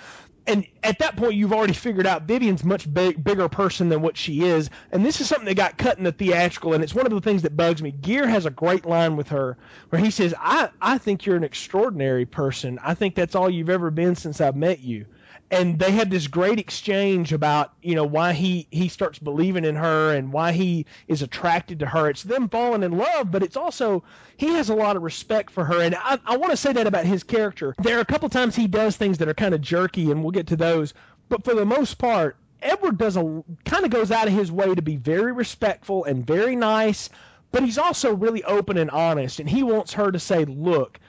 and 0.47 0.65
at 0.83 0.99
that 0.99 1.15
point 1.15 1.35
you've 1.35 1.53
already 1.53 1.73
figured 1.73 2.05
out 2.05 2.23
Vivian's 2.23 2.63
much 2.63 2.91
big, 2.93 3.23
bigger 3.23 3.49
person 3.49 3.89
than 3.89 4.01
what 4.01 4.17
she 4.17 4.43
is, 4.43 4.69
and 4.91 5.05
this 5.05 5.21
is 5.21 5.27
something 5.27 5.45
that 5.45 5.55
got 5.55 5.77
cut 5.77 5.97
in 5.97 6.03
the 6.03 6.11
theatrical, 6.11 6.73
and 6.73 6.83
it's 6.83 6.95
one 6.95 7.05
of 7.05 7.11
the 7.11 7.21
things 7.21 7.41
that 7.43 7.57
bugs 7.57 7.81
me. 7.81 7.91
Gere 7.91 8.27
has 8.27 8.45
a 8.45 8.51
great 8.51 8.85
line 8.85 9.15
with 9.15 9.29
her 9.29 9.57
where 9.89 10.01
he 10.01 10.11
says, 10.11 10.33
"I 10.39 10.69
I 10.81 10.97
think 10.97 11.25
you're 11.25 11.35
an 11.35 11.43
extraordinary 11.43 12.25
person. 12.25 12.79
I 12.83 12.93
think 12.93 13.15
that's 13.15 13.35
all 13.35 13.49
you've 13.49 13.69
ever 13.69 13.91
been 13.91 14.15
since 14.15 14.41
I've 14.41 14.55
met 14.55 14.79
you." 14.79 15.05
And 15.51 15.77
they 15.77 15.91
had 15.91 16.09
this 16.09 16.27
great 16.27 16.59
exchange 16.59 17.31
about 17.31 17.73
you 17.81 17.95
know 17.95 18.03
why 18.05 18.33
he 18.33 18.67
he 18.71 18.87
starts 18.87 19.19
believing 19.19 19.65
in 19.65 19.75
her 19.75 20.13
and 20.13 20.33
why 20.33 20.51
he 20.51 20.85
is 21.07 21.21
attracted 21.21 21.79
to 21.79 21.85
her. 21.85 22.09
It's 22.09 22.23
them 22.23 22.49
falling 22.49 22.83
in 22.83 22.97
love 22.97 23.31
but 23.31 23.43
it's 23.43 23.57
also 23.57 24.03
he 24.37 24.47
has 24.53 24.69
a 24.69 24.75
lot 24.75 24.95
of 24.95 25.03
respect 25.03 25.51
for 25.51 25.65
her. 25.65 25.81
And 25.81 25.95
i, 25.95 26.19
I 26.25 26.37
want 26.37 26.51
to 26.51 26.57
say 26.57 26.73
that 26.73 26.87
about 26.87 27.05
his 27.05 27.23
character. 27.23 27.75
There 27.79 27.97
are 27.97 28.01
a 28.01 28.05
couple 28.05 28.29
times 28.29 28.55
he 28.55 28.67
does 28.67 28.97
things 28.97 29.19
that 29.19 29.27
are 29.27 29.33
kind 29.33 29.53
of 29.53 29.61
jerky 29.61 30.11
and 30.11 30.23
we'll 30.23 30.31
get 30.31 30.47
to 30.47 30.55
those. 30.55 30.93
But 31.29 31.43
for 31.43 31.53
the 31.53 31.65
most 31.65 31.97
part 31.97 32.37
edward 32.61 32.97
does 32.97 33.15
a 33.15 33.43
kind 33.65 33.85
of 33.85 33.91
goes 33.91 34.11
out 34.11 34.27
of 34.27 34.33
his 34.33 34.51
way 34.51 34.73
to 34.73 34.81
be 34.81 34.95
very 34.95 35.31
respectful 35.31 36.03
and 36.05 36.25
very 36.25 36.55
nice 36.55 37.09
but 37.51 37.63
he's 37.63 37.77
also 37.77 38.15
really 38.15 38.43
open 38.43 38.77
and 38.77 38.89
honest 38.89 39.39
and 39.39 39.49
he 39.49 39.61
wants 39.61 39.93
her 39.93 40.11
to 40.11 40.19
say 40.19 40.45
look 40.45 40.99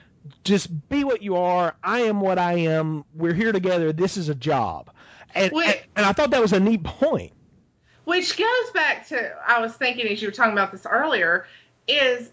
just 0.43 0.89
be 0.89 1.03
what 1.03 1.21
you 1.21 1.35
are. 1.35 1.75
I 1.83 2.01
am 2.01 2.21
what 2.21 2.39
I 2.39 2.53
am. 2.53 3.05
We're 3.13 3.33
here 3.33 3.51
together. 3.51 3.91
This 3.93 4.17
is 4.17 4.29
a 4.29 4.35
job. 4.35 4.89
And, 5.35 5.53
and, 5.53 5.79
and 5.95 6.05
I 6.05 6.13
thought 6.13 6.31
that 6.31 6.41
was 6.41 6.53
a 6.53 6.59
neat 6.59 6.83
point. 6.83 7.33
Which 8.05 8.37
goes 8.37 8.71
back 8.73 9.07
to 9.09 9.35
I 9.45 9.59
was 9.59 9.73
thinking 9.73 10.07
as 10.07 10.21
you 10.21 10.29
were 10.29 10.33
talking 10.33 10.53
about 10.53 10.71
this 10.71 10.85
earlier, 10.89 11.45
is 11.87 12.31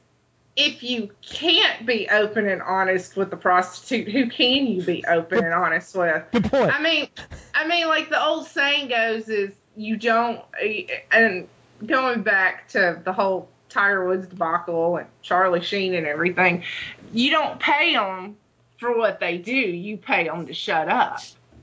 if 0.57 0.83
you 0.85 1.11
can't 1.21 1.85
be 1.85 2.09
open 2.09 2.49
and 2.49 2.63
honest 2.63 3.17
with 3.17 3.31
the 3.31 3.37
prostitute, 3.37 4.09
who 4.09 4.29
can 4.29 4.67
you 4.67 4.83
be 4.83 5.05
open 5.07 5.45
and 5.45 5.53
honest 5.53 5.97
with? 5.97 6.25
Good 6.31 6.45
point. 6.45 6.73
I 6.73 6.81
mean, 6.81 7.09
I 7.55 7.67
mean, 7.67 7.89
like 7.89 8.09
the 8.09 8.25
old 8.25 8.47
saying 8.47 8.89
goes, 8.89 9.29
is 9.29 9.51
you 9.77 9.97
don't. 9.97 10.41
And 11.11 11.49
going 11.85 12.23
back 12.23 12.69
to 12.69 13.01
the 13.05 13.13
whole 13.13 13.49
Tiger 13.75 14.07
Woods 14.07 14.27
debacle 14.27 14.97
and 14.97 15.07
Charlie 15.23 15.61
Sheen 15.63 15.95
and 15.95 16.07
everything, 16.07 16.63
you 17.13 17.31
don't 17.31 17.59
pay 17.61 17.93
them 17.93 18.37
for 18.79 18.97
what 18.97 19.21
they 19.21 19.39
do. 19.39 19.53
You 19.53 19.97
pay 19.97 20.25
them 20.25 20.47
to 20.47 20.55
shut 20.55 20.89
up. 20.89 21.19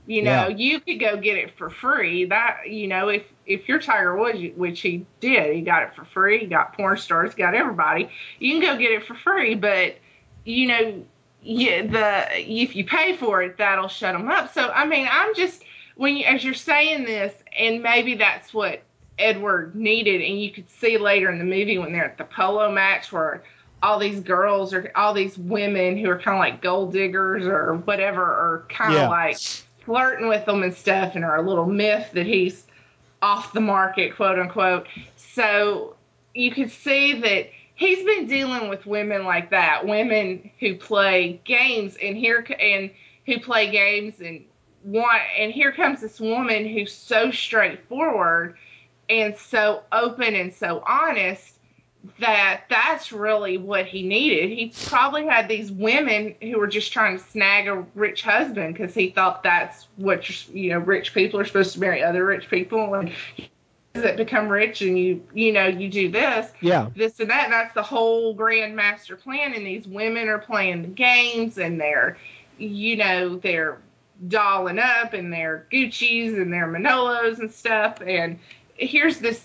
You 0.06 0.22
know, 0.22 0.48
Yeah. 0.48 0.56
you 0.56 0.80
could 0.80 0.98
go 1.00 1.16
get 1.16 1.36
it 1.38 1.56
for 1.56 1.70
free. 1.70 2.24
That 2.26 2.68
you 2.68 2.88
know, 2.88 3.08
if 3.08 3.22
if 3.46 3.68
you're 3.68 3.78
Tiger 3.78 4.16
Woods, 4.16 4.38
which 4.56 4.80
he 4.80 5.06
did, 5.20 5.54
he 5.54 5.62
got 5.62 5.84
it 5.84 5.94
for 5.94 6.04
free. 6.04 6.40
He 6.40 6.46
got 6.46 6.76
porn 6.76 6.96
stars, 6.98 7.34
got 7.34 7.54
everybody. 7.54 8.08
You 8.38 8.52
can 8.52 8.60
go 8.60 8.76
get 8.76 8.90
it 8.92 9.06
for 9.06 9.14
free, 9.14 9.54
but 9.54 9.96
you 10.44 10.66
know, 10.68 11.04
yeah, 11.42 11.82
the 11.86 12.26
if 12.40 12.74
you 12.76 12.84
pay 12.84 13.16
for 13.16 13.42
it, 13.42 13.56
that'll 13.58 13.88
shut 13.88 14.12
them 14.12 14.28
up. 14.28 14.52
So 14.52 14.70
I 14.70 14.86
mean, 14.86 15.06
I'm 15.10 15.34
just 15.36 15.62
when 15.94 16.16
you 16.16 16.24
as 16.24 16.42
you're 16.44 16.54
saying 16.54 17.04
this, 17.04 17.32
and 17.56 17.82
maybe 17.82 18.14
that's 18.16 18.52
what 18.52 18.82
Edward 19.18 19.74
needed, 19.74 20.20
and 20.22 20.40
you 20.40 20.50
could 20.50 20.68
see 20.70 20.98
later 20.98 21.30
in 21.30 21.38
the 21.38 21.44
movie 21.44 21.78
when 21.78 21.92
they're 21.92 22.04
at 22.04 22.18
the 22.18 22.24
polo 22.24 22.70
match 22.72 23.12
where 23.12 23.42
all 23.82 23.98
these 23.98 24.20
girls 24.20 24.72
or 24.72 24.90
all 24.94 25.12
these 25.12 25.36
women 25.36 25.96
who 25.96 26.08
are 26.08 26.18
kind 26.18 26.36
of 26.36 26.40
like 26.40 26.62
gold 26.62 26.92
diggers 26.92 27.46
or 27.46 27.74
whatever 27.74 28.22
are 28.22 28.64
kind 28.68 28.92
of 28.94 29.00
Yeah. 29.00 29.08
like 29.08 29.36
flirting 29.84 30.28
with 30.28 30.46
them 30.46 30.62
and 30.62 30.72
stuff 30.72 31.16
and 31.16 31.24
are 31.24 31.36
a 31.36 31.42
little 31.42 31.66
myth 31.66 32.10
that 32.12 32.26
he's 32.26 32.66
off 33.20 33.52
the 33.52 33.60
market 33.60 34.14
quote 34.14 34.38
unquote 34.38 34.86
so 35.16 35.96
you 36.34 36.50
could 36.52 36.70
see 36.70 37.20
that 37.20 37.48
he's 37.74 38.04
been 38.04 38.26
dealing 38.26 38.68
with 38.68 38.86
women 38.86 39.24
like 39.24 39.50
that 39.50 39.84
women 39.86 40.50
who 40.60 40.76
play 40.76 41.40
games 41.44 41.96
and 42.02 42.16
here 42.16 42.44
and 42.60 42.90
who 43.26 43.40
play 43.40 43.70
games 43.70 44.20
and 44.20 44.44
want 44.84 45.22
and 45.38 45.52
here 45.52 45.72
comes 45.72 46.00
this 46.00 46.20
woman 46.20 46.66
who's 46.68 46.92
so 46.94 47.30
straightforward 47.30 48.56
and 49.20 49.36
so 49.36 49.82
open 49.92 50.34
and 50.34 50.52
so 50.52 50.82
honest 50.86 51.52
that 52.18 52.62
that's 52.68 53.12
really 53.12 53.58
what 53.58 53.86
he 53.86 54.02
needed. 54.02 54.50
He 54.50 54.72
probably 54.86 55.24
had 55.24 55.48
these 55.48 55.70
women 55.70 56.34
who 56.40 56.58
were 56.58 56.66
just 56.66 56.92
trying 56.92 57.18
to 57.18 57.24
snag 57.24 57.68
a 57.68 57.86
rich 57.94 58.22
husband 58.22 58.74
because 58.74 58.94
he 58.94 59.10
thought 59.10 59.42
that's 59.42 59.86
what 59.96 60.48
you 60.48 60.70
know 60.70 60.78
rich 60.78 61.14
people 61.14 61.38
are 61.38 61.44
supposed 61.44 61.74
to 61.74 61.80
marry 61.80 62.02
other 62.02 62.24
rich 62.24 62.50
people 62.50 62.94
and 62.94 63.12
that 63.92 64.16
become 64.16 64.48
rich 64.48 64.80
and 64.82 64.98
you 64.98 65.22
you 65.34 65.52
know 65.52 65.66
you 65.66 65.88
do 65.88 66.10
this 66.10 66.50
Yeah. 66.60 66.88
this 66.96 67.20
and 67.20 67.30
that 67.30 67.44
and 67.44 67.52
that's 67.52 67.74
the 67.74 67.82
whole 67.82 68.32
grand 68.34 68.74
master 68.74 69.16
plan 69.16 69.52
and 69.54 69.66
these 69.66 69.86
women 69.86 70.28
are 70.28 70.38
playing 70.38 70.82
the 70.82 70.88
games 70.88 71.58
and 71.58 71.80
they're 71.80 72.16
you 72.58 72.96
know 72.96 73.36
they're 73.36 73.78
dolling 74.28 74.78
up 74.78 75.12
and 75.12 75.32
they're 75.32 75.66
gucci's 75.70 76.38
and 76.38 76.52
they're 76.52 76.68
manolos 76.68 77.38
and 77.38 77.52
stuff 77.52 78.00
and 78.00 78.38
here's 78.86 79.18
this 79.18 79.42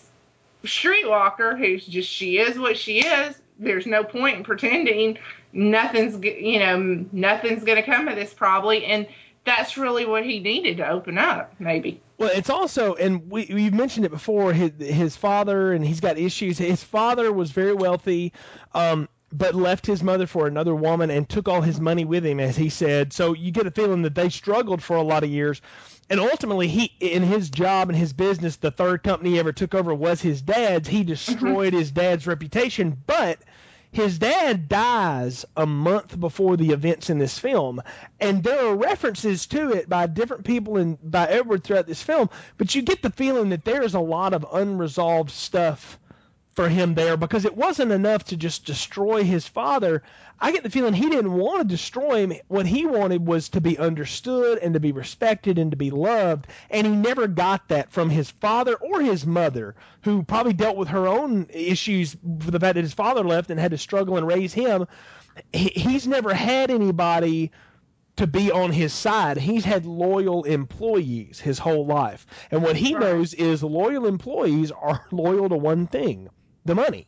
streetwalker 0.63 1.57
who's 1.57 1.85
just 1.85 2.09
she 2.09 2.39
is 2.39 2.57
what 2.57 2.77
she 2.77 2.99
is 2.99 3.39
there's 3.59 3.85
no 3.85 4.03
point 4.03 4.37
in 4.37 4.43
pretending 4.43 5.17
nothing's 5.53 6.21
you 6.23 6.59
know 6.59 7.05
nothing's 7.11 7.63
gonna 7.63 7.83
come 7.83 8.07
of 8.07 8.15
this 8.15 8.33
probably 8.33 8.85
and 8.85 9.07
that's 9.45 9.77
really 9.77 10.05
what 10.05 10.25
he 10.25 10.39
needed 10.39 10.77
to 10.77 10.87
open 10.87 11.17
up 11.17 11.53
maybe 11.59 12.01
Well, 12.17 12.31
it's 12.33 12.49
also, 12.49 12.95
and 12.95 13.31
we 13.31 13.45
we 13.49 13.69
mentioned 13.69 14.05
it 14.05 14.11
before. 14.11 14.51
His 14.51 14.71
his 14.79 15.15
father, 15.15 15.71
and 15.71 15.85
he's 15.85 15.99
got 16.01 16.17
issues. 16.17 16.57
His 16.57 16.83
father 16.83 17.31
was 17.31 17.51
very 17.51 17.73
wealthy, 17.73 18.33
um, 18.73 19.07
but 19.31 19.55
left 19.55 19.85
his 19.85 20.01
mother 20.03 20.27
for 20.27 20.47
another 20.47 20.75
woman 20.75 21.09
and 21.11 21.29
took 21.29 21.47
all 21.47 21.61
his 21.61 21.79
money 21.79 22.05
with 22.05 22.25
him, 22.25 22.39
as 22.39 22.57
he 22.57 22.69
said. 22.69 23.13
So 23.13 23.33
you 23.33 23.51
get 23.51 23.67
a 23.67 23.71
feeling 23.71 24.01
that 24.01 24.15
they 24.15 24.29
struggled 24.29 24.81
for 24.81 24.97
a 24.97 25.03
lot 25.03 25.23
of 25.23 25.29
years. 25.29 25.61
And 26.09 26.19
ultimately, 26.19 26.67
he 26.67 26.91
in 26.99 27.23
his 27.23 27.49
job 27.49 27.89
and 27.89 27.97
his 27.97 28.13
business, 28.13 28.55
the 28.55 28.71
third 28.71 29.03
company 29.03 29.31
he 29.31 29.39
ever 29.39 29.51
took 29.51 29.75
over 29.75 29.93
was 29.93 30.21
his 30.21 30.41
dad's. 30.41 30.87
He 30.87 31.01
mm-hmm. 31.01 31.09
destroyed 31.09 31.73
his 31.73 31.91
dad's 31.91 32.25
reputation, 32.25 32.97
but 33.05 33.39
his 33.91 34.19
dad 34.19 34.69
dies 34.69 35.45
a 35.55 35.65
month 35.65 36.19
before 36.19 36.57
the 36.57 36.71
events 36.71 37.09
in 37.09 37.17
this 37.17 37.39
film 37.39 37.81
and 38.19 38.43
there 38.43 38.67
are 38.67 38.75
references 38.75 39.47
to 39.47 39.71
it 39.71 39.87
by 39.87 40.05
different 40.05 40.45
people 40.45 40.77
and 40.77 40.97
by 41.09 41.25
edward 41.25 41.63
throughout 41.63 41.87
this 41.87 42.03
film 42.03 42.29
but 42.57 42.75
you 42.75 42.81
get 42.81 43.01
the 43.01 43.09
feeling 43.09 43.49
that 43.49 43.63
there's 43.63 43.95
a 43.95 43.99
lot 43.99 44.33
of 44.33 44.45
unresolved 44.51 45.31
stuff 45.31 45.97
for 46.57 46.67
him 46.67 46.95
there 46.95 47.15
because 47.15 47.45
it 47.45 47.55
wasn't 47.55 47.91
enough 47.91 48.23
to 48.23 48.35
just 48.35 48.65
destroy 48.65 49.23
his 49.23 49.47
father 49.47 50.01
i 50.39 50.51
get 50.51 50.63
the 50.63 50.71
feeling 50.71 50.91
he 50.91 51.07
didn't 51.07 51.31
want 51.31 51.61
to 51.61 51.67
destroy 51.67 52.25
him 52.25 52.33
what 52.47 52.65
he 52.65 52.83
wanted 52.83 53.27
was 53.27 53.47
to 53.49 53.61
be 53.61 53.77
understood 53.77 54.57
and 54.57 54.73
to 54.73 54.79
be 54.79 54.91
respected 54.91 55.59
and 55.59 55.69
to 55.69 55.77
be 55.77 55.91
loved 55.91 56.47
and 56.71 56.87
he 56.87 56.93
never 56.95 57.27
got 57.27 57.67
that 57.67 57.91
from 57.91 58.09
his 58.09 58.31
father 58.31 58.73
or 58.73 59.01
his 59.01 59.23
mother 59.23 59.75
who 60.01 60.23
probably 60.23 60.51
dealt 60.51 60.77
with 60.77 60.87
her 60.87 61.07
own 61.07 61.45
issues 61.51 62.17
for 62.39 62.49
the 62.49 62.59
fact 62.59 62.73
that 62.73 62.83
his 62.83 62.93
father 62.95 63.23
left 63.23 63.51
and 63.51 63.59
had 63.59 63.69
to 63.69 63.77
struggle 63.77 64.17
and 64.17 64.25
raise 64.25 64.51
him 64.51 64.87
he's 65.53 66.07
never 66.07 66.33
had 66.33 66.71
anybody 66.71 67.51
to 68.15 68.25
be 68.25 68.51
on 68.51 68.71
his 68.71 68.93
side. 68.93 69.37
He's 69.37 69.63
had 69.63 69.85
loyal 69.85 70.43
employees 70.43 71.39
his 71.39 71.59
whole 71.59 71.85
life. 71.85 72.25
And 72.49 72.63
what 72.63 72.75
he 72.75 72.95
Right. 72.95 73.01
knows 73.01 73.35
is 73.35 73.61
loyal 73.61 74.07
employees 74.07 74.71
are 74.71 75.05
loyal 75.11 75.49
to 75.49 75.55
one 75.55 75.85
thing 75.85 76.27
the 76.67 76.75
money. 76.75 77.07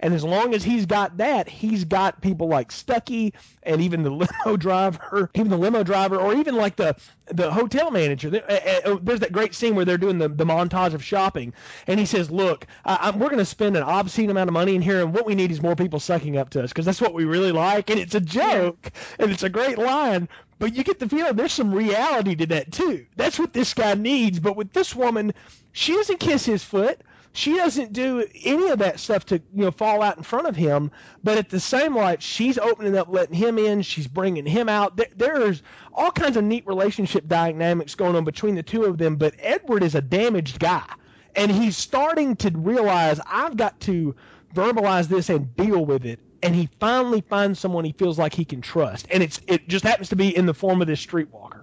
And 0.00 0.14
as 0.14 0.22
long 0.22 0.54
as 0.54 0.62
he's 0.62 0.86
got 0.86 1.16
that, 1.16 1.48
he's 1.48 1.84
got 1.84 2.20
people 2.22 2.46
like 2.46 2.70
Stucky 2.70 3.34
and 3.64 3.80
even 3.80 4.04
the 4.04 4.10
limo 4.44 4.56
driver, 4.56 5.28
even 5.34 5.50
the 5.50 5.58
limo 5.58 5.82
driver, 5.82 6.16
or 6.16 6.34
even 6.34 6.54
like 6.54 6.76
the 6.76 6.94
the 7.26 7.50
hotel 7.50 7.90
manager. 7.90 8.30
There- 8.30 8.48
uh, 8.48 8.90
uh, 8.92 8.98
There's 9.02 9.20
that 9.20 9.32
great 9.32 9.54
scene 9.54 9.74
where 9.74 9.84
they're 9.84 9.98
doing 9.98 10.18
the, 10.18 10.28
the 10.28 10.46
montage 10.46 10.94
of 10.94 11.02
shopping, 11.02 11.52
and 11.88 11.98
he 11.98 12.06
says, 12.06 12.30
"Look, 12.30 12.66
I, 12.84 13.10
we're 13.10 13.26
going 13.26 13.38
to 13.38 13.44
spend 13.44 13.76
an 13.76 13.82
obscene 13.82 14.30
amount 14.30 14.48
of 14.48 14.54
money 14.54 14.76
in 14.76 14.82
here, 14.82 15.00
and 15.02 15.12
what 15.12 15.26
we 15.26 15.34
need 15.34 15.50
is 15.50 15.60
more 15.60 15.74
people 15.74 15.98
sucking 15.98 16.36
up 16.36 16.50
to 16.50 16.62
us 16.62 16.70
because 16.70 16.84
that's 16.86 17.00
what 17.00 17.12
we 17.12 17.24
really 17.24 17.50
like." 17.52 17.90
And 17.90 17.98
it's 17.98 18.14
a 18.14 18.20
joke, 18.20 18.92
and 19.18 19.32
it's 19.32 19.42
a 19.42 19.48
great 19.48 19.78
line, 19.78 20.28
but 20.60 20.74
you 20.76 20.84
get 20.84 21.00
the 21.00 21.08
feeling 21.08 21.34
there's 21.34 21.52
some 21.52 21.74
reality 21.74 22.36
to 22.36 22.46
that 22.46 22.70
too. 22.70 23.04
That's 23.16 23.38
what 23.38 23.52
this 23.52 23.74
guy 23.74 23.94
needs. 23.94 24.38
But 24.38 24.56
with 24.56 24.72
this 24.72 24.94
woman, 24.94 25.34
she 25.72 25.94
doesn't 25.94 26.20
kiss 26.20 26.44
his 26.46 26.62
foot. 26.62 27.00
She 27.38 27.54
doesn't 27.54 27.92
do 27.92 28.26
any 28.44 28.70
of 28.70 28.80
that 28.80 28.98
stuff 28.98 29.24
to 29.26 29.36
you 29.36 29.66
know 29.66 29.70
fall 29.70 30.02
out 30.02 30.16
in 30.16 30.24
front 30.24 30.48
of 30.48 30.56
him. 30.56 30.90
But 31.22 31.38
at 31.38 31.50
the 31.50 31.60
same 31.60 31.94
light, 31.94 32.20
she's 32.20 32.58
opening 32.58 32.96
up, 32.96 33.06
letting 33.08 33.36
him 33.36 33.60
in. 33.60 33.82
She's 33.82 34.08
bringing 34.08 34.44
him 34.44 34.68
out. 34.68 34.96
There, 34.96 35.06
there's 35.14 35.62
all 35.94 36.10
kinds 36.10 36.36
of 36.36 36.42
neat 36.42 36.66
relationship 36.66 37.28
dynamics 37.28 37.94
going 37.94 38.16
on 38.16 38.24
between 38.24 38.56
the 38.56 38.64
two 38.64 38.86
of 38.86 38.98
them. 38.98 39.14
But 39.14 39.36
Edward 39.38 39.84
is 39.84 39.94
a 39.94 40.00
damaged 40.00 40.58
guy, 40.58 40.92
and 41.36 41.48
he's 41.48 41.76
starting 41.76 42.34
to 42.36 42.50
realize 42.50 43.20
I've 43.24 43.56
got 43.56 43.78
to 43.82 44.16
verbalize 44.52 45.06
this 45.06 45.30
and 45.30 45.54
deal 45.54 45.86
with 45.86 46.04
it. 46.04 46.18
And 46.42 46.56
he 46.56 46.68
finally 46.80 47.20
finds 47.20 47.60
someone 47.60 47.84
he 47.84 47.92
feels 47.92 48.18
like 48.18 48.34
he 48.34 48.44
can 48.44 48.60
trust, 48.60 49.06
and 49.12 49.22
it's 49.22 49.40
it 49.46 49.68
just 49.68 49.84
happens 49.84 50.08
to 50.08 50.16
be 50.16 50.36
in 50.36 50.46
the 50.46 50.54
form 50.54 50.80
of 50.80 50.88
this 50.88 51.06
streetwalker. 51.06 51.57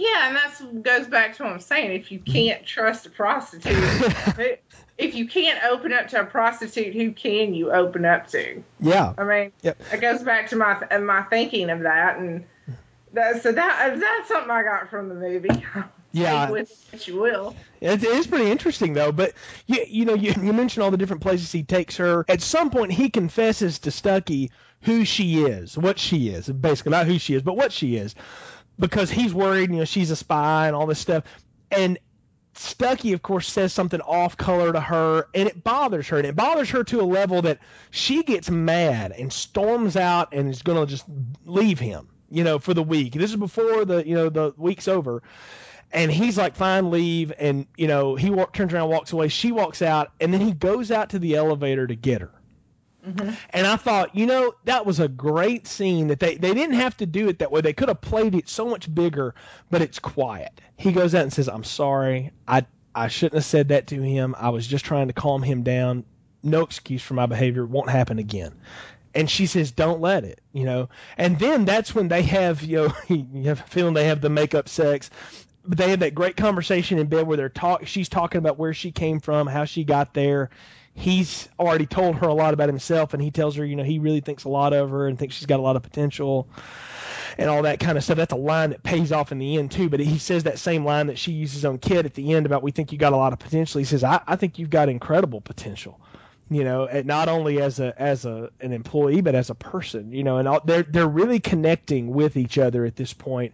Yeah, 0.00 0.28
and 0.28 0.36
that's 0.36 0.62
goes 0.62 1.08
back 1.08 1.36
to 1.36 1.42
what 1.42 1.52
I'm 1.52 1.60
saying. 1.60 1.92
If 1.92 2.10
you 2.10 2.20
can't 2.20 2.64
trust 2.64 3.04
a 3.04 3.10
prostitute, 3.10 3.74
if 4.96 5.14
you 5.14 5.28
can't 5.28 5.62
open 5.62 5.92
up 5.92 6.08
to 6.08 6.22
a 6.22 6.24
prostitute, 6.24 6.94
who 6.94 7.12
can 7.12 7.52
you 7.52 7.70
open 7.70 8.06
up 8.06 8.26
to? 8.28 8.62
Yeah. 8.80 9.12
I 9.18 9.24
mean, 9.24 9.52
Yep. 9.60 9.78
it 9.92 10.00
goes 10.00 10.22
back 10.22 10.48
to 10.48 10.56
my 10.56 10.78
my 11.00 11.20
thinking 11.24 11.68
of 11.68 11.80
that, 11.80 12.18
and 12.18 12.44
that, 13.12 13.42
so 13.42 13.52
that 13.52 13.92
uh, 13.92 13.96
that's 13.98 14.28
something 14.28 14.50
I 14.50 14.62
got 14.62 14.88
from 14.88 15.10
the 15.10 15.14
movie. 15.14 15.50
Yeah. 16.12 16.50
With 16.50 16.68
it 16.72 16.78
what 16.90 17.06
you 17.06 17.20
will. 17.20 17.54
It 17.80 18.02
is 18.02 18.26
pretty 18.26 18.50
interesting 18.50 18.94
though, 18.94 19.12
but 19.12 19.32
you 19.68 19.84
you 19.86 20.04
know 20.04 20.14
you, 20.14 20.34
you 20.42 20.52
mentioned 20.52 20.82
all 20.82 20.90
the 20.90 20.96
different 20.96 21.22
places 21.22 21.52
he 21.52 21.62
takes 21.62 21.96
her. 21.98 22.24
At 22.28 22.42
some 22.42 22.70
point, 22.70 22.90
he 22.90 23.10
confesses 23.10 23.78
to 23.80 23.92
Stucky 23.92 24.50
who 24.82 25.04
she 25.04 25.44
is, 25.44 25.78
what 25.78 26.00
she 26.00 26.30
is, 26.30 26.48
basically 26.48 26.90
not 26.90 27.06
who 27.06 27.18
she 27.18 27.34
is, 27.34 27.42
but 27.42 27.54
what 27.56 27.70
she 27.70 27.94
is, 27.96 28.16
because 28.80 29.10
he's 29.10 29.32
worried. 29.32 29.70
You 29.70 29.78
know, 29.78 29.84
she's 29.84 30.10
a 30.10 30.16
spy 30.16 30.66
and 30.66 30.74
all 30.74 30.86
this 30.86 30.98
stuff, 30.98 31.24
and 31.70 31.98
Stucky, 32.54 33.12
of 33.12 33.22
course, 33.22 33.50
says 33.50 33.72
something 33.72 34.00
off 34.00 34.36
color 34.36 34.72
to 34.72 34.80
her, 34.80 35.28
and 35.34 35.48
it 35.48 35.62
bothers 35.62 36.08
her, 36.08 36.18
and 36.18 36.26
it 36.26 36.34
bothers 36.34 36.68
her 36.70 36.82
to 36.84 37.00
a 37.00 37.04
level 37.04 37.42
that 37.42 37.60
she 37.90 38.24
gets 38.24 38.50
mad 38.50 39.12
and 39.12 39.32
storms 39.32 39.96
out 39.96 40.34
and 40.34 40.50
is 40.50 40.62
gonna 40.62 40.84
just 40.84 41.04
leave 41.44 41.78
him, 41.78 42.08
you 42.28 42.42
know, 42.42 42.58
for 42.58 42.74
the 42.74 42.82
week. 42.82 43.12
This 43.12 43.30
is 43.30 43.36
before 43.36 43.84
the 43.84 44.06
you 44.06 44.14
know 44.14 44.28
the 44.28 44.52
week's 44.56 44.88
over 44.88 45.22
and 45.92 46.10
he's 46.10 46.38
like, 46.38 46.56
"Fine, 46.56 46.90
leave." 46.90 47.32
And 47.38 47.66
you 47.76 47.86
know, 47.86 48.14
he 48.14 48.30
walk, 48.30 48.52
turns 48.52 48.72
around, 48.72 48.90
walks 48.90 49.12
away. 49.12 49.28
She 49.28 49.52
walks 49.52 49.82
out, 49.82 50.12
and 50.20 50.32
then 50.32 50.40
he 50.40 50.52
goes 50.52 50.90
out 50.90 51.10
to 51.10 51.18
the 51.18 51.36
elevator 51.36 51.86
to 51.86 51.94
get 51.94 52.20
her. 52.20 52.30
Mm-hmm. 53.06 53.30
And 53.50 53.66
I 53.66 53.76
thought, 53.76 54.14
you 54.14 54.26
know, 54.26 54.54
that 54.64 54.84
was 54.86 55.00
a 55.00 55.08
great 55.08 55.66
scene. 55.66 56.08
That 56.08 56.20
they 56.20 56.36
they 56.36 56.54
didn't 56.54 56.76
have 56.76 56.96
to 56.98 57.06
do 57.06 57.28
it 57.28 57.38
that 57.40 57.50
way. 57.50 57.60
They 57.60 57.72
could 57.72 57.88
have 57.88 58.00
played 58.00 58.34
it 58.34 58.48
so 58.48 58.66
much 58.68 58.92
bigger, 58.94 59.34
but 59.70 59.82
it's 59.82 59.98
quiet. 59.98 60.60
He 60.76 60.92
goes 60.92 61.14
out 61.14 61.22
and 61.22 61.32
says, 61.32 61.48
"I'm 61.48 61.64
sorry. 61.64 62.30
I 62.46 62.66
I 62.94 63.08
shouldn't 63.08 63.34
have 63.34 63.44
said 63.44 63.68
that 63.68 63.86
to 63.88 64.02
him. 64.02 64.34
I 64.38 64.50
was 64.50 64.66
just 64.66 64.84
trying 64.84 65.06
to 65.08 65.12
calm 65.12 65.42
him 65.42 65.62
down. 65.62 66.04
no 66.42 66.62
excuse 66.62 67.02
for 67.02 67.14
my 67.14 67.26
behavior. 67.26 67.62
It 67.64 67.68
won't 67.70 67.90
happen 67.90 68.18
again. 68.18 68.54
And 69.14 69.28
she 69.30 69.46
says, 69.46 69.72
don't 69.72 70.00
let 70.00 70.24
it, 70.24 70.40
you 70.52 70.64
know. 70.64 70.88
And 71.18 71.38
then 71.38 71.64
that's 71.64 71.94
when 71.94 72.08
they 72.08 72.22
have, 72.22 72.62
you 72.62 72.76
know, 72.76 72.94
you 73.08 73.44
have 73.44 73.60
a 73.60 73.64
feeling 73.64 73.94
they 73.94 74.04
have 74.06 74.20
the 74.20 74.30
makeup 74.30 74.68
sex. 74.68 75.10
But 75.64 75.78
they 75.78 75.90
have 75.90 76.00
that 76.00 76.14
great 76.14 76.36
conversation 76.36 76.98
in 76.98 77.08
bed 77.08 77.26
where 77.26 77.36
they're 77.36 77.48
talk. 77.50 77.86
She's 77.86 78.08
talking 78.08 78.38
about 78.38 78.58
where 78.58 78.72
she 78.72 78.92
came 78.92 79.20
from, 79.20 79.46
how 79.46 79.64
she 79.66 79.84
got 79.84 80.14
there. 80.14 80.50
He's 81.00 81.48
already 81.58 81.86
told 81.86 82.16
her 82.16 82.28
a 82.28 82.34
lot 82.34 82.52
about 82.52 82.68
himself, 82.68 83.14
and 83.14 83.22
he 83.22 83.30
tells 83.30 83.56
her, 83.56 83.64
you 83.64 83.74
know, 83.74 83.82
he 83.82 83.98
really 83.98 84.20
thinks 84.20 84.44
a 84.44 84.50
lot 84.50 84.72
of 84.72 84.90
her 84.90 85.08
and 85.08 85.18
thinks 85.18 85.34
she's 85.34 85.46
got 85.46 85.58
a 85.58 85.62
lot 85.62 85.76
of 85.76 85.82
potential 85.82 86.46
and 87.38 87.48
all 87.48 87.62
that 87.62 87.80
kind 87.80 87.96
of 87.96 88.04
stuff. 88.04 88.18
That's 88.18 88.32
a 88.32 88.36
line 88.36 88.70
that 88.70 88.82
pays 88.82 89.12
off 89.12 89.32
in 89.32 89.38
the 89.38 89.56
end 89.56 89.70
too. 89.70 89.88
But 89.88 90.00
he 90.00 90.18
says 90.18 90.44
that 90.44 90.58
same 90.58 90.84
line 90.84 91.06
that 91.06 91.18
she 91.18 91.32
uses 91.32 91.64
on 91.64 91.78
Kit 91.78 92.06
at 92.06 92.14
the 92.14 92.34
end 92.34 92.46
about 92.46 92.62
we 92.62 92.70
think 92.70 92.92
you 92.92 92.98
got 92.98 93.12
a 93.12 93.16
lot 93.16 93.32
of 93.32 93.38
potential. 93.38 93.78
He 93.78 93.84
says 93.84 94.04
I, 94.04 94.20
I 94.26 94.36
think 94.36 94.58
you've 94.58 94.70
got 94.70 94.88
incredible 94.88 95.40
potential. 95.40 96.00
You 96.50 96.64
know, 96.64 96.88
not 97.04 97.28
only 97.28 97.62
as 97.62 97.78
a 97.78 97.94
as 98.00 98.24
a 98.24 98.50
an 98.60 98.72
employee 98.72 99.20
but 99.20 99.34
as 99.34 99.50
a 99.50 99.54
person. 99.54 100.12
You 100.12 100.24
know, 100.24 100.38
and 100.38 100.48
all, 100.48 100.60
they're 100.64 100.82
they're 100.82 101.08
really 101.08 101.40
connecting 101.40 102.10
with 102.10 102.36
each 102.36 102.58
other 102.58 102.84
at 102.84 102.96
this. 102.96 103.14
And 103.26 103.52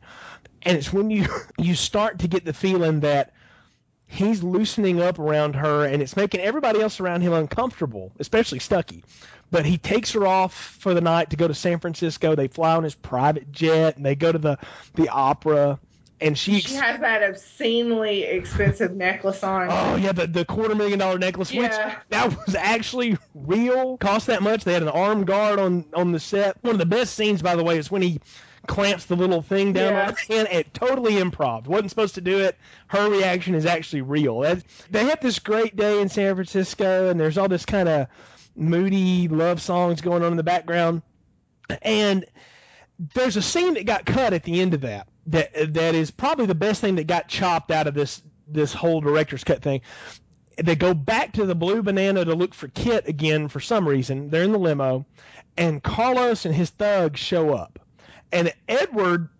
it's 0.77 0.93
when 0.93 1.11
you 1.11 1.27
you 1.59 1.75
start 1.75 2.19
to 2.21 2.29
get 2.29 2.45
the 2.45 2.55
feeling 2.55 3.01
that 3.01 3.33
he's 4.07 4.43
loosening 4.43 5.01
up 5.01 5.19
around 5.19 5.55
her 5.57 5.85
and 5.85 6.03
it's 6.03 6.17
making 6.17 6.41
everybody 6.41 6.81
else 6.81 7.01
around 7.01 7.23
him 7.23 7.33
uncomfortable, 7.33 8.13
especially 8.19 8.59
Stucky. 8.59 9.05
But 9.51 9.65
he 9.65 9.79
takes 9.79 10.13
her 10.13 10.27
off 10.27 10.55
for 10.55 10.95
the 10.95 11.01
night 11.01 11.31
to 11.31 11.37
go 11.37 11.47
to 11.47 11.55
San 11.55 11.79
Francisco. 11.79 12.35
They 12.35 12.49
fly 12.49 12.75
on 12.77 12.85
his 12.85 12.95
private 12.95 13.53
jet 13.53 13.97
and 13.97 14.05
they 14.05 14.15
go 14.17 14.33
to 14.33 14.39
the 14.39 14.59
the 14.95 15.09
opera. 15.09 15.79
And 16.19 16.37
she, 16.39 16.61
She 16.61 16.75
has 16.77 16.99
that 17.01 17.23
obscenely 17.23 18.23
expensive 18.23 18.97
necklace 18.97 19.43
on. 19.45 19.69
oh 19.71 19.97
yeah, 19.97 20.13
the, 20.13 20.27
the 20.27 20.47
quarter 20.47 20.75
million 20.75 20.99
dollar 20.99 21.19
necklace, 21.19 21.53
which 21.53 21.73
that 22.09 22.35
was 22.47 22.55
actually 22.55 23.19
real, 23.35 23.99
cost 23.99 24.27
that 24.29 24.43
much. 24.43 24.65
They 24.65 24.73
had 24.73 24.81
an 24.83 24.89
armed 24.89 25.27
guard 25.27 25.59
on 25.59 25.85
on 25.93 26.13
the 26.13 26.21
set. 26.21 26.57
One 26.63 26.75
of 26.75 26.79
the 26.79 26.87
best 26.87 27.15
scenes, 27.17 27.43
by 27.43 27.55
the 27.55 27.63
way, 27.63 27.77
is 27.77 27.91
when 27.91 28.01
he 28.01 28.19
clamps 28.67 29.07
the 29.07 29.17
little 29.17 29.43
thing 29.43 29.73
down 29.73 29.93
Yeah. 29.93 30.09
on 30.09 30.15
her 30.15 30.35
hand. 30.35 30.49
It 30.51 30.75
totally 30.75 31.15
improv. 31.15 31.67
wasn't 31.67 31.91
supposed 31.91 32.15
to 32.17 32.21
do 32.21 32.39
it. 32.41 32.57
Her 32.89 33.11
reaction 33.11 33.55
is 33.55 33.67
actually 33.67 34.03
real. 34.03 34.41
They 34.91 35.05
have 35.05 35.21
this 35.21 35.39
great 35.39 35.77
day 35.77 36.01
in 36.01 36.09
San 36.09 36.35
Francisco, 36.35 37.09
and 37.11 37.19
there's 37.19 37.39
all 37.39 37.49
this 37.49 37.65
kind 37.65 37.89
of 37.89 38.07
moody 38.55 39.29
love 39.29 39.61
songs 39.61 40.01
going 40.01 40.23
on 40.23 40.31
in 40.33 40.37
the 40.37 40.43
background, 40.43 41.03
and 41.83 42.25
there's 43.15 43.37
a 43.37 43.43
scene 43.43 43.75
that 43.75 43.85
got 43.87 44.07
cut 44.07 44.33
at 44.33 44.43
the 44.45 44.61
end 44.61 44.73
of 44.75 44.81
that 44.83 45.09
that 45.27 45.75
that 45.75 45.95
is 45.95 46.11
probably 46.11 46.47
the 46.47 46.55
best 46.55 46.81
thing 46.81 46.95
that 46.97 47.07
got 47.07 47.29
chopped 47.29 47.71
out 47.71 47.87
of 47.87 47.95
this 47.95 48.23
this 48.49 48.73
whole 48.73 49.01
director's 49.01 49.45
cut 49.45 49.61
thing. 49.63 49.81
They 50.57 50.77
go 50.77 50.95
back 50.95 51.33
to 51.35 51.45
the 51.45 51.55
Blue 51.55 51.83
Banana 51.83 52.25
to 52.25 52.35
look 52.35 52.55
for 52.55 52.69
Kit 52.69 53.09
again 53.09 53.49
for 53.49 53.61
some 53.61 53.87
reason. 53.87 54.31
They're 54.31 54.45
in 54.45 54.53
the 54.53 54.59
limo, 54.59 55.05
and 55.59 55.83
Carlos 55.83 56.47
and 56.47 56.55
his 56.55 56.71
thugs 56.71 57.21
show 57.21 57.53
up, 57.53 57.79
and 58.37 58.53
Edward 58.69 59.31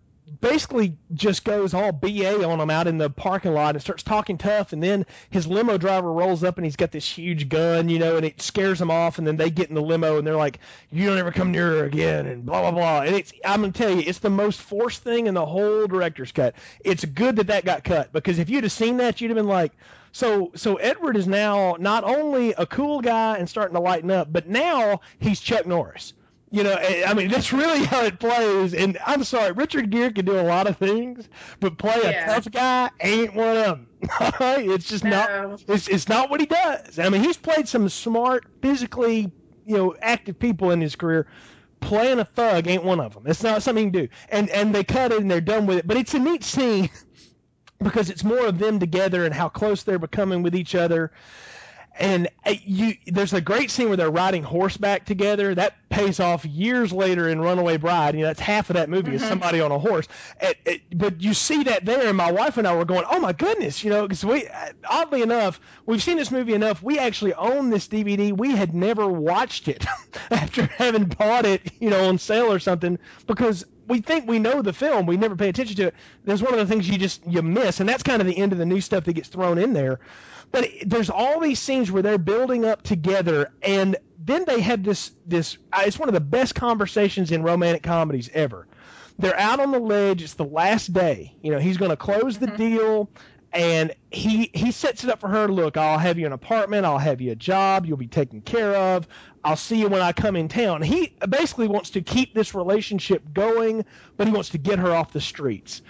basically 0.41 0.97
just 1.13 1.45
goes 1.45 1.73
all 1.73 1.91
BA 1.91 2.43
on 2.43 2.59
him 2.59 2.69
out 2.69 2.87
in 2.87 2.97
the 2.97 3.09
parking 3.09 3.53
lot 3.53 3.75
and 3.75 3.81
starts 3.81 4.01
talking 4.01 4.37
tough. 4.37 4.73
And 4.73 4.81
then 4.81 5.05
his 5.29 5.45
limo 5.45 5.77
driver 5.77 6.11
rolls 6.11 6.43
up 6.43 6.57
and 6.57 6.65
he's 6.65 6.75
got 6.75 6.91
this 6.91 7.07
huge 7.07 7.47
gun, 7.47 7.89
you 7.89 7.99
know, 7.99 8.17
and 8.17 8.25
it 8.25 8.41
scares 8.41 8.81
him 8.81 8.89
off. 8.89 9.19
And 9.19 9.27
then 9.27 9.37
they 9.37 9.51
get 9.51 9.69
in 9.69 9.75
the 9.75 9.81
limo 9.81 10.17
and 10.17 10.25
they're 10.25 10.35
like, 10.35 10.59
"You 10.89 11.05
don't 11.05 11.19
ever 11.19 11.31
come 11.31 11.51
near 11.51 11.67
her 11.67 11.85
again," 11.85 12.25
and 12.25 12.43
blah 12.43 12.61
blah 12.61 12.71
blah. 12.71 13.01
And 13.01 13.15
it's 13.15 13.31
I'm 13.45 13.61
gonna 13.61 13.71
tell 13.71 13.91
you, 13.91 14.03
it's 14.05 14.19
the 14.19 14.31
most 14.31 14.59
forced 14.61 15.03
thing 15.03 15.27
in 15.27 15.35
the 15.35 15.45
whole 15.45 15.85
director's 15.85 16.31
cut. 16.31 16.55
It's 16.83 17.05
good 17.05 17.35
that 17.35 17.47
that 17.47 17.65
got 17.65 17.83
cut 17.83 18.11
because 18.11 18.39
if 18.39 18.49
you'd 18.49 18.63
have 18.63 18.73
seen 18.73 18.97
that, 18.97 19.21
you'd 19.21 19.29
have 19.29 19.37
been 19.37 19.47
like. 19.47 19.73
So, 20.11 20.51
so 20.55 20.77
Edward 20.77 21.15
is 21.15 21.27
now 21.27 21.75
not 21.79 22.03
only 22.03 22.53
a 22.53 22.65
cool 22.65 23.01
guy 23.01 23.37
and 23.37 23.47
starting 23.47 23.75
to 23.75 23.81
lighten 23.81 24.09
up, 24.09 24.31
but 24.33 24.47
now 24.47 25.01
he's 25.19 25.39
Chuck 25.39 25.67
Norris. 25.67 26.13
You 26.49 26.63
know, 26.63 26.73
I 26.73 27.03
I 27.07 27.13
mean, 27.13 27.29
that's 27.29 27.51
really 27.51 27.83
how 27.85 28.03
it 28.03 28.19
plays. 28.19 28.73
And 28.73 28.97
I'm 29.05 29.23
sorry, 29.23 29.51
Richard 29.51 29.89
Gere 29.91 30.11
can 30.13 30.25
do 30.25 30.39
a 30.39 30.43
lot 30.43 30.67
of 30.67 30.77
things, 30.77 31.27
but 31.59 31.77
play 31.77 32.01
a 32.05 32.13
tough 32.13 32.49
guy 32.51 32.89
ain't 33.01 33.33
one 33.35 33.57
of 33.57 33.65
them. 33.65 33.89
It's 34.41 34.87
just 34.87 35.03
No. 35.03 35.09
not. 35.09 35.63
It's 35.67 35.87
it's 35.87 36.07
not 36.07 36.29
what 36.29 36.39
he 36.39 36.45
does. 36.45 36.99
I 36.99 37.09
mean, 37.09 37.23
he's 37.23 37.37
played 37.37 37.67
some 37.67 37.89
smart, 37.89 38.45
physically, 38.61 39.31
you 39.65 39.77
know, 39.77 39.95
active 40.01 40.39
people 40.39 40.71
in 40.71 40.81
his 40.81 40.95
career. 40.95 41.27
Playing 41.79 42.19
a 42.19 42.25
thug 42.25 42.67
ain't 42.67 42.83
one 42.83 42.99
of 42.99 43.13
them. 43.13 43.23
It's 43.27 43.43
not 43.43 43.61
something 43.61 43.85
you 43.85 43.91
can 43.91 44.01
do. 44.03 44.09
And 44.29 44.49
and 44.49 44.73
they 44.73 44.83
cut 44.83 45.11
it 45.11 45.21
and 45.21 45.29
they're 45.29 45.41
done 45.41 45.65
with 45.67 45.79
it. 45.79 45.87
But 45.87 45.97
it's 45.97 46.13
a 46.13 46.19
neat 46.19 46.43
scene 46.43 46.89
because 47.79 48.09
it's 48.09 48.23
more 48.23 48.45
of 48.47 48.57
them 48.57 48.79
together 48.79 49.25
and 49.25 49.33
how 49.33 49.49
close 49.49 49.83
they're 49.83 49.99
becoming 49.99 50.41
with 50.43 50.55
each 50.55 50.75
other. 50.75 51.11
And 51.99 52.27
uh, 52.45 52.53
you, 52.63 52.95
there's 53.07 53.33
a 53.33 53.41
great 53.41 53.71
scene 53.71 53.87
where 53.87 53.97
they're 53.97 54.11
riding 54.11 54.43
horseback 54.43 55.05
together. 55.05 55.55
That 55.55 55.75
pays 55.89 56.19
off 56.19 56.45
years 56.45 56.91
later 56.91 57.27
in 57.27 57.41
Runaway 57.41 57.77
Bride. 57.77 58.15
You 58.15 58.21
know, 58.21 58.27
that's 58.27 58.39
half 58.39 58.69
of 58.69 58.75
that 58.75 58.89
movie 58.89 59.15
is 59.15 59.23
somebody 59.23 59.61
on 59.61 59.71
a 59.71 59.79
horse. 59.79 60.07
It, 60.41 60.57
it, 60.65 60.81
but 60.97 61.21
you 61.21 61.33
see 61.33 61.63
that 61.63 61.85
there, 61.85 62.07
and 62.07 62.17
my 62.17 62.31
wife 62.31 62.57
and 62.57 62.67
I 62.67 62.75
were 62.75 62.85
going, 62.85 63.05
"Oh 63.09 63.19
my 63.19 63.33
goodness!" 63.33 63.83
You 63.83 63.89
know, 63.89 64.03
because 64.03 64.23
we, 64.23 64.47
uh, 64.47 64.73
oddly 64.89 65.21
enough, 65.21 65.59
we've 65.85 66.03
seen 66.03 66.17
this 66.17 66.31
movie 66.31 66.53
enough. 66.53 66.83
We 66.83 66.99
actually 66.99 67.33
own 67.33 67.69
this 67.69 67.87
DVD. 67.87 68.35
We 68.35 68.51
had 68.51 68.73
never 68.73 69.07
watched 69.07 69.67
it 69.67 69.85
after 70.31 70.63
having 70.63 71.05
bought 71.05 71.45
it, 71.45 71.71
you 71.79 71.89
know, 71.89 72.07
on 72.07 72.17
sale 72.17 72.51
or 72.51 72.59
something, 72.59 72.99
because 73.25 73.65
we 73.87 74.01
think 74.01 74.27
we 74.27 74.39
know 74.39 74.61
the 74.61 74.73
film. 74.73 75.05
We 75.05 75.17
never 75.17 75.35
pay 75.35 75.49
attention 75.49 75.75
to 75.77 75.87
it. 75.87 75.95
There's 76.25 76.43
one 76.43 76.53
of 76.53 76.59
the 76.59 76.65
things 76.65 76.89
you 76.89 76.97
just 76.97 77.25
you 77.25 77.41
miss, 77.41 77.79
and 77.79 77.87
that's 77.87 78.03
kind 78.03 78.21
of 78.21 78.27
the 78.27 78.37
end 78.37 78.51
of 78.51 78.57
the 78.57 78.65
new 78.65 78.81
stuff 78.81 79.05
that 79.05 79.13
gets 79.13 79.29
thrown 79.29 79.57
in 79.57 79.73
there. 79.73 79.99
But 80.51 80.65
it- 80.65 80.89
there's 80.89 81.09
all 81.09 81.39
these 81.39 81.59
scenes 81.59 81.91
where 81.91 82.01
they're 82.03 82.17
building 82.17 82.65
up 82.65 82.81
together, 82.83 83.51
and 83.61 83.95
then 84.23 84.43
they 84.45 84.61
have 84.61 84.83
this 84.83 85.11
this. 85.25 85.57
uh, 85.73 85.83
It's 85.85 85.99
one 85.99 86.09
of 86.09 86.13
the 86.13 86.21
best 86.21 86.55
conversations 86.55 87.31
in 87.31 87.43
romantic 87.43 87.83
comedies 87.83 88.29
ever. 88.33 88.67
They're 89.19 89.39
out 89.39 89.59
on 89.59 89.71
the 89.71 89.79
ledge. 89.79 90.21
It's 90.21 90.35
the 90.35 90.45
last 90.45 90.93
day. 90.93 91.35
You 91.41 91.51
know, 91.51 91.59
he's 91.59 91.77
going 91.77 91.89
to 91.91 91.97
close 91.97 92.37
the 92.37 92.47
deal, 92.47 93.09
and 93.51 93.93
he 94.11 94.51
he 94.53 94.71
sets 94.71 95.03
it 95.03 95.09
up 95.09 95.19
for 95.19 95.27
her. 95.27 95.47
Look, 95.47 95.75
I'll 95.77 95.97
have 95.97 96.19
you 96.19 96.25
an 96.27 96.33
apartment. 96.33 96.85
I'll 96.85 96.97
have 96.99 97.19
you 97.19 97.31
a 97.31 97.35
job. 97.35 97.85
You'll 97.85 97.97
be 97.97 98.07
taken 98.07 98.41
care 98.41 98.75
of. 98.75 99.07
I'll 99.43 99.55
see 99.55 99.79
you 99.79 99.87
when 99.87 100.01
I 100.01 100.11
come 100.11 100.35
in 100.35 100.49
town. 100.49 100.81
He 100.81 101.13
basically 101.29 101.67
wants 101.67 101.91
to 101.91 102.01
keep 102.01 102.33
this 102.33 102.53
relationship 102.53 103.23
going, 103.33 103.85
but 104.17 104.27
he 104.27 104.33
wants 104.33 104.49
to 104.49 104.57
get 104.57 104.77
her 104.79 104.93
off 104.93 105.13
the 105.13 105.21
streets. 105.21 105.81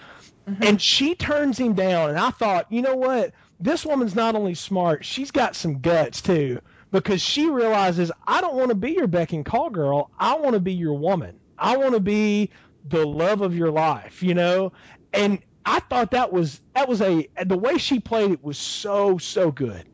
And 0.62 0.80
she 0.80 1.14
turns 1.14 1.58
him 1.58 1.74
down. 1.74 2.08
And 2.10 2.18
I 2.18 2.30
thought, 2.30 2.72
you 2.72 2.80
know 2.80 2.94
what? 2.96 3.32
This 3.60 3.84
woman's 3.84 4.14
not 4.14 4.34
only 4.34 4.54
smart, 4.54 5.04
she's 5.04 5.30
got 5.30 5.56
some 5.56 5.80
guts 5.80 6.22
too. 6.22 6.60
Because 6.90 7.20
she 7.20 7.50
realizes, 7.50 8.10
I 8.26 8.40
don't 8.40 8.54
want 8.54 8.70
to 8.70 8.74
be 8.74 8.92
your 8.92 9.06
beck 9.06 9.32
and 9.32 9.44
call 9.44 9.68
girl. 9.68 10.10
I 10.18 10.36
want 10.36 10.54
to 10.54 10.60
be 10.60 10.72
your 10.72 10.94
woman. 10.94 11.38
I 11.58 11.76
want 11.76 11.94
to 11.94 12.00
be 12.00 12.50
the 12.88 13.06
love 13.06 13.42
of 13.42 13.54
your 13.54 13.70
life, 13.70 14.22
you 14.22 14.34
know? 14.34 14.72
And 15.12 15.42
I 15.68 15.80
thought 15.80 16.12
that 16.12 16.32
was 16.32 16.60
that 16.74 16.88
was 16.88 17.02
a 17.02 17.28
the 17.44 17.58
way 17.58 17.76
she 17.76 18.00
played 18.00 18.30
it 18.30 18.42
was 18.42 18.56
so 18.56 19.18
so 19.18 19.50
good. 19.50 19.84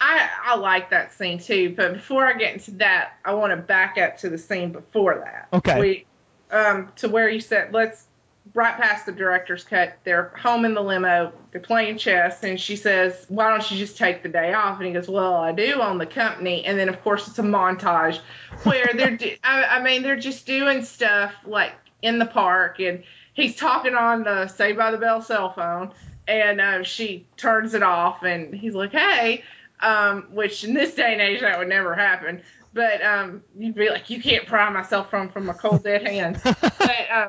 I 0.00 0.28
I 0.42 0.56
like 0.56 0.90
that 0.90 1.12
scene 1.12 1.38
too, 1.38 1.74
but 1.76 1.92
before 1.92 2.24
I 2.24 2.32
get 2.32 2.54
into 2.54 2.70
that, 2.72 3.18
I 3.24 3.34
want 3.34 3.52
to 3.52 3.56
back 3.58 3.98
up 3.98 4.18
to 4.18 4.30
the 4.30 4.38
scene 4.38 4.72
before 4.72 5.22
that. 5.24 5.48
Okay. 5.52 5.80
We, 5.80 6.06
um, 6.50 6.92
to 6.96 7.08
where 7.08 7.28
you 7.28 7.40
said 7.40 7.74
let's 7.74 8.06
right 8.54 8.76
past 8.76 9.06
the 9.06 9.12
director's 9.12 9.64
cut. 9.64 9.98
They're 10.04 10.32
home 10.40 10.64
in 10.64 10.74
the 10.74 10.82
limo. 10.82 11.32
They're 11.50 11.60
playing 11.60 11.98
chess, 11.98 12.42
and 12.44 12.60
she 12.60 12.76
says, 12.76 13.26
"Why 13.28 13.50
don't 13.50 13.70
you 13.70 13.78
just 13.78 13.96
take 13.96 14.22
the 14.22 14.28
day 14.28 14.52
off?" 14.52 14.78
And 14.78 14.86
he 14.86 14.92
goes, 14.92 15.08
"Well, 15.08 15.34
I 15.34 15.52
do 15.52 15.80
on 15.80 15.98
the 15.98 16.06
company." 16.06 16.64
And 16.64 16.78
then 16.78 16.88
of 16.88 17.02
course 17.02 17.28
it's 17.28 17.38
a 17.38 17.42
montage 17.42 18.18
where 18.64 18.88
they're 18.94 19.16
do- 19.16 19.36
I, 19.44 19.64
I 19.64 19.82
mean 19.82 20.02
they're 20.02 20.16
just 20.16 20.46
doing 20.46 20.84
stuff 20.84 21.32
like 21.44 21.72
in 22.02 22.18
the 22.18 22.26
park, 22.26 22.80
and 22.80 23.02
he's 23.34 23.56
talking 23.56 23.94
on 23.94 24.24
the 24.24 24.48
Saved 24.48 24.78
by 24.78 24.90
the 24.90 24.98
Bell 24.98 25.22
cell 25.22 25.52
phone, 25.52 25.92
and 26.28 26.60
uh, 26.60 26.82
she 26.82 27.26
turns 27.36 27.74
it 27.74 27.82
off, 27.82 28.22
and 28.22 28.54
he's 28.54 28.74
like, 28.74 28.92
"Hey." 28.92 29.42
um, 29.80 30.28
which 30.32 30.64
in 30.64 30.74
this 30.74 30.94
day 30.94 31.12
and 31.12 31.20
age 31.20 31.40
that 31.40 31.58
would 31.58 31.68
never 31.68 31.94
happen. 31.94 32.42
But 32.72 33.02
um, 33.02 33.42
you'd 33.58 33.74
be 33.74 33.88
like, 33.88 34.10
you 34.10 34.20
can't 34.20 34.46
pry 34.46 34.68
my 34.70 34.82
cell 34.82 35.04
phone 35.04 35.30
from 35.30 35.46
my 35.46 35.54
cold 35.54 35.82
dead 35.82 36.06
hands. 36.06 36.40
but 36.44 37.10
um, 37.10 37.28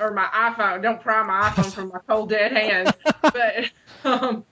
or 0.00 0.12
my 0.12 0.26
iPhone, 0.26 0.82
don't 0.82 1.00
pry 1.00 1.22
my 1.22 1.50
iPhone 1.50 1.72
from 1.72 1.88
my 1.88 1.98
cold 2.06 2.30
dead 2.30 2.52
hands. 2.52 2.94
But 3.22 3.70
um, 4.04 4.44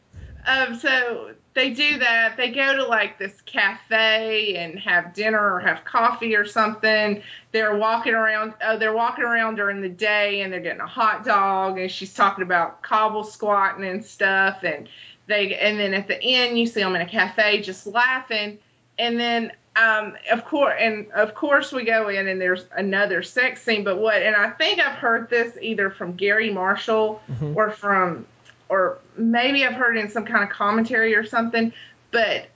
um, 0.47 0.75
so 0.77 1.35
they 1.55 1.71
do 1.71 1.99
that. 1.99 2.37
They 2.37 2.51
go 2.51 2.77
to 2.77 2.85
like 2.87 3.19
this 3.19 3.41
cafe 3.43 4.57
and 4.57 4.79
have 4.79 5.13
dinner 5.13 5.55
or 5.55 5.61
have 5.61 5.85
coffee 5.85 6.37
or 6.37 6.47
something. 6.47 7.23
They're 7.53 7.77
walking 7.77 8.15
around. 8.15 8.55
Oh, 8.63 8.79
they're 8.79 8.95
walking 8.95 9.25
around 9.25 9.57
during 9.57 9.81
the 9.81 9.89
day 9.89 10.43
and 10.43 10.53
they're 10.53 10.61
getting 10.61 10.81
a 10.81 10.87
hot 10.87 11.25
dog. 11.25 11.79
And 11.79 11.91
she's 11.91 12.15
talking 12.15 12.43
about 12.43 12.83
cobble 12.83 13.25
squatting 13.25 13.85
and 13.85 14.05
stuff. 14.05 14.63
And 14.63 14.89
they 15.27 15.57
and 15.57 15.79
then 15.81 15.95
at 15.95 16.07
the 16.07 16.23
end 16.23 16.59
you 16.59 16.67
see 16.67 16.81
them 16.81 16.95
in 16.95 17.03
a 17.03 17.09
cafe 17.09 17.61
just 17.61 17.87
laughing. 17.87 18.59
And 18.99 19.19
then 19.19 19.53
um, 19.79 20.17
of 20.31 20.45
course, 20.45 20.75
and 20.79 21.11
of 21.13 21.35
course 21.35 21.73
we 21.73 21.85
go 21.85 22.09
in 22.09 22.27
and 22.27 22.41
there's 22.41 22.67
another 22.77 23.23
sex 23.23 23.63
scene. 23.63 23.85
But 23.85 23.99
what? 23.99 24.23
And 24.23 24.35
I 24.35 24.51
think 24.51 24.81
I've 24.81 24.97
heard 24.97 25.31
this 25.31 25.57
either 25.61 25.91
from 25.91 26.17
Garry 26.17 26.51
Marshall 26.53 27.23
or 27.55 27.71
from, 27.71 28.27
or 28.69 28.99
maybe 29.17 29.65
I've 29.65 29.75
heard 29.75 29.97
it 29.97 30.05
in 30.05 30.11
some 30.11 30.25
kind 30.25 30.43
of 30.43 30.51
commentary 30.51 31.15
or 31.15 31.25
something. 31.25 31.73
But 32.11 32.49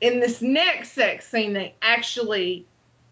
in 0.00 0.20
this 0.20 0.40
next 0.40 0.92
sex 0.92 1.28
scene, 1.28 1.52
they 1.52 1.74
actually 1.82 2.64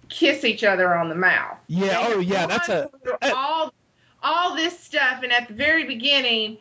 kiss 0.09 0.45
each 0.45 0.65
other 0.65 0.95
on 0.95 1.09
the 1.09 1.15
mouth. 1.15 1.59
Yeah. 1.67 2.09
They 2.09 2.15
Oh, 2.15 2.21
yeah. 2.21 2.47
That's 2.47 2.69
a. 2.71 2.91
all 3.35 3.75
all 4.23 4.55
this 4.55 4.79
stuff, 4.79 5.23
and 5.23 5.33
at 5.33 5.49
the 5.49 5.55
very 5.55 5.85
beginning, 5.85 6.57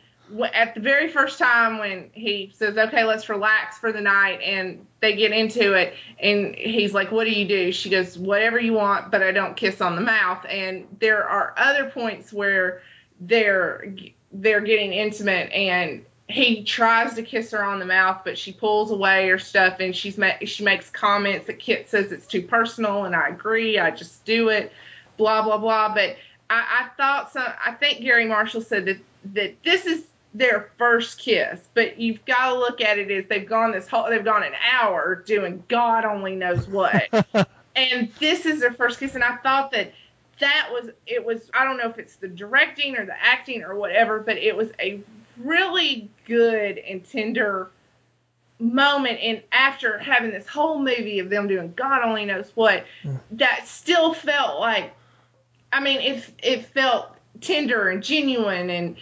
at 0.52 0.74
the 0.74 0.80
very 0.80 1.08
first 1.08 1.38
time 1.38 1.78
when 1.78 2.10
he 2.12 2.52
says, 2.54 2.76
"Okay, 2.76 3.04
let's 3.04 3.28
relax 3.28 3.78
for 3.78 3.92
the 3.92 4.00
night," 4.00 4.40
and 4.42 4.86
they 5.00 5.14
get 5.14 5.32
into 5.32 5.74
it, 5.74 5.94
and 6.18 6.54
he's 6.54 6.94
like, 6.94 7.12
"What 7.12 7.24
do 7.24 7.30
you 7.30 7.46
do?" 7.46 7.72
She 7.72 7.90
goes, 7.90 8.18
"Whatever 8.18 8.58
you 8.58 8.72
want, 8.72 9.10
but 9.10 9.22
I 9.22 9.32
don't 9.32 9.56
kiss 9.56 9.80
on 9.80 9.94
the 9.94 10.02
mouth." 10.02 10.44
And 10.48 10.86
there 11.00 11.24
are 11.24 11.54
other 11.56 11.90
points 11.90 12.32
where 12.32 12.82
they're 13.20 13.94
they're 14.32 14.60
getting 14.60 14.92
intimate 14.92 15.52
and 15.52 16.04
he 16.28 16.64
tries 16.64 17.14
to 17.14 17.22
kiss 17.22 17.50
her 17.50 17.62
on 17.62 17.78
the 17.78 17.84
mouth, 17.84 18.22
but 18.24 18.38
she 18.38 18.52
pulls 18.52 18.90
away 18.90 19.28
or 19.30 19.38
stuff, 19.38 19.80
and 19.80 19.94
she's 19.94 20.16
ma- 20.16 20.38
she 20.44 20.64
makes 20.64 20.88
comments 20.90 21.46
that 21.46 21.58
Kit 21.58 21.90
says 21.90 22.10
it's 22.10 22.26
too 22.26 22.42
personal, 22.42 23.04
and 23.04 23.14
I 23.14 23.28
agree. 23.28 23.78
I 23.78 23.90
just 23.90 24.24
do 24.24 24.48
it, 24.48 24.72
blah 25.16 25.42
blah 25.42 25.58
blah. 25.58 25.92
But 25.94 26.16
I, 26.48 26.84
I 26.84 26.88
thought 26.96 27.32
some. 27.32 27.46
I 27.64 27.72
think 27.72 28.00
Garry 28.00 28.26
Marshall 28.26 28.62
said 28.62 28.86
that 28.86 28.98
that 29.34 29.62
this 29.62 29.84
is 29.86 30.04
their 30.34 30.70
first 30.78 31.18
kiss, 31.18 31.60
but 31.74 31.98
you've 31.98 32.24
got 32.24 32.50
to 32.50 32.58
look 32.58 32.80
at 32.80 32.98
it 32.98 33.10
as 33.10 33.26
they've 33.28 33.48
gone 33.48 33.72
this 33.72 33.86
whole 33.86 34.08
they've 34.08 34.24
gone 34.24 34.42
an 34.42 34.54
hour 34.72 35.22
doing 35.26 35.62
God 35.68 36.04
only 36.04 36.34
knows 36.34 36.66
what, 36.68 37.04
and 37.76 38.10
this 38.18 38.46
is 38.46 38.60
their 38.60 38.72
first 38.72 38.98
kiss, 38.98 39.14
and 39.14 39.24
I 39.24 39.36
thought 39.36 39.72
that 39.72 39.92
that 40.40 40.68
was 40.72 40.90
it 41.06 41.24
was 41.24 41.50
I 41.54 41.64
don't 41.64 41.76
know 41.76 41.88
if 41.88 41.98
it's 41.98 42.16
the 42.16 42.28
directing 42.28 42.96
or 42.96 43.04
the 43.04 43.22
acting 43.22 43.62
or 43.62 43.74
whatever, 43.74 44.20
but 44.20 44.36
it 44.38 44.56
was 44.56 44.70
a 44.80 45.00
really 45.36 46.10
good 46.26 46.78
and 46.78 47.04
tender 47.04 47.70
moment 48.58 49.18
and 49.20 49.42
after 49.50 49.98
having 49.98 50.30
this 50.30 50.46
whole 50.46 50.78
movie 50.78 51.18
of 51.18 51.28
them 51.30 51.48
doing 51.48 51.72
God 51.74 52.02
only 52.04 52.24
knows 52.24 52.52
what, 52.54 52.84
hmm. 53.02 53.16
that 53.32 53.66
still 53.66 54.14
felt 54.14 54.60
like 54.60 54.92
I 55.72 55.80
mean 55.80 56.00
it 56.00 56.30
it 56.42 56.66
felt 56.66 57.16
tender 57.40 57.88
and 57.88 58.02
genuine 58.02 58.70
and 58.70 58.96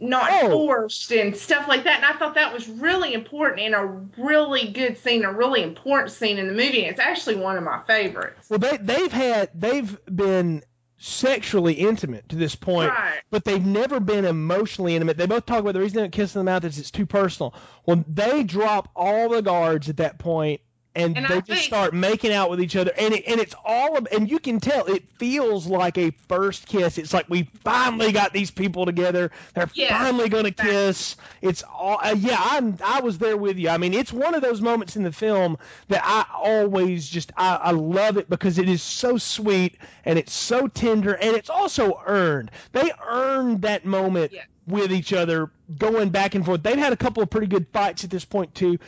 not 0.00 0.28
Oh. 0.32 0.50
forced 0.50 1.12
and 1.12 1.36
stuff 1.36 1.68
like 1.68 1.84
that. 1.84 1.96
And 1.96 2.04
I 2.04 2.18
thought 2.18 2.34
that 2.34 2.52
was 2.52 2.68
really 2.68 3.14
important 3.14 3.60
and 3.60 3.74
a 3.74 4.00
really 4.20 4.68
good 4.68 4.98
scene, 4.98 5.24
a 5.24 5.32
really 5.32 5.62
important 5.62 6.10
scene 6.10 6.38
in 6.38 6.48
the 6.48 6.52
movie. 6.52 6.82
And 6.84 6.90
It's 6.90 7.00
actually 7.00 7.36
one 7.36 7.56
of 7.56 7.62
my 7.62 7.80
favorites. 7.86 8.48
Well, 8.50 8.58
they 8.58 8.76
they've 8.78 9.12
had 9.12 9.50
they've 9.54 9.96
been 10.14 10.62
sexually 10.98 11.74
intimate 11.74 12.28
to 12.30 12.36
this 12.36 12.54
point, 12.54 12.90
Right. 12.90 13.20
but 13.30 13.44
they've 13.44 13.64
never 13.64 14.00
been 14.00 14.24
emotionally 14.24 14.94
intimate. 14.94 15.16
They 15.18 15.26
both 15.26 15.44
talk 15.44 15.60
about 15.60 15.74
the 15.74 15.80
reason 15.80 15.96
they 15.96 16.02
don't 16.02 16.12
kiss 16.12 16.34
in 16.34 16.40
the 16.40 16.44
mouth 16.44 16.64
is 16.64 16.78
it's 16.78 16.90
too 16.90 17.04
personal. 17.06 17.54
Well, 17.84 18.04
they 18.08 18.42
drop 18.42 18.88
all 18.96 19.28
the 19.28 19.42
guards 19.42 19.88
at 19.88 19.98
that 19.98 20.18
point, 20.18 20.60
and, 20.96 21.16
And 21.16 21.26
they 21.26 21.34
I 21.34 21.38
just 21.40 21.46
think- 21.48 21.60
start 21.60 21.92
making 21.94 22.32
out 22.32 22.50
with 22.50 22.60
each 22.60 22.76
other, 22.76 22.92
and 22.96 23.14
it, 23.14 23.24
and 23.26 23.40
it's 23.40 23.54
all 23.64 23.96
of, 23.96 24.06
and 24.12 24.30
you 24.30 24.38
can 24.38 24.60
tell 24.60 24.86
it 24.86 25.02
feels 25.18 25.66
like 25.66 25.98
a 25.98 26.10
first 26.28 26.66
kiss. 26.66 26.98
It's 26.98 27.12
like 27.12 27.28
we 27.28 27.44
finally 27.64 28.12
got 28.12 28.32
these 28.32 28.50
people 28.50 28.86
together. 28.86 29.30
They're 29.54 29.68
Yeah. 29.74 29.98
finally 29.98 30.28
gonna 30.28 30.50
kiss. 30.52 31.16
It's 31.42 31.62
all 31.64 31.98
uh, 32.02 32.14
yeah. 32.18 32.36
I'm 32.38 32.76
I 32.84 33.00
was 33.00 33.18
there 33.18 33.36
with 33.36 33.58
you. 33.58 33.68
I 33.70 33.78
mean, 33.78 33.92
it's 33.94 34.12
one 34.12 34.34
of 34.34 34.42
those 34.42 34.60
moments 34.60 34.96
in 34.96 35.02
the 35.02 35.12
film 35.12 35.58
that 35.88 36.02
I 36.04 36.24
always 36.32 37.08
just 37.08 37.32
I, 37.36 37.56
I 37.56 37.70
love 37.72 38.16
it 38.16 38.30
because 38.30 38.58
it 38.58 38.68
is 38.68 38.82
so 38.82 39.18
sweet 39.18 39.76
and 40.04 40.18
it's 40.18 40.32
so 40.32 40.68
tender 40.68 41.14
and 41.14 41.36
it's 41.36 41.50
also 41.50 42.00
earned. 42.06 42.50
They 42.72 42.92
earned 43.06 43.62
that 43.62 43.84
moment 43.84 44.32
Yeah. 44.32 44.42
With 44.66 44.92
each 44.92 45.12
other, 45.12 45.50
going 45.78 46.08
back 46.08 46.34
and 46.34 46.44
forth. 46.44 46.62
They've 46.62 46.78
had 46.78 46.92
a 46.92 46.96
couple 46.96 47.22
of 47.22 47.28
pretty 47.30 47.46
good 47.46 47.66
fights 47.72 48.04
at 48.04 48.10
this 48.10 48.24
point 48.24 48.54
too. 48.54 48.78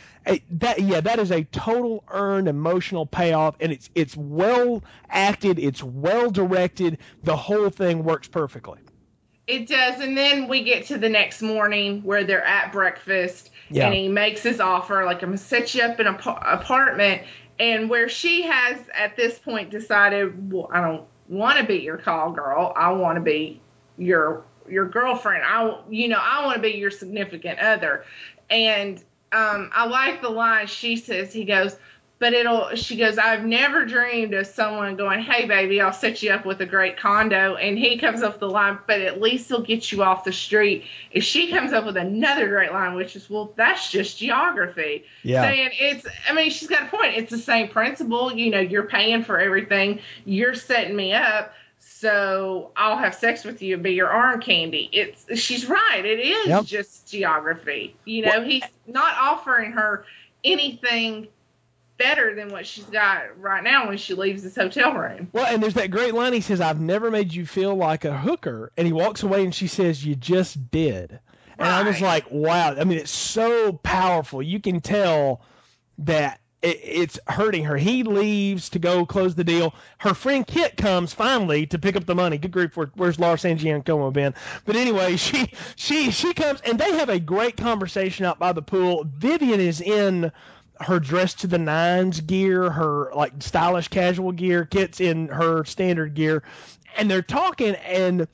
That 0.51 0.81
yeah, 0.81 1.01
that 1.01 1.19
is 1.19 1.31
a 1.31 1.43
total 1.43 2.03
earned 2.09 2.47
emotional 2.47 3.05
payoff, 3.05 3.55
and 3.59 3.71
it's 3.71 3.89
it's 3.95 4.17
well 4.17 4.83
acted, 5.09 5.59
it's 5.59 5.83
well 5.83 6.31
directed. 6.31 6.97
The 7.23 7.35
whole 7.35 7.69
thing 7.69 8.03
works 8.03 8.27
perfectly. 8.27 8.79
It 9.45 9.67
does, 9.67 10.01
and 10.01 10.17
then 10.17 10.47
we 10.49 10.63
get 10.63 10.87
to 10.87 10.97
the 10.97 11.07
next 11.09 11.41
morning 11.41 12.01
where 12.03 12.23
they're 12.25 12.43
at 12.43 12.73
breakfast, 12.73 13.49
Yeah. 13.69 13.85
and 13.85 13.93
he 13.95 14.09
makes 14.09 14.41
his 14.43 14.59
offer, 14.59 15.05
like 15.05 15.21
I'm 15.23 15.29
gonna 15.29 15.37
set 15.37 15.73
you 15.73 15.83
up 15.83 15.99
in 16.01 16.07
an 16.07 16.15
ap- 16.15 16.43
apartment, 16.61 17.21
and 17.59 17.89
where 17.89 18.09
she 18.09 18.41
has 18.41 18.77
at 18.93 19.15
this 19.15 19.39
point 19.39 19.69
decided, 19.69 20.51
well, 20.51 20.69
I 20.73 20.81
don't 20.81 21.03
want 21.29 21.59
to 21.59 21.65
be 21.65 21.75
your 21.77 21.97
call 21.97 22.31
girl, 22.31 22.73
I 22.75 22.91
want 22.91 23.15
to 23.15 23.21
be 23.21 23.61
your 23.97 24.43
your 24.69 24.87
girlfriend, 24.87 25.43
I 25.45 25.79
you 25.89 26.07
know 26.07 26.19
I 26.19 26.45
want 26.45 26.55
to 26.55 26.61
be 26.61 26.77
your 26.77 26.91
significant 26.91 27.59
other, 27.59 28.05
and 28.49 28.97
um, 29.31 29.69
I 29.73 29.87
like 29.87 30.21
the 30.21 30.29
line 30.29 30.67
she 30.67 30.95
says. 30.95 31.33
He 31.33 31.45
goes. 31.45 31.75
But 32.19 32.33
it'll, 32.33 32.73
she 32.73 32.97
goes, 32.97 33.19
I've 33.19 33.45
never 33.45 33.85
dreamed 33.85 34.33
of 34.33 34.47
someone 34.47 34.95
going, 34.95 35.21
Hey, 35.21 35.45
baby, 35.45 35.79
I'll 35.79 35.93
set 35.93 36.23
you 36.23 36.31
up 36.31 36.47
with 36.47 36.59
a 36.61 36.65
great 36.65 36.97
condo. 36.97 37.55
And 37.57 37.77
he 37.77 37.99
comes 37.99 38.23
up 38.23 38.39
the 38.39 38.49
line, 38.49 38.79
but 38.87 39.01
at 39.01 39.21
least 39.21 39.49
he'll 39.49 39.61
get 39.61 39.91
you 39.91 40.01
off 40.01 40.23
the 40.23 40.33
street. 40.33 40.85
If 41.11 41.23
she 41.23 41.51
comes 41.51 41.73
up 41.73 41.85
with 41.85 41.95
another 41.95 42.47
great 42.47 42.71
line, 42.71 42.95
which 42.95 43.15
is, 43.15 43.29
Well, 43.29 43.53
that's 43.55 43.91
just 43.91 44.17
geography. 44.17 45.05
Yeah. 45.21 45.43
Saying 45.43 45.69
it's, 45.73 46.07
I 46.27 46.33
mean, 46.33 46.49
she's 46.49 46.67
got 46.67 46.91
a 46.91 46.97
point. 46.97 47.17
It's 47.17 47.29
the 47.29 47.37
same 47.37 47.67
principle. 47.67 48.33
You 48.33 48.49
know, 48.49 48.61
you're 48.61 48.87
paying 48.87 49.23
for 49.23 49.39
everything, 49.39 49.99
you're 50.25 50.55
setting 50.55 50.95
me 50.95 51.13
up. 51.13 51.53
So 51.99 52.69
I'll 52.75 52.97
have 52.97 53.15
sex 53.15 53.43
with 53.43 53.63
you 53.63 53.73
and 53.73 53.83
be 53.83 53.93
your 53.93 54.09
arm 54.09 54.39
candy. 54.39 54.87
It's 54.91 55.39
she's 55.41 55.67
right. 55.67 56.05
It 56.05 56.19
is 56.19 56.47
Yep. 56.47 56.65
just 56.65 57.07
geography. 57.09 57.95
You 58.05 58.23
know, 58.27 58.43
he's 58.43 58.63
not 58.85 59.15
offering 59.19 59.71
her 59.71 60.05
anything 60.43 61.27
better 61.97 62.35
than 62.35 62.49
what 62.49 62.67
she's 62.67 62.83
got 62.85 63.41
right 63.41 63.63
now 63.63 63.87
when 63.87 63.97
she 63.97 64.13
leaves 64.13 64.43
this 64.43 64.55
hotel 64.55 64.93
room. 64.93 65.29
Well, 65.33 65.47
and 65.51 65.63
there's 65.63 65.73
that 65.73 65.89
great 65.89 66.13
line 66.13 66.33
he 66.33 66.41
says, 66.41 66.61
"I've 66.61 66.79
never 66.79 67.09
made 67.09 67.33
you 67.33 67.47
feel 67.47 67.73
like 67.73 68.05
a 68.05 68.15
hooker," 68.15 68.71
and 68.77 68.85
he 68.85 68.93
walks 68.93 69.23
away 69.23 69.43
and 69.43 69.55
she 69.55 69.65
says, 69.65 70.05
"You 70.05 70.13
just 70.13 70.69
did." 70.69 71.19
And 71.57 71.67
I 71.67 71.81
was 71.81 71.99
like, 71.99 72.25
"Wow!" 72.29 72.75
I 72.75 72.83
mean, 72.83 72.99
it's 72.99 73.09
so 73.09 73.73
powerful. 73.73 74.43
You 74.43 74.59
can 74.59 74.81
tell 74.81 75.41
that 75.97 76.39
it, 76.61 76.79
it's 76.83 77.19
hurting 77.27 77.63
her. 77.65 77.77
He 77.77 78.03
leaves 78.03 78.69
to 78.69 78.79
go 78.79 79.05
close 79.05 79.35
the 79.35 79.43
deal. 79.43 79.73
Her 79.99 80.13
friend 80.13 80.45
Kit 80.45 80.77
comes 80.77 81.13
finally 81.13 81.65
to 81.67 81.79
pick 81.79 81.95
up 81.95 82.05
the 82.05 82.15
money. 82.15 82.37
Good 82.37 82.51
grief, 82.51 82.77
where, 82.77 82.91
where's 82.95 83.19
Laura 83.19 83.37
San 83.37 83.57
Giacomo 83.57 84.11
been? 84.11 84.33
But 84.65 84.75
anyway, 84.75 85.15
she 85.17 85.51
she 85.75 86.11
she 86.11 86.33
comes 86.33 86.61
and 86.61 86.79
they 86.79 86.91
have 86.97 87.09
a 87.09 87.19
great 87.19 87.57
conversation 87.57 88.25
out 88.25 88.39
by 88.39 88.53
the 88.53 88.61
pool. 88.61 89.05
Vivian 89.17 89.59
is 89.59 89.81
in 89.81 90.31
her 90.79 90.99
dress 90.99 91.33
to 91.33 91.47
the 91.47 91.57
nines 91.57 92.21
gear, 92.21 92.69
her 92.69 93.11
like 93.15 93.33
stylish 93.39 93.87
casual 93.87 94.31
gear. 94.31 94.65
Kit's 94.65 94.99
in 94.99 95.27
her 95.29 95.65
standard 95.65 96.13
gear, 96.13 96.43
and 96.97 97.09
they're 97.09 97.21
talking 97.21 97.75
and 97.75 98.27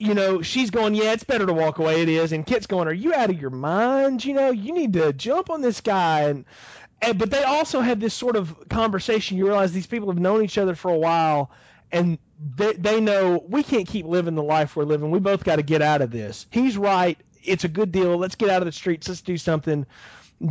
you 0.00 0.14
know, 0.14 0.42
she's 0.42 0.70
going, 0.70 0.94
yeah, 0.94 1.12
it's 1.12 1.24
better 1.24 1.44
to 1.44 1.52
walk 1.52 1.78
away. 1.78 2.02
It 2.02 2.08
is, 2.08 2.30
and 2.30 2.46
Kit's 2.46 2.66
going, 2.66 2.86
are 2.86 2.92
you 2.92 3.12
out 3.14 3.30
of 3.30 3.40
your 3.40 3.50
mind? 3.50 4.24
You 4.24 4.32
know, 4.34 4.50
you 4.50 4.72
need 4.72 4.92
to 4.92 5.12
jump 5.12 5.50
on 5.50 5.60
this 5.60 5.80
guy. 5.80 6.20
And, 6.20 6.44
and 7.00 7.18
but 7.18 7.30
they 7.30 7.42
also 7.44 7.80
have 7.80 8.00
this 8.00 8.14
sort 8.14 8.36
of 8.36 8.68
conversation. 8.68 9.38
You 9.38 9.46
realize 9.46 9.72
these 9.72 9.86
people 9.86 10.08
have 10.08 10.18
known 10.18 10.42
each 10.42 10.58
other 10.58 10.74
for 10.74 10.90
a 10.90 10.98
while, 10.98 11.50
and 11.92 12.18
they 12.56 12.72
they 12.72 13.00
know 13.00 13.44
we 13.48 13.62
can't 13.62 13.86
keep 13.86 14.06
living 14.06 14.34
the 14.34 14.42
life 14.42 14.76
we're 14.76 14.84
living. 14.84 15.10
We 15.10 15.20
both 15.20 15.44
got 15.44 15.56
to 15.56 15.62
get 15.62 15.82
out 15.82 16.02
of 16.02 16.10
this. 16.10 16.46
He's 16.50 16.76
right. 16.76 17.18
It's 17.42 17.64
a 17.64 17.68
good 17.68 17.92
deal. 17.92 18.16
Let's 18.16 18.34
get 18.34 18.50
out 18.50 18.62
of 18.62 18.66
the 18.66 18.72
streets. 18.72 19.08
Let's 19.08 19.22
do 19.22 19.36
something 19.36 19.86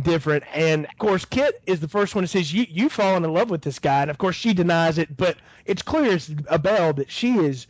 different. 0.02 0.44
And 0.52 0.86
of 0.86 0.98
course, 0.98 1.24
Kit 1.24 1.60
is 1.66 1.80
the 1.80 1.88
first 1.88 2.14
one 2.14 2.24
who 2.24 2.28
says, 2.28 2.52
"You 2.52 2.66
you 2.68 2.88
fallen 2.88 3.24
in 3.24 3.32
love 3.32 3.50
with 3.50 3.62
this 3.62 3.78
guy," 3.78 4.02
and 4.02 4.10
of 4.10 4.18
course 4.18 4.36
she 4.36 4.54
denies 4.54 4.98
it. 4.98 5.14
But 5.16 5.36
it's 5.64 5.82
clear 5.82 6.12
as 6.12 6.30
a 6.48 6.58
bell 6.58 6.94
that 6.94 7.10
she 7.10 7.36
is 7.36 7.66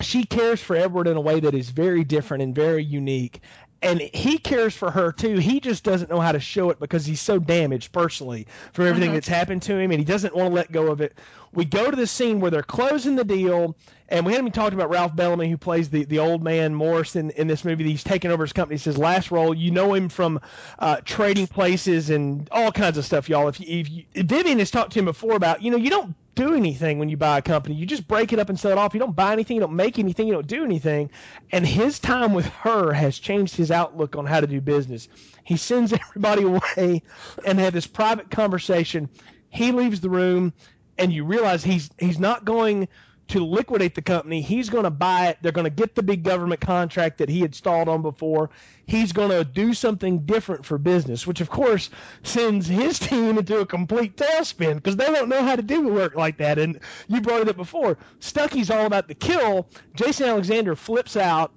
she 0.00 0.24
cares 0.24 0.60
for 0.60 0.76
Edward 0.76 1.06
in 1.06 1.16
a 1.16 1.20
way 1.20 1.40
that 1.40 1.54
is 1.54 1.70
very 1.70 2.04
different 2.04 2.42
and 2.42 2.54
very 2.54 2.82
unique. 2.84 3.40
And 3.82 4.00
he 4.00 4.36
cares 4.36 4.74
for 4.74 4.90
her 4.90 5.10
too. 5.10 5.36
He 5.36 5.58
just 5.58 5.84
doesn't 5.84 6.10
know 6.10 6.20
how 6.20 6.32
to 6.32 6.40
show 6.40 6.68
it 6.70 6.78
because 6.78 7.06
he's 7.06 7.20
so 7.20 7.38
damaged 7.38 7.92
personally 7.92 8.46
from 8.74 8.86
everything 8.86 9.14
that's 9.14 9.28
happened 9.28 9.62
to 9.62 9.78
him, 9.78 9.90
and 9.90 9.98
he 9.98 10.04
doesn't 10.04 10.34
want 10.34 10.50
to 10.50 10.54
let 10.54 10.70
go 10.70 10.88
of 10.88 11.00
it. 11.00 11.16
We 11.52 11.64
go 11.64 11.90
to 11.90 11.96
the 11.96 12.06
scene 12.06 12.40
where 12.40 12.50
they're 12.50 12.62
closing 12.62 13.16
the 13.16 13.24
deal, 13.24 13.74
and 14.10 14.26
we 14.26 14.32
haven't 14.32 14.48
even 14.48 14.52
talked 14.52 14.74
about 14.74 14.90
Ralph 14.90 15.16
Bellamy, 15.16 15.48
who 15.48 15.56
plays 15.56 15.88
the, 15.88 16.04
the 16.04 16.18
old 16.18 16.44
man 16.44 16.74
Morse 16.74 17.16
in, 17.16 17.30
in 17.30 17.46
this 17.46 17.64
movie. 17.64 17.84
He's 17.84 18.04
taken 18.04 18.30
over 18.30 18.44
his 18.44 18.52
company. 18.52 18.74
It's 18.76 18.84
his 18.84 18.98
last 18.98 19.30
role. 19.30 19.54
You 19.54 19.70
know 19.70 19.94
him 19.94 20.10
from 20.10 20.40
uh, 20.78 20.98
Trading 21.04 21.46
Places 21.46 22.10
and 22.10 22.48
all 22.52 22.70
kinds 22.70 22.98
of 22.98 23.04
stuff, 23.04 23.28
y'all. 23.28 23.48
If, 23.48 23.60
you, 23.60 23.80
if 23.80 23.90
you, 23.90 24.04
Vivian 24.14 24.58
has 24.58 24.70
talked 24.70 24.92
to 24.92 24.98
him 24.98 25.06
before 25.06 25.36
about, 25.36 25.62
you 25.62 25.70
know, 25.70 25.78
you 25.78 25.90
don't 25.90 26.14
do 26.34 26.54
anything 26.54 26.98
when 26.98 27.08
you 27.08 27.16
buy 27.16 27.38
a 27.38 27.42
company. 27.42 27.74
You 27.74 27.86
just 27.86 28.06
break 28.06 28.32
it 28.32 28.38
up 28.38 28.48
and 28.48 28.58
sell 28.58 28.72
it 28.72 28.78
off. 28.78 28.94
You 28.94 29.00
don't 29.00 29.16
buy 29.16 29.32
anything. 29.32 29.56
You 29.56 29.60
don't 29.60 29.74
make 29.74 29.98
anything. 29.98 30.26
You 30.26 30.34
don't 30.34 30.46
do 30.46 30.64
anything. 30.64 31.10
And 31.52 31.66
his 31.66 31.98
time 31.98 32.32
with 32.34 32.46
her 32.46 32.92
has 32.92 33.18
changed 33.18 33.56
his 33.56 33.70
outlook 33.70 34.16
on 34.16 34.26
how 34.26 34.40
to 34.40 34.46
do 34.46 34.60
business. 34.60 35.08
He 35.44 35.56
sends 35.56 35.92
everybody 36.08 36.42
away 36.42 37.02
and 37.44 37.58
they 37.58 37.64
have 37.64 37.72
this 37.72 37.86
private 37.86 38.30
conversation. 38.30 39.08
He 39.50 39.72
leaves 39.72 40.00
the 40.00 40.10
room, 40.10 40.52
and 40.96 41.12
you 41.12 41.24
realize 41.24 41.64
he's 41.64 41.90
he's 41.98 42.20
not 42.20 42.44
going 42.44 42.88
to 43.30 43.44
liquidate 43.44 43.94
the 43.94 44.02
company. 44.02 44.42
He's 44.42 44.68
going 44.68 44.82
to 44.84 44.90
buy 44.90 45.28
it. 45.28 45.38
They're 45.40 45.52
going 45.52 45.64
to 45.64 45.70
get 45.70 45.94
the 45.94 46.02
big 46.02 46.24
government 46.24 46.60
contract 46.60 47.18
that 47.18 47.28
he 47.28 47.40
had 47.40 47.54
stalled 47.54 47.88
on 47.88 48.02
before. 48.02 48.50
He's 48.86 49.12
going 49.12 49.30
to 49.30 49.44
do 49.44 49.72
something 49.72 50.26
different 50.26 50.66
for 50.66 50.78
business, 50.78 51.28
which 51.28 51.40
of 51.40 51.48
course 51.48 51.90
sends 52.24 52.66
his 52.66 52.98
team 52.98 53.38
into 53.38 53.60
a 53.60 53.66
complete 53.66 54.16
tailspin 54.16 54.74
because 54.74 54.96
they 54.96 55.06
don't 55.06 55.28
know 55.28 55.44
how 55.44 55.54
to 55.54 55.62
do 55.62 55.86
work 55.88 56.16
like 56.16 56.38
that. 56.38 56.58
And 56.58 56.80
you 57.06 57.20
brought 57.20 57.42
it 57.42 57.48
up 57.48 57.56
before. 57.56 57.98
Stucky's 58.18 58.68
all 58.68 58.86
about 58.86 59.06
the 59.06 59.14
kill. 59.14 59.68
Jason 59.94 60.28
Alexander 60.28 60.74
flips 60.74 61.16
out. 61.16 61.52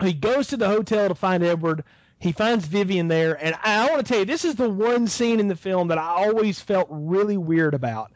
He 0.00 0.14
goes 0.14 0.48
to 0.48 0.56
the 0.56 0.68
hotel 0.68 1.08
to 1.08 1.14
find 1.14 1.42
Edward. 1.42 1.84
He 2.18 2.32
finds 2.32 2.66
Vivian 2.66 3.08
there, 3.08 3.34
and 3.44 3.54
I 3.62 3.86
want 3.90 3.98
to 3.98 4.10
tell 4.10 4.20
you, 4.20 4.24
this 4.24 4.46
is 4.46 4.54
the 4.54 4.70
one 4.70 5.06
scene 5.06 5.40
in 5.40 5.48
the 5.48 5.56
film 5.56 5.88
that 5.88 5.98
I 5.98 6.06
always 6.06 6.58
felt 6.58 6.86
really 6.90 7.36
weird 7.36 7.74
about 7.74 8.12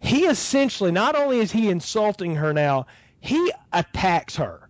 he 0.00 0.26
essentially 0.26 0.90
not 0.90 1.14
only 1.14 1.38
is 1.38 1.52
he 1.52 1.68
insulting 1.68 2.34
her 2.36 2.52
now, 2.52 2.86
he 3.20 3.52
attacks 3.72 4.36
her 4.36 4.68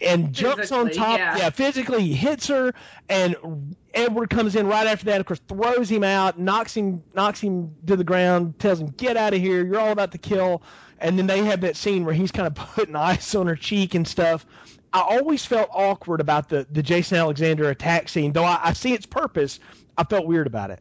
and 0.00 0.32
jumps 0.32 0.72
on 0.72 0.90
top. 0.90 1.18
Yeah. 1.18 1.36
yeah. 1.36 1.50
physically 1.50 2.02
he 2.02 2.14
hits 2.14 2.46
her, 2.48 2.74
and 3.08 3.76
Edward 3.94 4.30
comes 4.30 4.56
in 4.56 4.66
right 4.66 4.86
after 4.86 5.06
that. 5.06 5.20
Of 5.20 5.26
course, 5.26 5.40
throws 5.48 5.90
him 5.90 6.04
out, 6.04 6.38
knocks 6.38 6.74
him, 6.74 7.02
knocks 7.14 7.40
him 7.40 7.74
to 7.86 7.96
the 7.96 8.04
ground, 8.04 8.58
tells 8.58 8.80
him, 8.80 8.88
"Get 8.96 9.16
out 9.16 9.34
of 9.34 9.40
here! 9.40 9.64
You're 9.64 9.80
all 9.80 9.92
about 9.92 10.12
to 10.12 10.18
kill." 10.18 10.62
And 10.98 11.18
then 11.18 11.26
they 11.26 11.44
have 11.44 11.60
that 11.60 11.76
scene 11.76 12.06
where 12.06 12.14
he's 12.14 12.32
kind 12.32 12.46
of 12.46 12.54
putting 12.74 12.96
ice 12.96 13.34
on 13.34 13.46
her 13.46 13.56
cheek 13.56 13.94
and 13.94 14.06
stuff. 14.06 14.46
I 14.92 15.00
always 15.00 15.44
felt 15.44 15.68
awkward 15.72 16.20
about 16.20 16.48
the 16.48 16.66
the 16.70 16.82
Jason 16.82 17.18
Alexander 17.18 17.68
attack 17.68 18.08
scene, 18.08 18.32
though 18.32 18.44
I, 18.44 18.60
I 18.62 18.72
see 18.72 18.94
its 18.94 19.06
purpose. 19.06 19.60
I 19.98 20.04
felt 20.04 20.26
weird 20.26 20.46
about 20.46 20.70
it. 20.70 20.80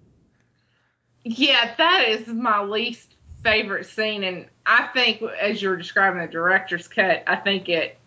Yeah, 1.24 1.74
that 1.78 2.08
is 2.08 2.28
my 2.28 2.62
least 2.62 3.15
favorite 3.46 3.86
scene, 3.86 4.24
and 4.24 4.48
I 4.66 4.88
think 4.88 5.22
as 5.22 5.62
you 5.62 5.70
were 5.70 5.78
describing 5.78 6.20
the 6.22 6.28
director's 6.28 6.88
cut, 6.88 7.24
I 7.28 7.36
think 7.36 7.70
it 7.70 7.98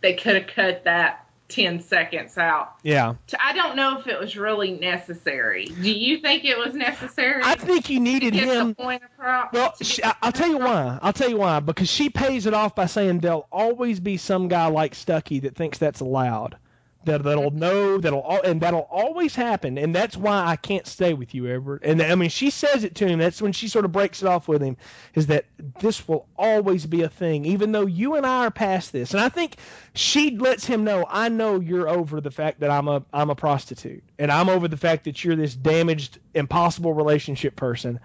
they 0.00 0.14
could 0.14 0.34
have 0.34 0.48
cut 0.48 0.84
that 0.84 1.26
ten 1.48 1.80
seconds 1.80 2.36
out. 2.36 2.74
Yeah. 2.82 3.14
I 3.38 3.52
don't 3.52 3.76
know 3.76 3.98
if 3.98 4.08
it 4.08 4.18
was 4.18 4.36
really 4.36 4.72
necessary. 4.72 5.66
Do 5.66 5.92
you 5.92 6.18
think 6.18 6.44
it 6.44 6.58
was 6.58 6.74
necessary? 6.74 7.42
I 7.44 7.54
think 7.54 7.90
you 7.90 8.00
needed 8.00 8.34
him. 8.34 8.68
the 8.68 8.74
point 8.74 9.02
across? 9.04 9.52
Well, 9.52 9.74
she, 9.80 10.02
I'll 10.02 10.32
tell 10.32 10.48
you 10.48 10.58
why. 10.58 10.98
I'll 11.00 11.12
tell 11.12 11.28
you 11.28 11.36
why. 11.36 11.60
Because 11.60 11.88
she 11.88 12.10
pays 12.10 12.46
it 12.46 12.54
off 12.54 12.74
by 12.74 12.86
saying 12.86 13.20
there'll 13.20 13.46
always 13.52 14.00
be 14.00 14.16
some 14.16 14.48
guy 14.48 14.66
like 14.66 14.94
Stucky 14.94 15.40
that 15.40 15.54
thinks 15.54 15.78
that's 15.78 16.00
allowed. 16.00 16.56
That 17.04 17.22
that'll 17.22 17.50
know 17.50 17.98
that'll 17.98 18.24
al- 18.28 18.42
and 18.42 18.60
that'll 18.60 18.88
always 18.90 19.34
happen, 19.34 19.78
and 19.78 19.94
that's 19.94 20.16
why 20.16 20.46
I 20.46 20.56
can't 20.56 20.86
stay 20.86 21.14
with 21.14 21.34
you, 21.34 21.48
Edward. 21.48 21.82
And 21.84 22.00
I 22.02 22.14
mean, 22.14 22.30
she 22.30 22.50
says 22.50 22.84
it 22.84 22.94
to 22.96 23.06
him. 23.06 23.18
That's 23.18 23.42
when 23.42 23.52
she 23.52 23.68
sort 23.68 23.84
of 23.84 23.92
breaks 23.92 24.22
it 24.22 24.28
off 24.28 24.48
with 24.48 24.62
him, 24.62 24.76
is 25.14 25.26
that 25.26 25.46
this 25.80 26.06
will 26.06 26.26
always 26.36 26.86
be 26.86 27.02
a 27.02 27.08
thing, 27.08 27.44
even 27.44 27.72
though 27.72 27.86
you 27.86 28.14
and 28.14 28.26
I 28.26 28.46
are 28.46 28.50
past 28.50 28.92
this. 28.92 29.12
And 29.12 29.20
I 29.20 29.28
think 29.28 29.56
she 29.94 30.36
lets 30.36 30.64
him 30.64 30.84
know, 30.84 31.06
I 31.08 31.28
know 31.28 31.60
you're 31.60 31.88
over 31.88 32.20
the 32.20 32.30
fact 32.30 32.60
that 32.60 32.70
I'm 32.70 32.88
a 32.88 33.04
I'm 33.12 33.30
a 33.30 33.34
prostitute, 33.34 34.02
and 34.18 34.30
I'm 34.30 34.48
over 34.48 34.68
the 34.68 34.76
fact 34.76 35.04
that 35.04 35.24
you're 35.24 35.36
this 35.36 35.54
damaged, 35.54 36.18
impossible 36.34 36.92
relationship 36.92 37.56
person 37.56 38.00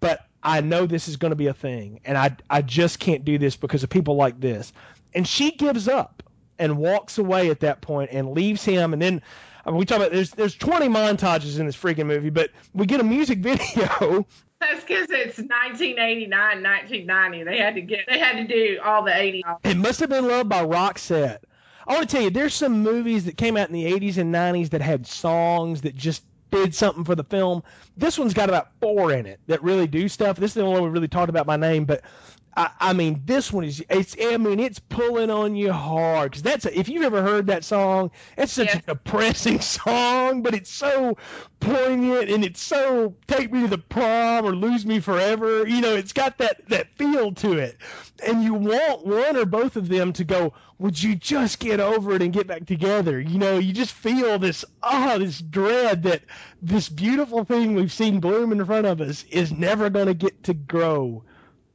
but 0.00 0.24
I 0.42 0.60
know 0.60 0.86
this 0.86 1.08
is 1.08 1.16
going 1.16 1.30
to 1.30 1.36
be 1.36 1.48
a 1.48 1.54
thing, 1.54 2.00
and 2.04 2.16
I 2.16 2.36
I 2.48 2.62
just 2.62 2.98
can't 2.98 3.24
do 3.24 3.38
this 3.38 3.56
because 3.56 3.82
of 3.82 3.90
people 3.90 4.16
like 4.16 4.40
this. 4.40 4.72
And 5.14 5.26
she 5.26 5.52
gives 5.52 5.88
up 5.88 6.22
and 6.58 6.78
walks 6.78 7.18
away 7.18 7.50
at 7.50 7.60
that 7.60 7.80
point 7.80 8.10
and 8.12 8.32
leaves 8.32 8.64
him. 8.64 8.92
And 8.92 9.00
then 9.00 9.22
I 9.64 9.70
mean, 9.70 9.78
we 9.78 9.84
talk 9.84 9.98
about 9.98 10.12
there's 10.12 10.30
there's 10.30 10.54
20 10.54 10.88
montages 10.88 11.58
in 11.60 11.66
this 11.66 11.76
freaking 11.76 12.06
movie, 12.06 12.30
but 12.30 12.50
we 12.72 12.86
get 12.86 13.00
a 13.00 13.04
music 13.04 13.38
video. 13.40 14.26
That's 14.60 14.80
because 14.80 15.06
it's 15.10 15.38
1989, 15.38 16.30
1990. 16.30 17.44
They 17.44 17.58
had 17.58 17.74
to 17.76 17.80
get, 17.80 18.00
they 18.08 18.18
had 18.18 18.36
to 18.38 18.44
do 18.44 18.80
all 18.84 19.04
the 19.04 19.12
80s. 19.12 19.42
It 19.62 19.76
must 19.76 20.00
have 20.00 20.08
been 20.08 20.26
loved 20.26 20.48
by 20.48 20.64
Roxette. 20.64 21.38
I 21.86 21.94
want 21.94 22.08
to 22.08 22.16
tell 22.16 22.24
you, 22.24 22.30
there's 22.30 22.54
some 22.54 22.82
movies 22.82 23.24
that 23.26 23.36
came 23.36 23.56
out 23.56 23.68
in 23.68 23.74
the 23.74 23.84
80s 23.84 24.18
and 24.18 24.34
90s 24.34 24.70
that 24.70 24.80
had 24.80 25.06
songs 25.06 25.80
that 25.82 25.94
just 25.94 26.24
did 26.50 26.74
something 26.74 27.04
for 27.04 27.14
the 27.14 27.24
film. 27.24 27.62
This 27.96 28.18
one's 28.18 28.34
got 28.34 28.48
about 28.48 28.68
four 28.80 29.12
in 29.12 29.26
it 29.26 29.38
that 29.46 29.62
really 29.62 29.86
do 29.86 30.08
stuff. 30.08 30.36
This 30.36 30.50
is 30.50 30.54
the 30.54 30.62
only 30.62 30.80
one 30.80 30.82
we 30.82 30.90
really 30.90 31.08
talked 31.08 31.30
about 31.30 31.46
by 31.46 31.56
name, 31.56 31.84
but 31.84 32.02
I, 32.58 32.70
I 32.80 32.92
mean, 32.92 33.22
this 33.24 33.52
one 33.52 33.62
is 33.62 33.84
it's. 33.88 34.16
I 34.20 34.36
mean, 34.36 34.58
it's 34.58 34.80
pulling 34.80 35.30
on 35.30 35.54
you 35.54 35.72
hard 35.72 36.32
because 36.32 36.42
that's 36.42 36.66
a, 36.66 36.76
if 36.76 36.88
you've 36.88 37.04
ever 37.04 37.22
heard 37.22 37.46
that 37.46 37.64
song, 37.64 38.10
it's 38.36 38.52
such 38.52 38.66
Yes. 38.66 38.82
a 38.82 38.86
depressing 38.88 39.60
song, 39.62 40.42
but 40.42 40.54
it's 40.54 40.68
so 40.70 41.16
poignant 41.60 42.28
and 42.30 42.44
it's 42.44 42.60
so 42.60 43.14
take 43.28 43.52
me 43.52 43.62
to 43.62 43.68
the 43.68 43.78
prom 43.78 44.44
or 44.44 44.56
lose 44.56 44.84
me 44.84 44.98
forever. 44.98 45.68
You 45.68 45.80
know, 45.80 45.94
it's 45.94 46.12
got 46.12 46.38
that 46.38 46.68
that 46.68 46.92
feel 46.96 47.32
to 47.34 47.52
it, 47.58 47.76
and 48.26 48.42
you 48.42 48.54
want 48.54 49.06
one 49.06 49.36
or 49.36 49.44
both 49.44 49.76
of 49.76 49.88
them 49.88 50.12
to 50.14 50.24
go. 50.24 50.52
Would 50.80 51.00
you 51.00 51.14
just 51.14 51.60
get 51.60 51.78
over 51.78 52.14
it 52.14 52.22
and 52.22 52.32
get 52.32 52.48
back 52.48 52.66
together? 52.66 53.20
You 53.20 53.38
know, 53.38 53.58
you 53.58 53.72
just 53.72 53.92
feel 53.94 54.36
this 54.40 54.64
ah, 54.82 55.16
this 55.18 55.40
dread 55.40 56.02
that 56.02 56.22
this 56.60 56.88
beautiful 56.88 57.44
thing 57.44 57.74
we've 57.76 57.92
seen 57.92 58.18
bloom 58.18 58.50
in 58.50 58.64
front 58.66 58.86
of 58.86 59.00
us 59.00 59.22
is 59.30 59.52
never 59.52 59.90
going 59.90 60.06
to 60.06 60.14
get 60.14 60.42
to 60.44 60.54
grow 60.54 61.22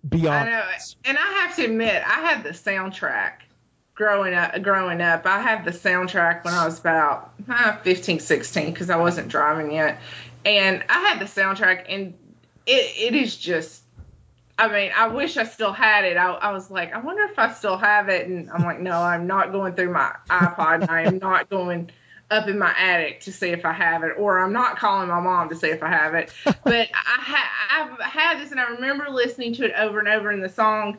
beyond. 0.07 0.49
I 0.49 0.51
know, 0.51 0.63
and 1.05 1.17
I 1.17 1.31
have 1.41 1.55
to 1.57 1.65
admit, 1.65 2.03
I 2.05 2.21
had 2.21 2.43
the 2.43 2.49
soundtrack 2.49 3.33
growing 3.95 4.33
up. 4.33 4.61
Growing 4.61 5.01
up, 5.01 5.25
I 5.25 5.39
had 5.39 5.65
the 5.65 5.71
soundtrack 5.71 6.43
when 6.43 6.53
I 6.53 6.65
was 6.65 6.79
about 6.79 7.33
uh, 7.49 7.77
15, 7.77 8.19
16, 8.19 8.71
because 8.71 8.89
I 8.89 8.97
wasn't 8.97 9.29
driving 9.29 9.71
yet, 9.71 9.99
and 10.45 10.83
I 10.89 10.99
had 10.99 11.19
the 11.19 11.25
soundtrack, 11.25 11.85
and 11.89 12.13
it 12.65 13.13
it 13.13 13.15
is 13.15 13.35
just. 13.35 13.81
I 14.55 14.67
mean, 14.67 14.91
I 14.95 15.07
wish 15.07 15.35
I 15.37 15.45
still 15.45 15.73
had 15.73 16.05
it. 16.05 16.15
I, 16.15 16.31
I 16.31 16.51
was 16.51 16.69
like, 16.69 16.93
I 16.93 16.99
wonder 16.99 17.23
if 17.23 17.39
I 17.39 17.51
still 17.53 17.75
have 17.75 18.07
it, 18.09 18.27
and 18.27 18.51
I'm 18.51 18.63
like, 18.63 18.79
no, 18.79 19.01
I'm 19.01 19.25
not 19.25 19.51
going 19.51 19.73
through 19.73 19.91
my 19.91 20.13
iPod. 20.29 20.89
I 20.89 21.01
am 21.01 21.17
not 21.17 21.49
going 21.49 21.89
up 22.31 22.47
in 22.47 22.57
my 22.57 22.73
attic 22.77 23.21
to 23.21 23.31
see 23.31 23.49
if 23.49 23.65
I 23.65 23.73
have 23.73 24.03
it, 24.03 24.13
or 24.17 24.39
I'm 24.39 24.53
not 24.53 24.77
calling 24.77 25.07
my 25.07 25.19
mom 25.19 25.49
to 25.49 25.55
see 25.55 25.67
if 25.67 25.83
I 25.83 25.89
have 25.89 26.13
it. 26.15 26.31
But 26.63 26.89
I 26.93 27.21
ha- 27.21 27.51
I've 27.71 27.99
had 28.01 28.39
this, 28.39 28.51
and 28.51 28.59
I 28.59 28.69
remember 28.71 29.09
listening 29.09 29.53
to 29.55 29.65
it 29.65 29.73
over 29.77 29.99
and 29.99 30.07
over. 30.07 30.31
In 30.31 30.41
the 30.41 30.49
song 30.49 30.97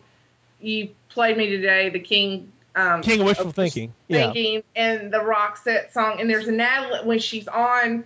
you 0.61 0.91
played 1.09 1.37
me 1.37 1.49
today, 1.49 1.91
the 1.91 2.01
King. 2.01 2.53
Um, 2.77 3.03
King 3.03 3.21
of 3.21 3.27
wishful 3.27 3.53
thinking. 3.53 3.95
Yeah. 4.09 4.33
thinking 4.33 4.63
and 4.75 5.13
the 5.13 5.19
Roxette 5.19 5.93
song. 5.93 6.21
And 6.21 6.29
there's 6.29 6.49
a 6.49 6.53
Natalie 6.53 7.07
when 7.07 7.19
she's 7.19 7.47
on 7.47 8.05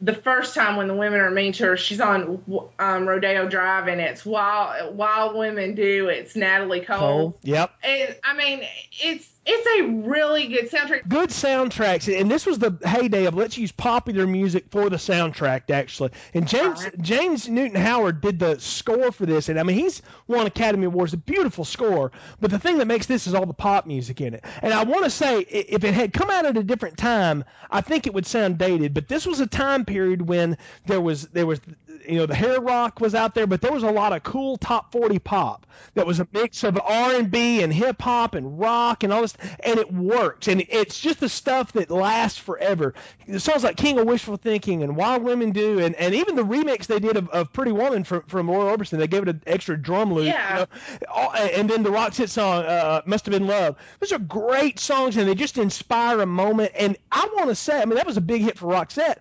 the 0.00 0.14
first 0.14 0.54
time 0.54 0.76
when 0.76 0.88
the 0.88 0.94
women 0.94 1.20
are 1.20 1.30
mean 1.30 1.52
to 1.54 1.66
her. 1.66 1.76
She's 1.76 2.00
on 2.00 2.42
um, 2.78 3.08
Rodeo 3.08 3.48
Drive, 3.48 3.88
and 3.88 4.00
it's 4.00 4.24
Wild 4.24 4.96
Wild 4.96 5.36
Women 5.36 5.74
Do. 5.74 6.08
It's 6.08 6.34
Natalie 6.36 6.80
Cole. 6.80 6.98
Cole. 6.98 7.38
Yep. 7.42 7.70
And 7.82 8.16
I 8.24 8.36
mean, 8.36 8.62
it's 9.00 9.28
it's 9.50 9.80
a 9.80 10.08
really 10.08 10.48
good 10.48 10.70
soundtrack. 10.70 11.08
Good 11.08 11.30
soundtracks, 11.30 12.20
and 12.20 12.30
this 12.30 12.44
was 12.44 12.58
the 12.58 12.78
heyday 12.84 13.24
of 13.24 13.34
let's 13.34 13.56
use 13.56 13.72
popular 13.72 14.26
music 14.26 14.66
for 14.70 14.90
the 14.90 14.96
soundtrack, 14.96 15.70
actually. 15.70 16.10
And 16.34 16.46
James 16.46 16.84
Right. 16.84 17.00
James 17.00 17.48
Newton 17.48 17.80
Howard 17.80 18.20
did 18.20 18.38
the 18.38 18.58
score 18.60 19.10
for 19.10 19.24
this, 19.24 19.48
and 19.48 19.58
I 19.58 19.62
mean 19.62 19.78
he's 19.78 20.02
won 20.26 20.46
Academy 20.46 20.84
Awards, 20.84 21.14
a 21.14 21.16
beautiful 21.16 21.64
score. 21.64 22.12
But 22.40 22.50
the 22.50 22.58
thing 22.58 22.78
that 22.78 22.86
makes 22.86 23.06
this 23.06 23.26
is 23.26 23.34
all 23.34 23.46
the 23.46 23.54
pop 23.54 23.86
music 23.86 24.20
in 24.20 24.34
it. 24.34 24.44
And 24.62 24.74
I 24.74 24.84
want 24.84 25.04
to 25.04 25.10
say, 25.10 25.40
if 25.40 25.82
it 25.84 25.94
had 25.94 26.12
come 26.12 26.30
out 26.30 26.44
at 26.44 26.56
a 26.56 26.62
different 26.62 26.98
time, 26.98 27.44
I 27.70 27.80
think 27.80 28.06
it 28.06 28.12
would 28.14 28.26
sound 28.26 28.58
dated. 28.58 28.92
But 28.92 29.08
this 29.08 29.26
was 29.26 29.40
a 29.40 29.46
time 29.46 29.84
period 29.84 30.22
when 30.22 30.58
there 30.86 31.00
was 31.00 31.22
there 31.28 31.46
was 31.46 31.60
you 32.06 32.16
know 32.16 32.26
the 32.26 32.34
hair 32.34 32.60
rock 32.60 33.00
was 33.00 33.14
out 33.14 33.34
there, 33.34 33.46
but 33.46 33.60
there 33.60 33.72
was 33.72 33.82
a 33.82 33.90
lot 33.90 34.12
of 34.12 34.22
cool 34.22 34.56
top 34.56 34.92
40 34.92 35.18
pop 35.18 35.66
that 35.94 36.06
was 36.06 36.20
a 36.20 36.28
mix 36.32 36.64
of 36.64 36.78
R&B 36.78 37.62
and 37.62 37.72
hip 37.72 38.00
hop 38.00 38.34
and 38.34 38.58
rock 38.58 39.04
and 39.04 39.12
all 39.12 39.22
this, 39.22 39.36
and 39.60 39.78
it 39.78 39.92
works. 39.92 40.48
And 40.48 40.64
it's 40.68 41.00
just 41.00 41.20
the 41.20 41.28
stuff 41.28 41.72
that 41.72 41.90
lasts 41.90 42.38
forever. 42.38 42.94
The 43.26 43.40
songs 43.40 43.64
like 43.64 43.76
King 43.76 43.98
of 43.98 44.06
Wishful 44.06 44.36
Thinking 44.36 44.82
and 44.82 44.96
Wild 44.96 45.22
Women 45.22 45.52
Do, 45.52 45.78
and, 45.78 45.94
and 45.96 46.14
even 46.14 46.36
the 46.36 46.42
remix 46.42 46.86
they 46.86 46.98
did 46.98 47.16
of, 47.16 47.28
of 47.30 47.52
Pretty 47.52 47.72
Woman 47.72 48.04
from 48.04 48.22
from 48.22 48.50
Roy 48.50 48.64
Orbison, 48.64 48.98
they 48.98 49.06
gave 49.06 49.22
it 49.22 49.28
an 49.28 49.42
extra 49.46 49.76
drum 49.76 50.12
loop. 50.12 50.26
Yeah. 50.26 50.60
You 50.60 50.98
know? 51.06 51.32
And 51.32 51.68
then 51.68 51.82
the 51.82 51.90
rock 51.90 52.14
hit 52.14 52.30
song 52.30 52.64
uh, 52.64 53.02
Must 53.06 53.26
Have 53.26 53.32
Been 53.32 53.46
Love. 53.46 53.76
Those 54.00 54.12
are 54.12 54.18
great 54.18 54.78
songs, 54.78 55.16
and 55.16 55.28
they 55.28 55.34
just 55.34 55.58
inspire 55.58 56.20
a 56.20 56.26
moment. 56.26 56.72
And 56.74 56.96
I 57.12 57.28
want 57.34 57.48
to 57.48 57.54
say, 57.54 57.80
I 57.80 57.84
mean, 57.84 57.96
that 57.96 58.06
was 58.06 58.16
a 58.16 58.22
big 58.22 58.42
hit 58.42 58.58
for 58.58 58.66
Roxette 58.66 59.18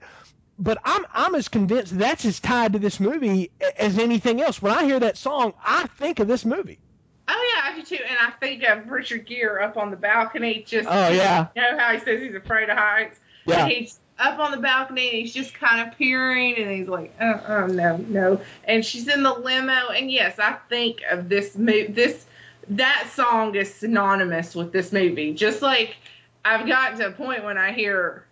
but 0.60 0.78
I'm 0.84 1.05
I'm 1.14 1.36
as 1.36 1.47
convinced 1.47 1.97
that's 1.97 2.26
as 2.26 2.39
tied 2.39 2.74
to 2.74 2.80
this 2.80 2.99
movie 2.99 3.51
as 3.78 3.97
anything 3.97 4.41
else. 4.41 4.62
When 4.62 4.74
I 4.74 4.84
hear 4.86 4.99
that 4.99 5.18
song, 5.18 5.53
I 5.64 5.88
think 5.88 6.20
of 6.20 6.28
this 6.28 6.45
movie. 6.45 6.80
Oh 7.28 7.53
yeah, 7.55 7.72
I 7.72 7.76
do 7.76 7.84
too. 7.84 8.03
And 8.08 8.18
I 8.22 8.32
think 8.32 8.64
of 8.64 8.89
Richard 8.89 9.26
Gere 9.26 9.62
up 9.62 9.78
on 9.78 9.91
the 9.91 9.97
balcony, 9.97 10.64
just 10.66 10.88
Oh, 10.89 11.10
yeah. 11.10 11.47
you 11.55 11.62
know 11.62 11.78
how 11.78 11.93
he 11.93 11.99
says 11.99 12.22
he's 12.22 12.36
afraid 12.36 12.70
of 12.70 12.78
heights. 12.78 13.20
Yeah. 13.45 13.64
And 13.64 13.72
he's 13.72 13.99
up 14.20 14.39
on 14.39 14.51
the 14.51 14.58
balcony 14.58 15.10
and 15.10 15.18
he's 15.20 15.34
just 15.34 15.53
kind 15.53 15.88
of 15.88 15.97
peering 15.97 16.55
and 16.58 16.72
he's 16.72 16.88
like, 16.88 17.14
oh, 17.22 17.41
oh 17.47 17.68
no, 17.68 17.97
no. 17.97 18.41
And 18.64 18.84
she's 18.84 19.08
in 19.08 19.24
the 19.24 19.34
limo. 19.34 19.89
And 19.89 20.10
yes, 20.12 20.39
I 20.39 20.53
think 20.70 21.01
of 21.10 21.30
this 21.30 21.55
movie. 21.58 21.88
This 21.88 22.26
that 22.70 23.10
song 23.14 23.55
is 23.55 23.74
synonymous 23.74 24.55
with 24.55 24.72
this 24.72 24.91
movie. 24.91 25.34
Just 25.34 25.62
like 25.62 25.95
I've 26.43 26.66
gotten 26.68 26.97
to 26.99 27.08
a 27.08 27.12
point 27.12 27.43
when 27.43 27.58
I 27.58 27.74
hear 27.74 28.24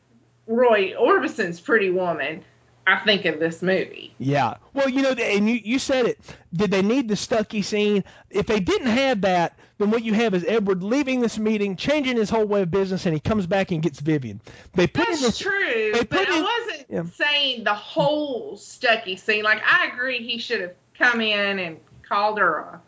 Roy 0.47 0.93
Orbison's 0.95 1.59
Pretty 1.59 1.89
Woman. 1.89 2.43
I 2.87 2.99
think 2.99 3.25
of 3.25 3.39
this 3.39 3.63
movie. 3.63 4.13
Yeah. 4.19 4.57
Well, 4.73 4.87
you 4.87 5.01
know, 5.01 5.09
and 5.13 5.49
you, 5.49 5.55
you 5.55 5.79
said 5.79 6.05
it. 6.05 6.19
Did 6.53 6.69
they 6.69 6.83
need 6.83 7.07
the 7.07 7.15
Stucky 7.15 7.63
scene? 7.63 8.03
If 8.29 8.45
they 8.45 8.59
didn't 8.59 8.89
have 8.89 9.21
that, 9.21 9.57
then 9.79 9.89
what 9.89 10.03
you 10.03 10.13
have 10.13 10.35
is 10.35 10.45
Edward 10.47 10.83
leaving 10.83 11.19
this 11.19 11.39
meeting, 11.39 11.77
changing 11.77 12.15
his 12.17 12.29
whole 12.29 12.45
way 12.45 12.61
of 12.61 12.69
business, 12.69 13.07
and 13.07 13.13
he 13.15 13.19
comes 13.19 13.47
back 13.47 13.71
and 13.71 13.81
gets 13.81 13.99
Vivian. 13.99 14.39
They 14.75 14.85
put 14.85 15.07
That's 15.07 15.17
in 15.19 15.25
this, 15.25 15.37
true, 15.39 15.91
they 15.93 16.03
but 16.03 16.09
put 16.11 16.29
I 16.29 16.37
in- 16.37 16.43
wasn't 16.43 16.85
yeah. 16.89 17.03
saying 17.15 17.63
the 17.63 17.73
whole 17.73 18.55
Stucky 18.55 19.15
scene. 19.15 19.43
Like 19.43 19.63
I 19.65 19.87
agree, 19.87 20.19
he 20.19 20.37
should 20.37 20.61
have 20.61 20.73
come 20.95 21.21
in 21.21 21.57
and 21.57 21.77
called 22.07 22.37
her 22.37 22.55
a 22.59 22.81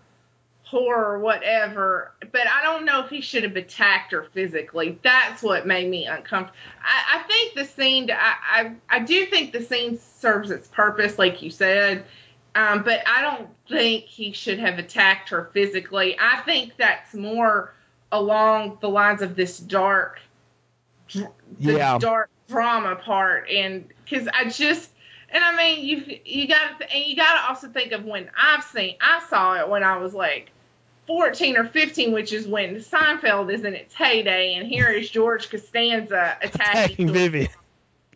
whore 0.72 0.98
or 0.98 1.20
whatever. 1.20 2.12
But 2.32 2.48
I 2.48 2.64
don't 2.64 2.86
know 2.86 3.04
if 3.04 3.10
he 3.10 3.22
should 3.22 3.44
have 3.44 3.56
attacked 3.56 4.12
her 4.12 4.24
physically. 4.34 5.00
That's 5.04 5.42
what 5.44 5.66
made 5.68 5.90
me 5.90 6.06
uncomfortable. 6.06 6.58
I, 6.84 7.20
I 7.20 7.24
think 7.24 7.56
the 7.56 7.66
scene. 7.66 8.10
I, 8.12 8.36
I 8.42 8.72
I 8.90 9.00
do 9.00 9.26
think 9.28 9.54
the 9.54 9.62
scene 9.64 9.98
serves 10.00 10.52
its 10.52 10.68
purpose, 10.68 11.18
like 11.18 11.42
you 11.42 11.50
said. 11.50 12.06
Um, 12.56 12.84
but 12.84 13.02
I 13.08 13.22
don't 13.22 13.50
think 13.70 14.06
he 14.06 14.32
should 14.32 14.60
have 14.60 14.80
attacked 14.80 15.30
her 15.30 15.50
physically. 15.54 16.18
I 16.20 16.42
think 16.42 16.74
that's 16.78 17.14
more 17.14 17.74
along 18.12 18.80
the 18.82 18.90
lines 18.90 19.22
of 19.22 19.36
this 19.36 19.60
dark 19.60 20.20
the 21.14 21.30
Yeah. 21.60 21.98
dark 21.98 22.30
drama 22.48 22.96
part 22.96 23.50
and 23.50 23.88
because 24.04 24.28
i 24.34 24.46
just 24.46 24.90
and 25.30 25.44
i 25.44 25.56
mean 25.56 25.86
you 25.86 26.20
you 26.26 26.48
got 26.48 26.80
to 26.80 26.94
and 26.94 27.06
you 27.06 27.16
got 27.16 27.42
to 27.42 27.50
also 27.50 27.68
think 27.68 27.92
of 27.92 28.06
when 28.06 28.30
i've 28.38 28.64
seen 28.64 28.96
i 29.02 29.22
saw 29.30 29.56
it 29.60 29.70
when 29.70 29.84
i 29.84 29.98
was 29.98 30.14
like 30.14 30.52
14 31.08 31.58
or 31.58 31.66
15 31.66 32.12
which 32.12 32.34
is 32.34 32.46
when 32.46 32.76
seinfeld 32.76 33.52
is 33.52 33.64
in 33.64 33.74
its 33.74 33.94
heyday 33.94 34.56
and 34.56 34.68
here 34.68 34.90
is 34.90 35.10
george 35.10 35.50
costanza 35.50 36.38
attacking 36.42 37.08
attacking 37.08 37.14
Vivian. 37.14 37.48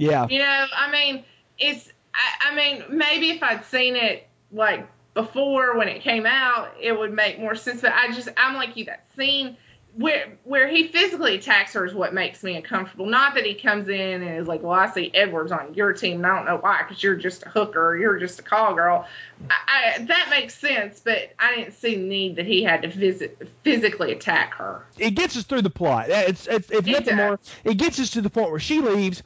Yeah. 0.02 0.28
you 0.30 0.40
know, 0.40 0.66
I 0.76 0.92
mean, 0.92 1.24
it's. 1.60 1.92
I, 2.14 2.50
I 2.50 2.56
mean, 2.56 2.84
maybe 2.90 3.30
if 3.30 3.44
I'd 3.44 3.64
seen 3.66 3.96
it 3.96 4.28
like 4.52 4.88
before 5.14 5.78
when 5.78 5.88
it 5.88 6.02
came 6.02 6.26
out, 6.26 6.74
it 6.82 6.98
would 6.98 7.14
make 7.14 7.40
more 7.40 7.56
sense. 7.56 7.82
But 7.82 7.94
I 7.94 8.12
just, 8.12 8.28
I'm 8.36 8.56
like 8.56 8.76
you. 8.76 8.86
That 8.86 9.06
scene 9.16 9.58
where 9.96 10.38
where 10.44 10.68
he 10.70 10.88
physically 10.88 11.36
attacks 11.36 11.74
her 11.74 11.86
is 11.86 11.94
what 11.94 12.14
makes 12.14 12.44
me 12.44 12.56
uncomfortable. 12.56 13.06
Not 13.06 13.36
that 13.36 13.46
he 13.46 13.56
comes 13.56 13.90
in 13.90 14.22
and 14.24 14.38
is 14.38 14.48
like, 14.48 14.62
"Well, 14.64 14.72
I 14.72 14.90
see 14.90 15.12
Edwards 15.14 15.52
on 15.52 15.74
your 15.74 15.94
team, 15.94 16.18
and 16.18 16.26
I 16.26 16.36
don't 16.36 16.46
know 16.46 16.58
why, 16.58 16.84
because 16.84 17.04
you're 17.04 17.16
just 17.16 17.46
a 17.46 17.50
hooker, 17.50 17.90
or 17.90 17.98
you're 17.98 18.18
just 18.18 18.40
a 18.40 18.44
call 18.44 18.74
girl." 18.74 19.06
I, 19.50 19.96
I, 19.98 20.04
that 20.04 20.28
makes 20.30 20.56
sense, 20.58 21.02
but 21.02 21.34
I 21.38 21.56
didn't 21.56 21.74
see 21.74 21.96
the 21.96 22.04
need 22.04 22.36
that 22.38 22.46
he 22.46 22.64
had 22.64 22.84
to 22.84 22.88
visit 22.88 23.50
physically 23.64 24.14
attack 24.14 24.54
her. 24.56 24.86
it 24.98 25.12
gets 25.12 25.36
us 25.36 25.44
through 25.44 25.64
the 25.64 25.70
plot. 25.70 26.06
It's 26.10 26.48
it's, 26.48 26.72
It 26.72 26.86
nothing 26.86 27.18
does. 27.18 27.18
more. 27.18 27.40
It 27.64 27.76
gets 27.76 28.00
us 28.00 28.12
to 28.12 28.22
the 28.22 28.30
point 28.30 28.52
where 28.52 28.60
she 28.60 28.80
leaves. 28.80 29.24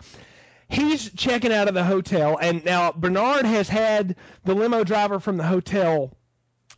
He's 0.68 1.12
checking 1.14 1.54
out 1.54 1.68
of 1.68 1.76
the 1.76 1.84
hotel, 1.84 2.40
and 2.42 2.66
now 2.66 2.92
Bernard 2.92 3.46
has 3.46 3.70
had 3.70 4.16
the 4.46 4.56
limo 4.56 4.84
driver 4.84 5.20
from 5.20 5.38
the 5.38 5.44
hotel 5.44 6.12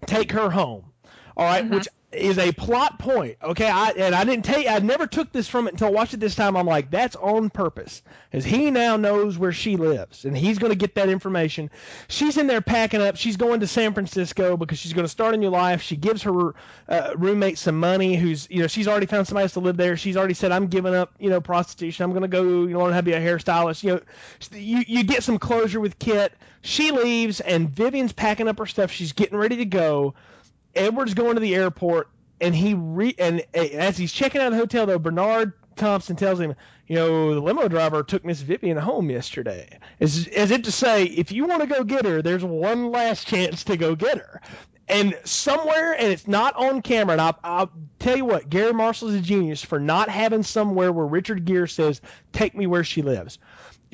take 0.06 0.34
her 0.34 0.50
home. 0.50 0.92
All 1.38 1.46
right, 1.46 1.64
mm-hmm. 1.64 1.76
which 1.76 1.88
is 2.12 2.38
a 2.38 2.54
plot 2.54 3.00
point. 3.00 3.38
Okay, 3.44 3.70
I 3.70 3.90
and 3.90 4.16
I 4.16 4.24
didn't 4.24 4.46
take. 4.46 4.68
I 4.68 4.80
never 4.80 5.08
took 5.08 5.32
this 5.34 5.48
from 5.48 5.68
it 5.68 5.74
until 5.74 5.88
I 5.88 5.92
watched 5.92 6.14
it 6.14 6.22
this 6.22 6.36
time. 6.36 6.56
I'm 6.56 6.66
like, 6.66 6.90
that's 6.90 7.18
on 7.18 7.50
purpose, 7.50 8.02
because 8.32 8.46
he 8.46 8.72
now 8.72 8.96
knows 8.96 9.38
where 9.38 9.52
she 9.52 9.76
lives, 9.76 10.24
and 10.24 10.36
he's 10.38 10.58
going 10.58 10.72
to 10.72 10.78
get 10.78 10.96
that 10.96 11.10
information. 11.10 11.70
She's 12.08 12.38
in 12.38 12.48
there 12.48 12.62
packing 12.62 13.02
up. 13.02 13.18
She's 13.18 13.36
going 13.36 13.60
to 13.60 13.68
San 13.68 13.94
Francisco 13.94 14.56
because 14.56 14.80
she's 14.80 14.94
going 14.94 15.04
to 15.04 15.10
start 15.10 15.34
a 15.34 15.38
new 15.38 15.50
life. 15.50 15.82
She 15.82 15.98
gives 15.98 16.24
her 16.24 16.56
uh, 16.88 17.14
roommate 17.18 17.58
some 17.58 17.78
money. 17.78 18.16
Who's 18.16 18.48
you 18.50 18.62
know 18.62 18.68
she's 18.68 18.88
already 18.88 19.06
found 19.06 19.28
somebody 19.28 19.44
else 19.44 19.54
to 19.54 19.60
live 19.60 19.76
there. 19.76 19.98
She's 19.98 20.16
already 20.16 20.34
said 20.34 20.54
I'm 20.54 20.68
giving 20.68 20.96
up 20.96 21.14
you 21.20 21.30
know 21.30 21.42
prostitution. 21.42 22.06
I'm 22.06 22.12
going 22.12 22.22
to 22.22 22.30
go 22.30 22.44
you 22.44 22.70
know 22.70 22.80
learn 22.80 22.94
how 22.94 23.00
to 23.00 23.04
be 23.04 23.14
a 23.14 23.20
hairstylist. 23.20 23.84
You 23.84 23.96
know, 23.96 24.02
you 24.54 24.84
you 24.88 25.04
get 25.04 25.24
some 25.24 25.40
closure 25.40 25.82
with 25.82 26.00
Kit. 26.00 26.32
She 26.62 26.92
leaves, 26.92 27.42
and 27.42 27.70
Vivian's 27.70 28.14
packing 28.14 28.48
up 28.48 28.60
her 28.60 28.66
stuff. 28.66 28.92
She's 28.92 29.12
getting 29.12 29.38
ready 29.38 29.58
to 29.58 29.66
go. 29.66 30.16
Edward's 30.76 31.14
going 31.14 31.36
to 31.36 31.40
the 31.40 31.56
airport, 31.56 32.10
and 32.40 32.56
he 32.56 32.74
re 32.74 33.16
and 33.18 33.44
as 33.54 33.98
he's 33.98 34.14
checking 34.14 34.42
out 34.42 34.48
of 34.48 34.54
the 34.54 34.60
hotel, 34.60 34.86
though, 34.86 35.00
Bernard 35.00 35.54
Thompson 35.76 36.16
tells 36.16 36.40
him, 36.40 36.56
you 36.88 36.96
know, 36.96 37.34
the 37.34 37.42
limo 37.42 37.68
driver 37.68 38.04
took 38.04 38.26
Miss 38.26 38.42
Vivian 38.42 38.78
home 38.78 39.10
yesterday, 39.10 39.80
as 40.00 40.28
as 40.30 40.52
if 40.52 40.64
to 40.64 40.72
say, 40.72 41.06
if 41.06 41.32
you 41.32 41.46
want 41.46 41.62
to 41.62 41.68
go 41.68 41.84
get 41.84 42.06
her, 42.06 42.22
there's 42.22 42.44
one 42.44 42.92
last 42.92 43.28
chance 43.28 43.64
to 43.66 43.78
go 43.78 43.96
get 43.96 44.18
her. 44.18 44.42
And 44.90 45.18
somewhere, 45.26 45.94
and 45.94 46.08
it's 46.08 46.30
not 46.30 46.56
on 46.56 46.82
camera, 46.82 47.12
and 47.12 47.22
I'll, 47.22 47.38
I'll 47.44 47.72
tell 48.00 48.16
you 48.16 48.24
what, 48.24 48.50
Garry 48.50 48.72
Marshall's 48.72 49.16
a 49.16 49.20
genius 49.20 49.62
for 49.62 49.82
not 49.82 50.08
having 50.08 50.44
somewhere 50.44 50.94
where 50.94 51.06
Richard 51.06 51.44
Gere 51.44 51.68
says, 51.68 52.00
"Take 52.32 52.56
me 52.56 52.68
where 52.68 52.86
she 52.86 53.02
lives." 53.02 53.38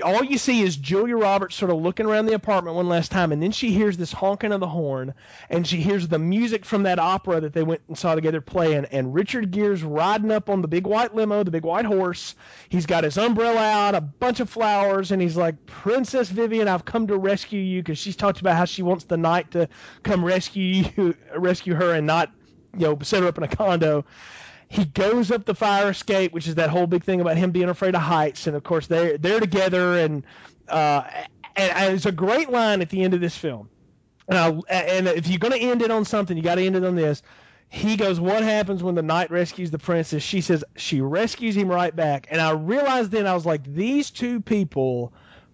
All 0.01 0.23
you 0.23 0.37
see 0.37 0.61
is 0.61 0.75
Julia 0.75 1.15
Roberts 1.15 1.55
sort 1.55 1.71
of 1.71 1.77
looking 1.77 2.05
around 2.05 2.25
the 2.25 2.33
apartment 2.33 2.75
one 2.75 2.89
last 2.89 3.11
time, 3.11 3.31
and 3.31 3.43
then 3.43 3.51
she 3.51 3.71
hears 3.71 3.95
this 3.95 4.11
honking 4.11 4.51
of 4.51 4.59
the 4.59 4.67
horn, 4.67 5.13
and 5.49 5.67
she 5.67 5.77
hears 5.77 6.07
the 6.07 6.17
music 6.17 6.65
from 6.65 6.83
that 6.83 6.97
opera 6.97 7.41
that 7.41 7.53
they 7.53 7.61
went 7.61 7.81
and 7.87 7.97
saw 7.97 8.15
together 8.15 8.41
playing, 8.41 8.85
and 8.85 9.13
Richard 9.13 9.51
Gere's 9.51 9.83
riding 9.83 10.31
up 10.31 10.49
on 10.49 10.61
the 10.61 10.67
big 10.67 10.87
white 10.87 11.13
limo, 11.13 11.43
the 11.43 11.51
big 11.51 11.65
white 11.65 11.85
horse. 11.85 12.35
He's 12.69 12.87
got 12.87 13.03
his 13.03 13.17
umbrella 13.17 13.61
out, 13.61 13.95
a 13.95 14.01
bunch 14.01 14.39
of 14.39 14.49
flowers, 14.49 15.11
and 15.11 15.21
he's 15.21 15.37
like, 15.37 15.65
Princess 15.65 16.29
Vivian, 16.29 16.67
I've 16.67 16.85
come 16.85 17.07
to 17.07 17.17
rescue 17.17 17.61
you, 17.61 17.81
because 17.81 17.99
she's 17.99 18.15
talked 18.15 18.39
about 18.39 18.55
how 18.55 18.65
she 18.65 18.81
wants 18.81 19.03
the 19.03 19.17
knight 19.17 19.51
to 19.51 19.69
come 20.01 20.25
rescue 20.25 20.85
you, 20.95 21.15
rescue 21.37 21.75
her, 21.75 21.93
and 21.93 22.07
not, 22.07 22.31
you 22.75 22.87
know, 22.87 22.97
set 23.03 23.21
her 23.21 23.27
up 23.27 23.37
in 23.37 23.43
a 23.43 23.47
condo 23.47 24.05
he 24.73 24.85
goes 24.85 25.29
up 25.29 25.45
the 25.45 25.53
fire 25.53 25.91
escape, 25.91 26.33
which 26.33 26.47
is 26.47 26.55
that 26.55 26.71
whole 26.71 26.87
big 26.87 27.03
thing 27.03 27.21
about 27.21 27.37
him 27.37 27.51
being 27.51 27.69
afraid 27.69 27.93
of 27.93 28.01
heights, 28.01 28.47
and 28.47 28.55
of 28.55 28.63
course 28.63 28.87
they're 28.87 29.19
they're 29.19 29.39
together, 29.39 29.99
and 29.99 30.23
uh, 30.67 31.03
and, 31.55 31.71
and 31.71 31.95
it's 31.95 32.07
a 32.07 32.11
great 32.11 32.49
line 32.49 32.81
at 32.81 32.89
the 32.89 33.03
end 33.03 33.13
of 33.13 33.21
this 33.21 33.37
film. 33.37 33.69
And, 34.27 34.37
I, 34.37 34.49
and 34.71 35.07
if 35.07 35.27
you're 35.27 35.37
going 35.37 35.53
to 35.53 35.59
end 35.59 35.83
it 35.83 35.91
on 35.91 36.05
something, 36.05 36.35
you 36.35 36.41
got 36.41 36.55
to 36.55 36.65
end 36.65 36.75
it 36.75 36.83
on 36.83 36.95
this. 36.95 37.21
He 37.69 37.97
goes, 37.97 38.19
"What 38.19 38.41
happens 38.41 38.81
when 38.81 38.95
the 38.95 39.03
knight 39.03 39.29
rescues 39.29 39.69
the 39.69 39.77
princess?" 39.77 40.23
She 40.23 40.41
says, 40.41 40.63
"She 40.75 41.01
rescues 41.01 41.55
him 41.55 41.69
right 41.69 41.95
back." 41.95 42.27
And 42.31 42.41
I 42.41 42.51
realized 42.51 43.11
then 43.11 43.27
I 43.27 43.35
was 43.35 43.45
like, 43.45 43.63
these 43.63 44.09
two 44.09 44.41
people 44.41 45.13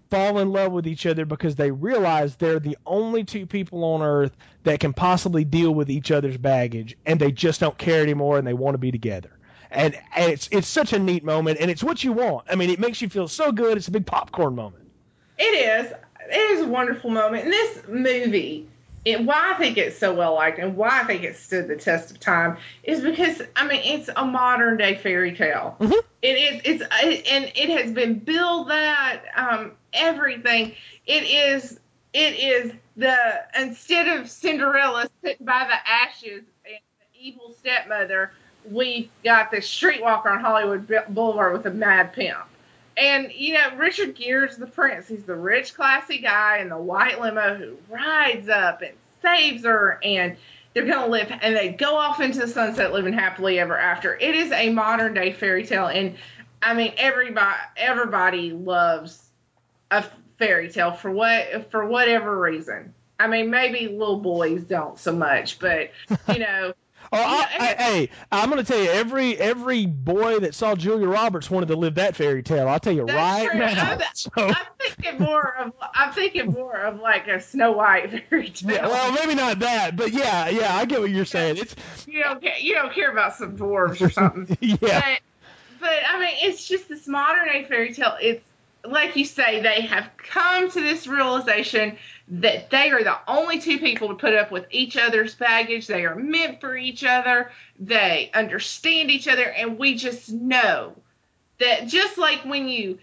fall 0.10 0.40
in 0.40 0.52
love 0.52 0.72
with 0.72 0.88
each 0.88 1.06
other 1.06 1.26
because 1.26 1.56
they 1.56 1.72
realize 1.72 2.36
they're 2.36 2.60
the 2.60 2.78
only 2.86 3.24
two 3.24 3.46
people 3.46 3.84
on 3.84 4.02
earth 4.02 4.36
that 4.64 4.80
can 4.80 4.94
possibly 4.94 5.44
deal 5.44 5.72
with 5.72 5.90
each 5.90 6.12
other's 6.12 6.38
baggage 6.38 6.98
and 7.06 7.20
they 7.20 7.32
just 7.32 7.60
don't 7.60 7.78
care 7.78 8.02
anymore 8.02 8.38
and 8.38 8.48
they 8.48 8.54
want 8.54 8.74
to 8.74 8.80
be 8.80 8.92
together. 8.92 9.32
And, 9.72 9.96
and 10.16 10.32
it's 10.32 10.50
it's 10.52 10.68
such 10.68 10.94
a 10.94 11.00
neat 11.00 11.24
moment 11.24 11.60
and 11.60 11.70
it's 11.70 11.84
what 11.84 12.04
you 12.04 12.12
want. 12.12 12.48
I 12.50 12.56
mean, 12.56 12.72
it 12.72 12.80
makes 12.80 13.02
you 13.02 13.10
feel 13.10 13.28
so 13.28 13.52
good. 13.52 13.78
It's 13.78 13.88
a 13.88 13.92
big 13.92 14.06
popcorn 14.06 14.56
moment. 14.56 14.90
It 15.38 15.44
is. 15.44 15.94
It 16.32 16.52
is 16.52 16.62
a 16.62 16.68
wonderful 16.68 17.12
moment. 17.12 17.44
And 17.44 17.54
this 17.54 17.84
movie, 17.88 18.68
it, 19.06 19.24
why 19.24 19.54
I 19.54 19.58
think 19.60 19.78
it's 19.78 19.98
so 19.98 20.14
well 20.14 20.34
liked 20.34 20.58
and 20.58 20.76
why 20.76 21.02
I 21.02 21.04
think 21.04 21.24
it 21.24 21.38
stood 21.38 21.68
the 21.68 21.76
test 21.76 22.10
of 22.10 22.20
time 22.20 22.58
is 22.84 23.02
because 23.02 23.44
I 23.56 23.68
mean 23.68 23.82
it's 23.84 24.10
a 24.16 24.26
modern 24.26 24.78
day 24.78 24.96
fairy 24.96 25.36
tale. 25.36 25.76
Mhm. 25.80 25.94
It 26.24 26.28
is. 26.28 26.62
It's 26.66 26.84
it, 27.04 27.28
and 27.32 27.46
it 27.56 27.70
has 27.80 27.92
been 27.92 28.18
billed 28.18 28.70
that 28.70 29.22
um, 29.36 29.72
everything. 29.94 30.74
It 31.06 31.24
is. 31.24 31.80
It 32.12 32.40
is 32.40 32.74
the 32.98 33.16
instead 33.58 34.20
of 34.20 34.30
Cinderella 34.30 35.08
sitting 35.24 35.46
by 35.46 35.66
the 35.70 35.90
ashes 35.90 36.44
and 36.66 36.80
the 37.00 37.20
evil 37.20 37.54
stepmother, 37.60 38.32
we 38.70 39.10
got 39.24 39.52
the 39.52 39.58
streetwalker 39.58 40.28
on 40.28 40.40
Hollywood 40.40 40.92
Boulevard 41.10 41.54
with 41.54 41.66
a 41.66 41.72
mad 41.72 42.14
pimp. 42.14 42.40
And 42.98 43.32
you 43.32 43.54
know, 43.54 43.76
Richard 43.78 44.16
Gere's 44.16 44.58
the 44.58 44.68
prince. 44.68 45.08
He's 45.08 45.24
the 45.24 45.36
rich, 45.36 45.74
classy 45.74 46.20
guy 46.20 46.58
in 46.58 46.70
the 46.70 46.78
white 46.78 47.22
limo 47.22 47.56
who 47.56 47.78
rides 47.90 48.50
up 48.50 48.82
and 48.82 48.94
saves 49.22 49.64
her, 49.64 50.00
and 50.04 50.36
they're 50.74 50.86
gonna 50.86 51.08
live. 51.08 51.32
And 51.42 51.56
they 51.56 51.70
go 51.70 51.96
off 51.96 52.20
into 52.20 52.40
the 52.40 52.48
sunset, 52.48 52.92
living 52.92 53.14
happily 53.14 53.60
ever 53.60 53.78
after. 53.78 54.18
It 54.18 54.36
is 54.36 54.52
a 54.52 54.70
modern 54.70 55.14
day 55.14 55.32
fairy 55.32 55.66
tale, 55.66 55.88
and 55.88 56.16
I 56.62 56.74
mean, 56.74 56.94
everybody 56.98 57.58
everybody 57.78 58.52
loves 58.52 59.29
a 59.92 60.04
fairy 60.38 60.70
tale 60.70 60.92
for 60.94 61.12
what 61.12 61.70
for 61.72 61.86
whatever 61.86 62.40
reason. 62.40 62.94
I 63.20 63.28
mean, 63.28 63.50
maybe 63.50 63.88
little 63.90 64.20
boys 64.22 64.64
don't 64.64 64.98
so 64.98 65.12
much, 65.14 65.60
but 65.60 65.92
you 66.32 66.40
know. 66.40 66.74
Oh, 67.12 67.18
I, 67.18 67.48
I, 67.60 67.84
hey, 67.84 68.10
I'm 68.32 68.52
going 68.52 68.64
to 68.64 68.72
tell 68.72 68.80
you, 68.84 68.90
every 68.92 69.36
every 69.38 69.88
boy 69.88 70.40
that 70.40 70.54
saw 70.54 70.76
Julia 70.76 71.08
Roberts 71.08 71.50
wanted 71.50 71.70
to 71.70 71.76
live 71.76 71.96
that 71.96 72.16
fairy 72.16 72.44
tale. 72.44 72.68
I'll 72.68 72.80
tell 72.80 72.94
you 72.94 73.04
right 73.04 73.50
true. 73.50 73.60
now. 73.60 73.90
I'm- 73.92 74.00
So, 74.14 74.30
I'm 74.36 74.56
thinking 74.80 75.18
more 75.20 75.56
of 75.58 75.74
I'm 75.96 76.12
thinking 76.14 76.48
more 76.52 76.76
of 76.76 77.00
like 77.00 77.28
a 77.28 77.40
Snow 77.42 77.72
White 77.72 78.12
fairy 78.30 78.50
tale. 78.50 78.72
yeah, 78.72 78.88
well, 78.88 79.12
maybe 79.14 79.34
not 79.34 79.60
that, 79.60 79.96
but 79.96 80.12
yeah, 80.12 80.50
yeah, 80.50 80.76
I 80.76 80.86
get 80.86 81.00
what 81.00 81.10
you're 81.10 81.26
saying. 81.26 81.58
It's 81.58 81.76
you 82.08 82.22
don't 82.22 82.42
care 82.42 82.58
you 82.60 82.74
don't 82.76 82.94
care 82.94 83.12
about 83.12 83.34
some 83.36 83.58
dwarves 83.58 84.02
or 84.06 84.10
something. 84.12 84.56
yeah, 84.62 84.78
But 84.80 85.20
but 85.80 86.00
I 86.10 86.20
mean 86.20 86.36
it's 86.42 86.68
just 86.68 86.90
this 86.90 87.08
modern 87.08 87.48
day 87.48 87.64
fairy 87.64 87.94
tale. 87.94 88.18
It's 88.22 88.44
like 88.86 89.16
you 89.16 89.26
say, 89.26 89.62
they 89.62 89.82
have 89.82 90.10
come 90.18 90.70
to 90.72 90.82
this 90.82 91.08
realization 91.08 91.98
that 92.30 92.70
they 92.70 92.92
are 92.92 93.04
the 93.04 93.18
only 93.28 93.60
two 93.60 93.80
people 93.80 94.10
to 94.10 94.16
put 94.16 94.34
up 94.34 94.52
with 94.52 94.66
each 94.72 94.96
other's 94.98 95.36
baggage. 95.36 95.88
They 95.88 96.06
are 96.06 96.16
meant 96.16 96.62
for 96.62 96.78
each 96.78 97.04
other. 97.04 97.52
They 97.80 98.30
understand 98.34 99.12
each 99.12 99.28
other, 99.28 99.44
and 99.44 99.78
we 99.78 99.96
just 99.96 100.32
know 100.32 100.96
that 101.60 101.88
just 101.88 102.18
like 102.18 102.46
when 102.46 102.68
you 102.68 103.00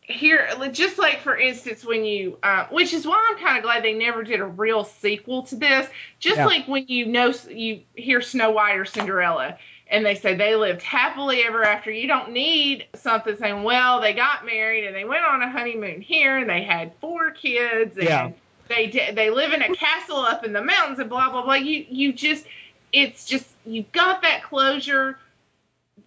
hear, 0.00 0.48
just 0.72 0.98
like 0.98 1.20
for 1.20 1.36
instance, 1.36 1.84
when 1.84 2.04
you, 2.04 2.38
uh, 2.42 2.66
which 2.70 2.92
is 2.94 3.06
why 3.06 3.28
I'm 3.30 3.38
kind 3.44 3.58
of 3.58 3.64
glad 3.64 3.82
they 3.82 3.92
never 3.94 4.22
did 4.22 4.40
a 4.40 4.46
real 4.46 4.84
sequel 4.84 5.42
to 5.44 5.56
this. 5.56 5.88
Just 6.18 6.38
Yeah. 6.38 6.46
like 6.46 6.66
when 6.66 6.86
you 6.88 7.06
know 7.06 7.32
you 7.50 7.82
hear 7.94 8.22
Snow 8.22 8.50
White 8.50 8.76
or 8.76 8.84
Cinderella, 8.84 9.58
and 9.90 10.04
they 10.04 10.14
say 10.14 10.34
they 10.34 10.54
lived 10.54 10.82
happily 10.82 11.42
ever 11.42 11.64
after. 11.64 11.90
You 11.90 12.06
don't 12.08 12.32
need 12.32 12.86
something 12.94 13.36
saying, 13.36 13.62
well, 13.62 14.00
they 14.00 14.12
got 14.12 14.44
married 14.44 14.86
and 14.86 14.94
they 14.94 15.04
went 15.04 15.24
on 15.24 15.42
a 15.42 15.50
honeymoon 15.50 16.00
here 16.00 16.38
and 16.38 16.48
they 16.48 16.62
had 16.62 16.92
four 17.00 17.30
kids 17.30 17.96
and 17.96 18.06
Yeah. 18.06 18.30
they 18.68 18.86
did, 18.88 19.16
they 19.16 19.30
live 19.30 19.52
in 19.52 19.62
a 19.62 19.74
castle 19.74 20.18
up 20.18 20.44
in 20.44 20.52
the 20.52 20.62
mountains 20.62 20.98
and 20.98 21.08
blah 21.08 21.30
blah 21.30 21.42
blah. 21.42 21.54
You 21.54 21.86
you 21.88 22.12
just 22.12 22.44
it's 22.92 23.26
just 23.26 23.46
you 23.66 23.84
got 23.92 24.22
that 24.22 24.42
closure. 24.42 25.18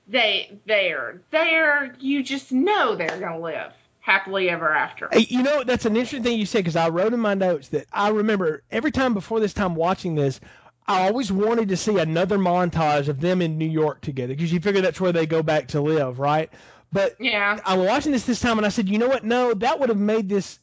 They 0.07 0.57
they're 0.65 1.21
there. 1.31 1.95
You 1.99 2.23
just 2.23 2.51
know 2.51 2.95
they're 2.95 3.19
gonna 3.19 3.39
live 3.39 3.73
happily 3.99 4.49
ever 4.49 4.73
after. 4.73 5.09
You 5.15 5.43
know, 5.43 5.63
that's 5.63 5.85
an 5.85 5.95
interesting 5.95 6.23
thing 6.23 6.39
you 6.39 6.45
said 6.45 6.59
because 6.59 6.75
I 6.75 6.89
wrote 6.89 7.13
in 7.13 7.19
my 7.19 7.33
notes 7.35 7.69
that 7.69 7.85
I 7.93 8.09
remember 8.09 8.63
every 8.71 8.91
time 8.91 9.13
before 9.13 9.39
this 9.39 9.53
time 9.53 9.75
watching 9.75 10.15
this, 10.15 10.39
I 10.91 11.07
always 11.07 11.31
wanted 11.31 11.69
to 11.69 11.77
see 11.77 11.97
another 11.99 12.37
montage 12.37 13.07
of 13.07 13.21
them 13.21 13.41
in 13.41 13.57
New 13.57 13.69
York 13.69 14.01
together 14.01 14.33
because 14.35 14.51
you 14.51 14.59
figure 14.59 14.81
that's 14.81 14.99
where 15.01 15.13
they 15.13 15.25
go 15.25 15.41
back 15.43 15.69
to 15.69 15.81
live, 15.81 16.19
right? 16.19 16.49
But 16.91 17.15
Yeah. 17.19 17.59
I 17.65 17.77
was 17.77 17.87
watching 17.87 18.11
this 18.11 18.25
this 18.25 18.41
time 18.41 18.57
and 18.57 18.65
I 18.65 18.69
said, 18.69 18.89
you 18.89 18.97
know 18.97 19.07
what? 19.07 19.23
No, 19.23 19.53
that 19.53 19.79
would 19.79 19.89
have 19.89 19.97
made 19.99 20.29
this. 20.29 20.59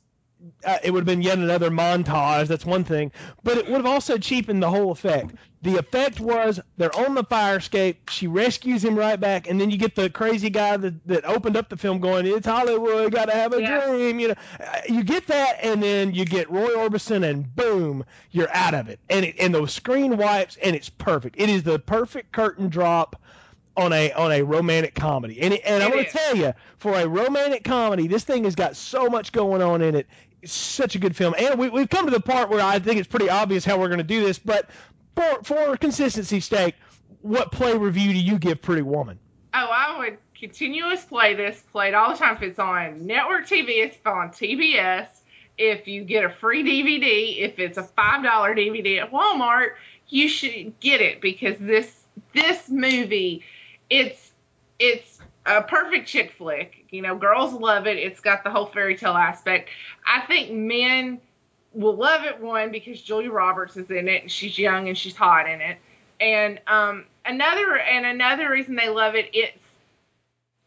Uh, 0.65 0.79
it 0.85 0.93
would 0.93 1.01
have 1.01 1.07
been 1.07 1.23
yet 1.23 1.37
another 1.39 1.69
montage. 1.69 2.47
That's 2.47 2.65
one 2.65 2.85
thing, 2.85 3.11
but 3.43 3.59
it 3.59 3.67
would 3.67 3.79
have 3.79 3.87
also 3.87 4.19
cheapened 4.19 4.63
the 4.63 4.71
whole 4.71 4.93
effect. 4.93 5.35
The 5.63 5.79
effect 5.79 6.21
was 6.21 6.61
they're 6.77 6.95
on 6.95 7.17
the 7.17 7.25
fire 7.25 7.57
escape. 7.57 8.09
She 8.09 8.29
rescues 8.29 8.85
him 8.85 8.97
right 8.97 9.19
back, 9.19 9.49
and 9.51 9.61
then 9.61 9.71
you 9.73 9.77
get 9.77 9.97
the 9.97 10.09
crazy 10.09 10.49
guy 10.49 10.77
that, 10.77 11.07
that 11.09 11.25
opened 11.25 11.57
up 11.57 11.69
the 11.69 11.77
film 11.77 11.99
going, 11.99 12.25
"It's 12.25 12.47
Hollywood, 12.47 13.11
gotta 13.13 13.33
have 13.35 13.53
a 13.53 13.61
Yeah. 13.61 13.85
dream." 13.87 14.21
You 14.21 14.29
know, 14.29 14.35
Uh, 14.61 14.81
you 14.89 15.03
get 15.03 15.27
that, 15.27 15.59
and 15.65 15.83
then 15.83 16.15
you 16.15 16.25
get 16.25 16.49
Roy 16.51 16.69
Orbison, 16.69 17.29
and 17.29 17.55
boom, 17.57 18.05
you're 18.31 18.55
out 18.55 18.75
of 18.75 18.89
it. 18.89 19.01
And 19.11 19.25
it, 19.25 19.35
and 19.41 19.53
the 19.53 19.67
screen 19.67 20.17
wipes, 20.17 20.57
and 20.63 20.77
it's 20.77 20.89
perfect. 20.89 21.35
It 21.39 21.49
is 21.49 21.65
the 21.65 21.81
perfect 21.81 22.31
curtain 22.31 22.69
drop 22.69 23.17
on 23.77 23.93
a 23.93 24.13
on 24.13 24.33
a 24.33 24.43
romantic 24.43 24.95
comedy. 24.95 25.41
And 25.41 25.55
it, 25.55 25.63
and 25.65 25.83
I'm 25.83 25.91
going 25.91 26.05
to 26.05 26.11
tell 26.11 26.37
you, 26.37 26.53
for 26.79 26.95
a 26.95 27.07
romantic 27.09 27.63
comedy, 27.65 28.09
this 28.09 28.25
thing 28.25 28.45
has 28.45 28.57
got 28.57 28.77
so 28.77 29.09
much 29.09 29.31
going 29.33 29.63
on 29.63 29.83
in 29.83 29.95
it. 29.95 30.07
Such 30.45 30.95
a 30.95 30.99
good 30.99 31.17
film. 31.17 31.35
And 31.37 31.59
we, 31.59 31.69
we've 31.69 31.89
come 31.89 32.07
to 32.07 32.13
the 32.13 32.21
part 32.21 32.49
where 32.49 32.61
I 32.61 32.79
think 32.79 32.99
it's 32.99 33.09
pretty 33.09 33.29
obvious 33.29 33.65
how 33.65 33.79
we're 33.79 33.89
going 33.89 33.99
to 33.99 34.05
do 34.05 34.25
this. 34.25 34.39
But 34.39 34.71
for 35.17 35.43
for 35.43 35.77
consistency's 35.77 36.47
sake, 36.47 36.75
what 37.23 37.51
play 37.51 37.77
review 37.77 38.13
do 38.13 38.19
you 38.19 38.39
give 38.39 38.63
Pretty 38.63 38.83
Woman? 38.83 39.19
Oh, 39.55 39.69
I 39.71 39.99
would 39.99 40.19
continuous 40.39 41.05
play 41.05 41.35
this, 41.35 41.61
play 41.73 41.89
it 41.89 41.95
all 41.95 42.13
the 42.13 42.19
time. 42.19 42.37
If 42.37 42.43
it's 42.43 42.59
on 42.59 43.07
network 43.07 43.47
TV, 43.47 43.85
it's 43.85 43.99
on 44.07 44.31
TBS. 44.31 45.09
If 45.57 45.89
you 45.89 46.05
get 46.05 46.25
a 46.25 46.31
free 46.31 46.63
DVD, 46.63 47.41
if 47.45 47.59
it's 47.59 47.79
a 47.79 47.83
five 47.83 48.23
dollar 48.23 48.55
DVD 48.55 49.03
at 49.03 49.11
Walmart, 49.11 49.71
you 50.09 50.29
should 50.29 50.79
get 50.79 51.01
it 51.01 51.21
because 51.21 51.57
this 51.59 51.93
this 52.33 52.69
movie, 52.69 53.45
it's 53.91 54.31
it's 54.79 55.18
a 55.49 55.63
perfect 55.63 56.07
chick 56.07 56.33
flick. 56.37 56.85
You 56.91 57.03
know, 57.03 57.17
girls 57.17 57.53
love 57.55 57.87
it. 57.87 57.97
It's 57.97 58.21
got 58.21 58.45
the 58.45 58.51
whole 58.51 58.67
fairy 58.67 58.97
tale 58.97 59.15
aspect. 59.15 59.71
I 60.07 60.21
think 60.27 60.53
men 60.53 61.21
will 61.73 61.97
love 61.97 62.25
it 62.25 62.41
one 62.41 62.71
because 62.71 63.01
Julia 63.01 63.31
Roberts 63.31 63.77
is 63.77 63.91
in 63.91 64.09
it 64.09 64.23
and 64.23 64.31
she's 64.31 64.59
young 64.59 64.89
and 64.89 64.97
she's 64.97 65.17
hot 65.17 65.49
in 65.49 65.61
it. 65.61 65.79
And 66.21 66.61
um, 66.67 67.05
another 67.25 67.79
and 67.79 68.05
another 68.05 68.51
reason 68.51 68.75
they 68.75 68.89
love 68.89 69.15
it, 69.15 69.31
it's 69.33 69.59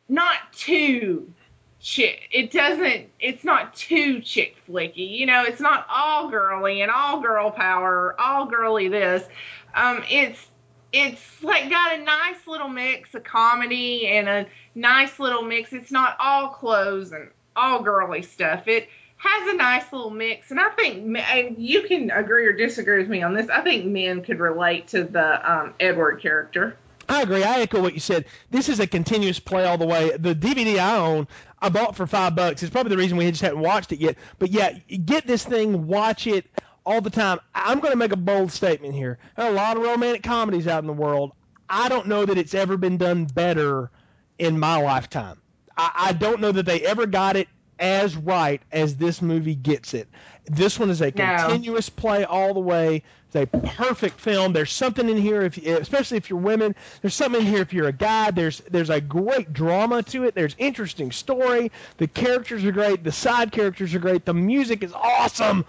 not 0.10 0.38
too 0.54 1.32
chick. 1.80 2.30
It 2.32 2.52
doesn't. 2.52 3.10
It's 3.20 3.44
not 3.44 3.74
too 3.74 4.22
chick 4.22 4.56
flicky. 4.68 5.10
You 5.18 5.26
know, 5.26 5.44
it's 5.44 5.62
not 5.62 5.86
all 5.90 6.30
girly 6.30 6.82
and 6.82 6.92
all 6.92 7.22
girl 7.22 7.52
power, 7.52 8.16
all 8.20 8.46
girly 8.46 8.88
this. 8.88 9.28
Um, 9.76 10.04
it's 10.10 10.51
it's 10.94 11.44
like 11.44 11.70
got 11.70 12.00
a 12.00 12.04
nice 12.04 12.48
little 12.48 12.68
mix 12.68 13.14
of 13.16 13.24
comedy 13.24 14.08
and 14.08 14.28
a 14.28 14.46
nice 14.76 15.20
little 15.20 15.44
mix. 15.44 15.74
It's 15.74 15.92
not 15.92 16.18
all 16.20 16.50
clothes 16.50 17.12
and 17.12 17.30
all 17.56 17.82
girly 17.82 18.22
stuff. 18.22 18.68
It 18.68 18.90
has 19.18 19.54
a 19.54 19.56
nice 19.56 19.92
little 19.94 20.10
mix, 20.10 20.50
and 20.50 20.60
I 20.60 20.70
think, 20.70 21.18
and 21.18 21.58
you 21.58 21.84
can 21.84 22.10
agree 22.10 22.46
or 22.48 22.54
disagree 22.54 23.00
with 23.00 23.10
me 23.10 23.22
on 23.22 23.36
this. 23.36 23.50
I 23.50 23.62
think 23.62 23.86
men 23.86 24.24
could 24.24 24.40
relate 24.40 24.88
to 24.90 25.04
the 25.04 25.52
um, 25.52 25.74
Edward 25.80 26.22
character. 26.22 26.76
I 27.08 27.22
agree. 27.22 27.44
I 27.44 27.60
echo 27.60 27.82
what 27.82 27.94
you 27.94 28.00
said. 28.00 28.26
This 28.50 28.70
is 28.70 28.80
a 28.80 28.88
continuous 28.88 29.40
play 29.40 29.66
all 29.66 29.78
the 29.78 29.86
way. 29.86 30.16
The 30.18 30.34
DVD 30.34 30.78
I 30.78 30.98
own, 30.98 31.28
I 31.62 31.70
bought 31.70 31.96
for 31.96 32.08
five 32.08 32.36
bucks. 32.36 32.64
It's 32.64 32.72
probably 32.72 32.92
the 32.92 32.98
reason 32.98 33.18
we 33.18 33.30
just 33.30 33.42
haven't 33.42 33.60
watched 33.60 33.92
it 33.92 34.00
yet. 34.00 34.18
But 34.40 34.50
yeah, 34.50 34.78
get 35.06 35.28
this 35.28 35.44
thing, 35.44 35.88
watch 35.88 36.26
it 36.26 36.48
all 36.86 37.02
the 37.02 37.10
time. 37.10 37.40
I'm 37.54 37.80
going 37.80 37.92
to 37.92 37.98
make 37.98 38.12
a 38.12 38.18
bold 38.18 38.52
statement 38.52 38.94
here. 38.94 39.20
There 39.36 39.46
are 39.46 39.52
a 39.52 39.56
lot 39.56 39.78
of 39.78 39.84
romantic 39.84 40.24
comedies 40.24 40.68
out 40.68 40.84
in 40.84 40.88
the 40.88 40.94
world. 40.94 41.32
I 41.70 41.90
don't 41.90 42.08
know 42.08 42.26
that 42.26 42.38
it's 42.38 42.54
ever 42.54 42.78
been 42.78 42.98
done 42.98 43.26
better 43.26 43.92
in 44.40 44.60
my 44.60 44.78
lifetime. 44.78 45.42
I, 45.78 45.92
I 45.96 46.14
don't 46.14 46.42
know 46.42 46.52
that 46.52 46.66
they 46.66 46.82
ever 46.82 47.06
got 47.06 47.36
it 47.36 47.48
as 47.80 48.16
right 48.16 48.62
as 48.72 48.96
this 48.98 49.22
movie 49.22 49.56
gets 49.56 49.94
it. 49.94 50.08
This 50.46 50.80
one 50.80 50.90
is 50.90 51.02
a 51.02 51.12
No. 51.16 51.38
continuous 51.48 51.90
play 51.90 52.24
all 52.24 52.54
the 52.54 52.60
way. 52.60 53.04
It's 53.28 53.36
a 53.36 53.46
perfect 53.46 54.20
film. 54.20 54.52
There's 54.52 54.72
something 54.72 55.08
in 55.08 55.16
here, 55.16 55.44
if 55.44 55.56
especially 55.58 56.18
if 56.18 56.30
you're 56.30 56.40
women. 56.40 56.76
There's 57.02 57.14
something 57.14 57.42
in 57.42 57.48
here 57.48 57.62
if 57.62 57.72
you're 57.74 57.88
a 57.88 57.94
guy. 57.94 58.32
There's 58.32 58.62
there's 58.70 58.90
a 58.90 59.00
great 59.00 59.54
drama 59.54 60.04
to 60.04 60.26
it. 60.26 60.36
There's 60.36 60.56
interesting 60.58 61.12
story. 61.12 61.72
The 61.98 62.08
characters 62.08 62.66
are 62.66 62.72
great. 62.74 63.04
The 63.04 63.12
side 63.12 63.52
characters 63.54 63.96
are 63.96 64.00
great. 64.00 64.26
The 64.26 64.34
music 64.34 64.84
is 64.84 64.92
awesome. 64.94 65.64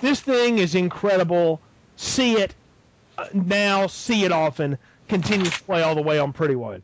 This 0.00 0.20
thing 0.20 0.58
is 0.58 0.74
incredible. 0.74 1.60
See 1.96 2.34
it 2.34 2.54
uh, 3.18 3.26
now. 3.34 3.88
See 3.88 4.24
it 4.24 4.32
often. 4.32 4.78
Continuous 5.08 5.58
play 5.58 5.82
all 5.82 5.94
the 5.94 6.00
way 6.02 6.18
on 6.18 6.32
Pretty 6.32 6.54
Woman. 6.54 6.82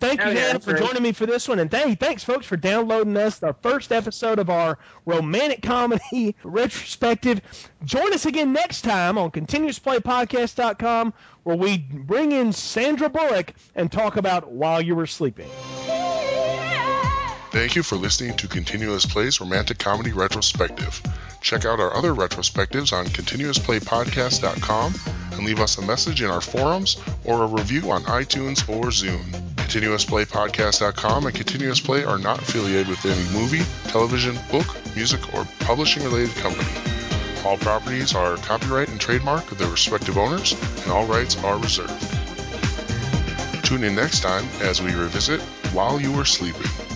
Thank 0.00 0.20
you, 0.20 0.26
Oh, 0.26 0.30
yeah, 0.30 0.40
Anna, 0.50 0.60
for 0.60 0.72
great. 0.74 0.84
joining 0.84 1.02
me 1.02 1.10
for 1.12 1.26
this 1.26 1.48
one. 1.48 1.58
And 1.58 1.68
thank, 1.70 1.98
thanks, 1.98 2.22
folks, 2.22 2.46
for 2.46 2.56
downloading 2.56 3.16
us, 3.16 3.40
the 3.40 3.52
first 3.62 3.90
episode 3.90 4.38
of 4.38 4.48
our 4.48 4.78
romantic 5.06 5.60
comedy 5.62 6.36
retrospective. 6.44 7.40
Join 7.84 8.12
us 8.14 8.24
again 8.24 8.52
next 8.52 8.82
time 8.82 9.18
on 9.18 9.30
ContinuousPlayPodcast.com, 9.32 11.12
where 11.42 11.56
we 11.56 11.78
bring 11.78 12.30
in 12.32 12.52
Sandra 12.52 13.08
Bullock 13.08 13.54
and 13.74 13.90
talk 13.90 14.16
about 14.16 14.52
While 14.52 14.80
You 14.80 14.94
Were 14.94 15.06
Sleeping. 15.06 15.48
Thank 17.50 17.74
you 17.76 17.82
for 17.82 17.96
listening 17.96 18.36
to 18.36 18.46
Continuous 18.46 19.04
Play's 19.06 19.40
Romantic 19.40 19.78
Comedy 19.78 20.12
Retrospective. 20.12 21.02
Check 21.40 21.64
out 21.64 21.80
our 21.80 21.94
other 21.94 22.14
retrospectives 22.14 22.92
on 22.92 23.06
continuousplaypodcast.com 23.06 24.94
and 25.32 25.44
leave 25.46 25.60
us 25.60 25.78
a 25.78 25.82
message 25.82 26.22
in 26.22 26.30
our 26.30 26.40
forums 26.40 27.00
or 27.24 27.44
a 27.44 27.46
review 27.46 27.90
on 27.90 28.02
iTunes 28.04 28.68
or 28.68 28.86
Zune. 28.86 29.48
Continuousplaypodcast.com 29.56 31.26
and 31.26 31.34
Continuous 31.34 31.80
Play 31.80 32.04
are 32.04 32.18
not 32.18 32.40
affiliated 32.40 32.88
with 32.88 33.04
any 33.04 33.38
movie, 33.38 33.62
television, 33.90 34.38
book, 34.50 34.66
music, 34.96 35.34
or 35.34 35.46
publishing 35.60 36.02
related 36.04 36.34
company. 36.36 36.70
All 37.44 37.56
properties 37.56 38.14
are 38.14 38.36
copyright 38.38 38.88
and 38.88 39.00
trademark 39.00 39.50
of 39.52 39.58
their 39.58 39.70
respective 39.70 40.18
owners, 40.18 40.52
and 40.82 40.90
all 40.90 41.06
rights 41.06 41.36
are 41.44 41.58
reserved. 41.58 42.02
Tune 43.64 43.84
in 43.84 43.94
next 43.94 44.20
time 44.20 44.46
as 44.62 44.82
we 44.82 44.94
revisit 44.94 45.40
While 45.72 46.00
You 46.00 46.12
Were 46.12 46.24
Sleeping. 46.24 46.87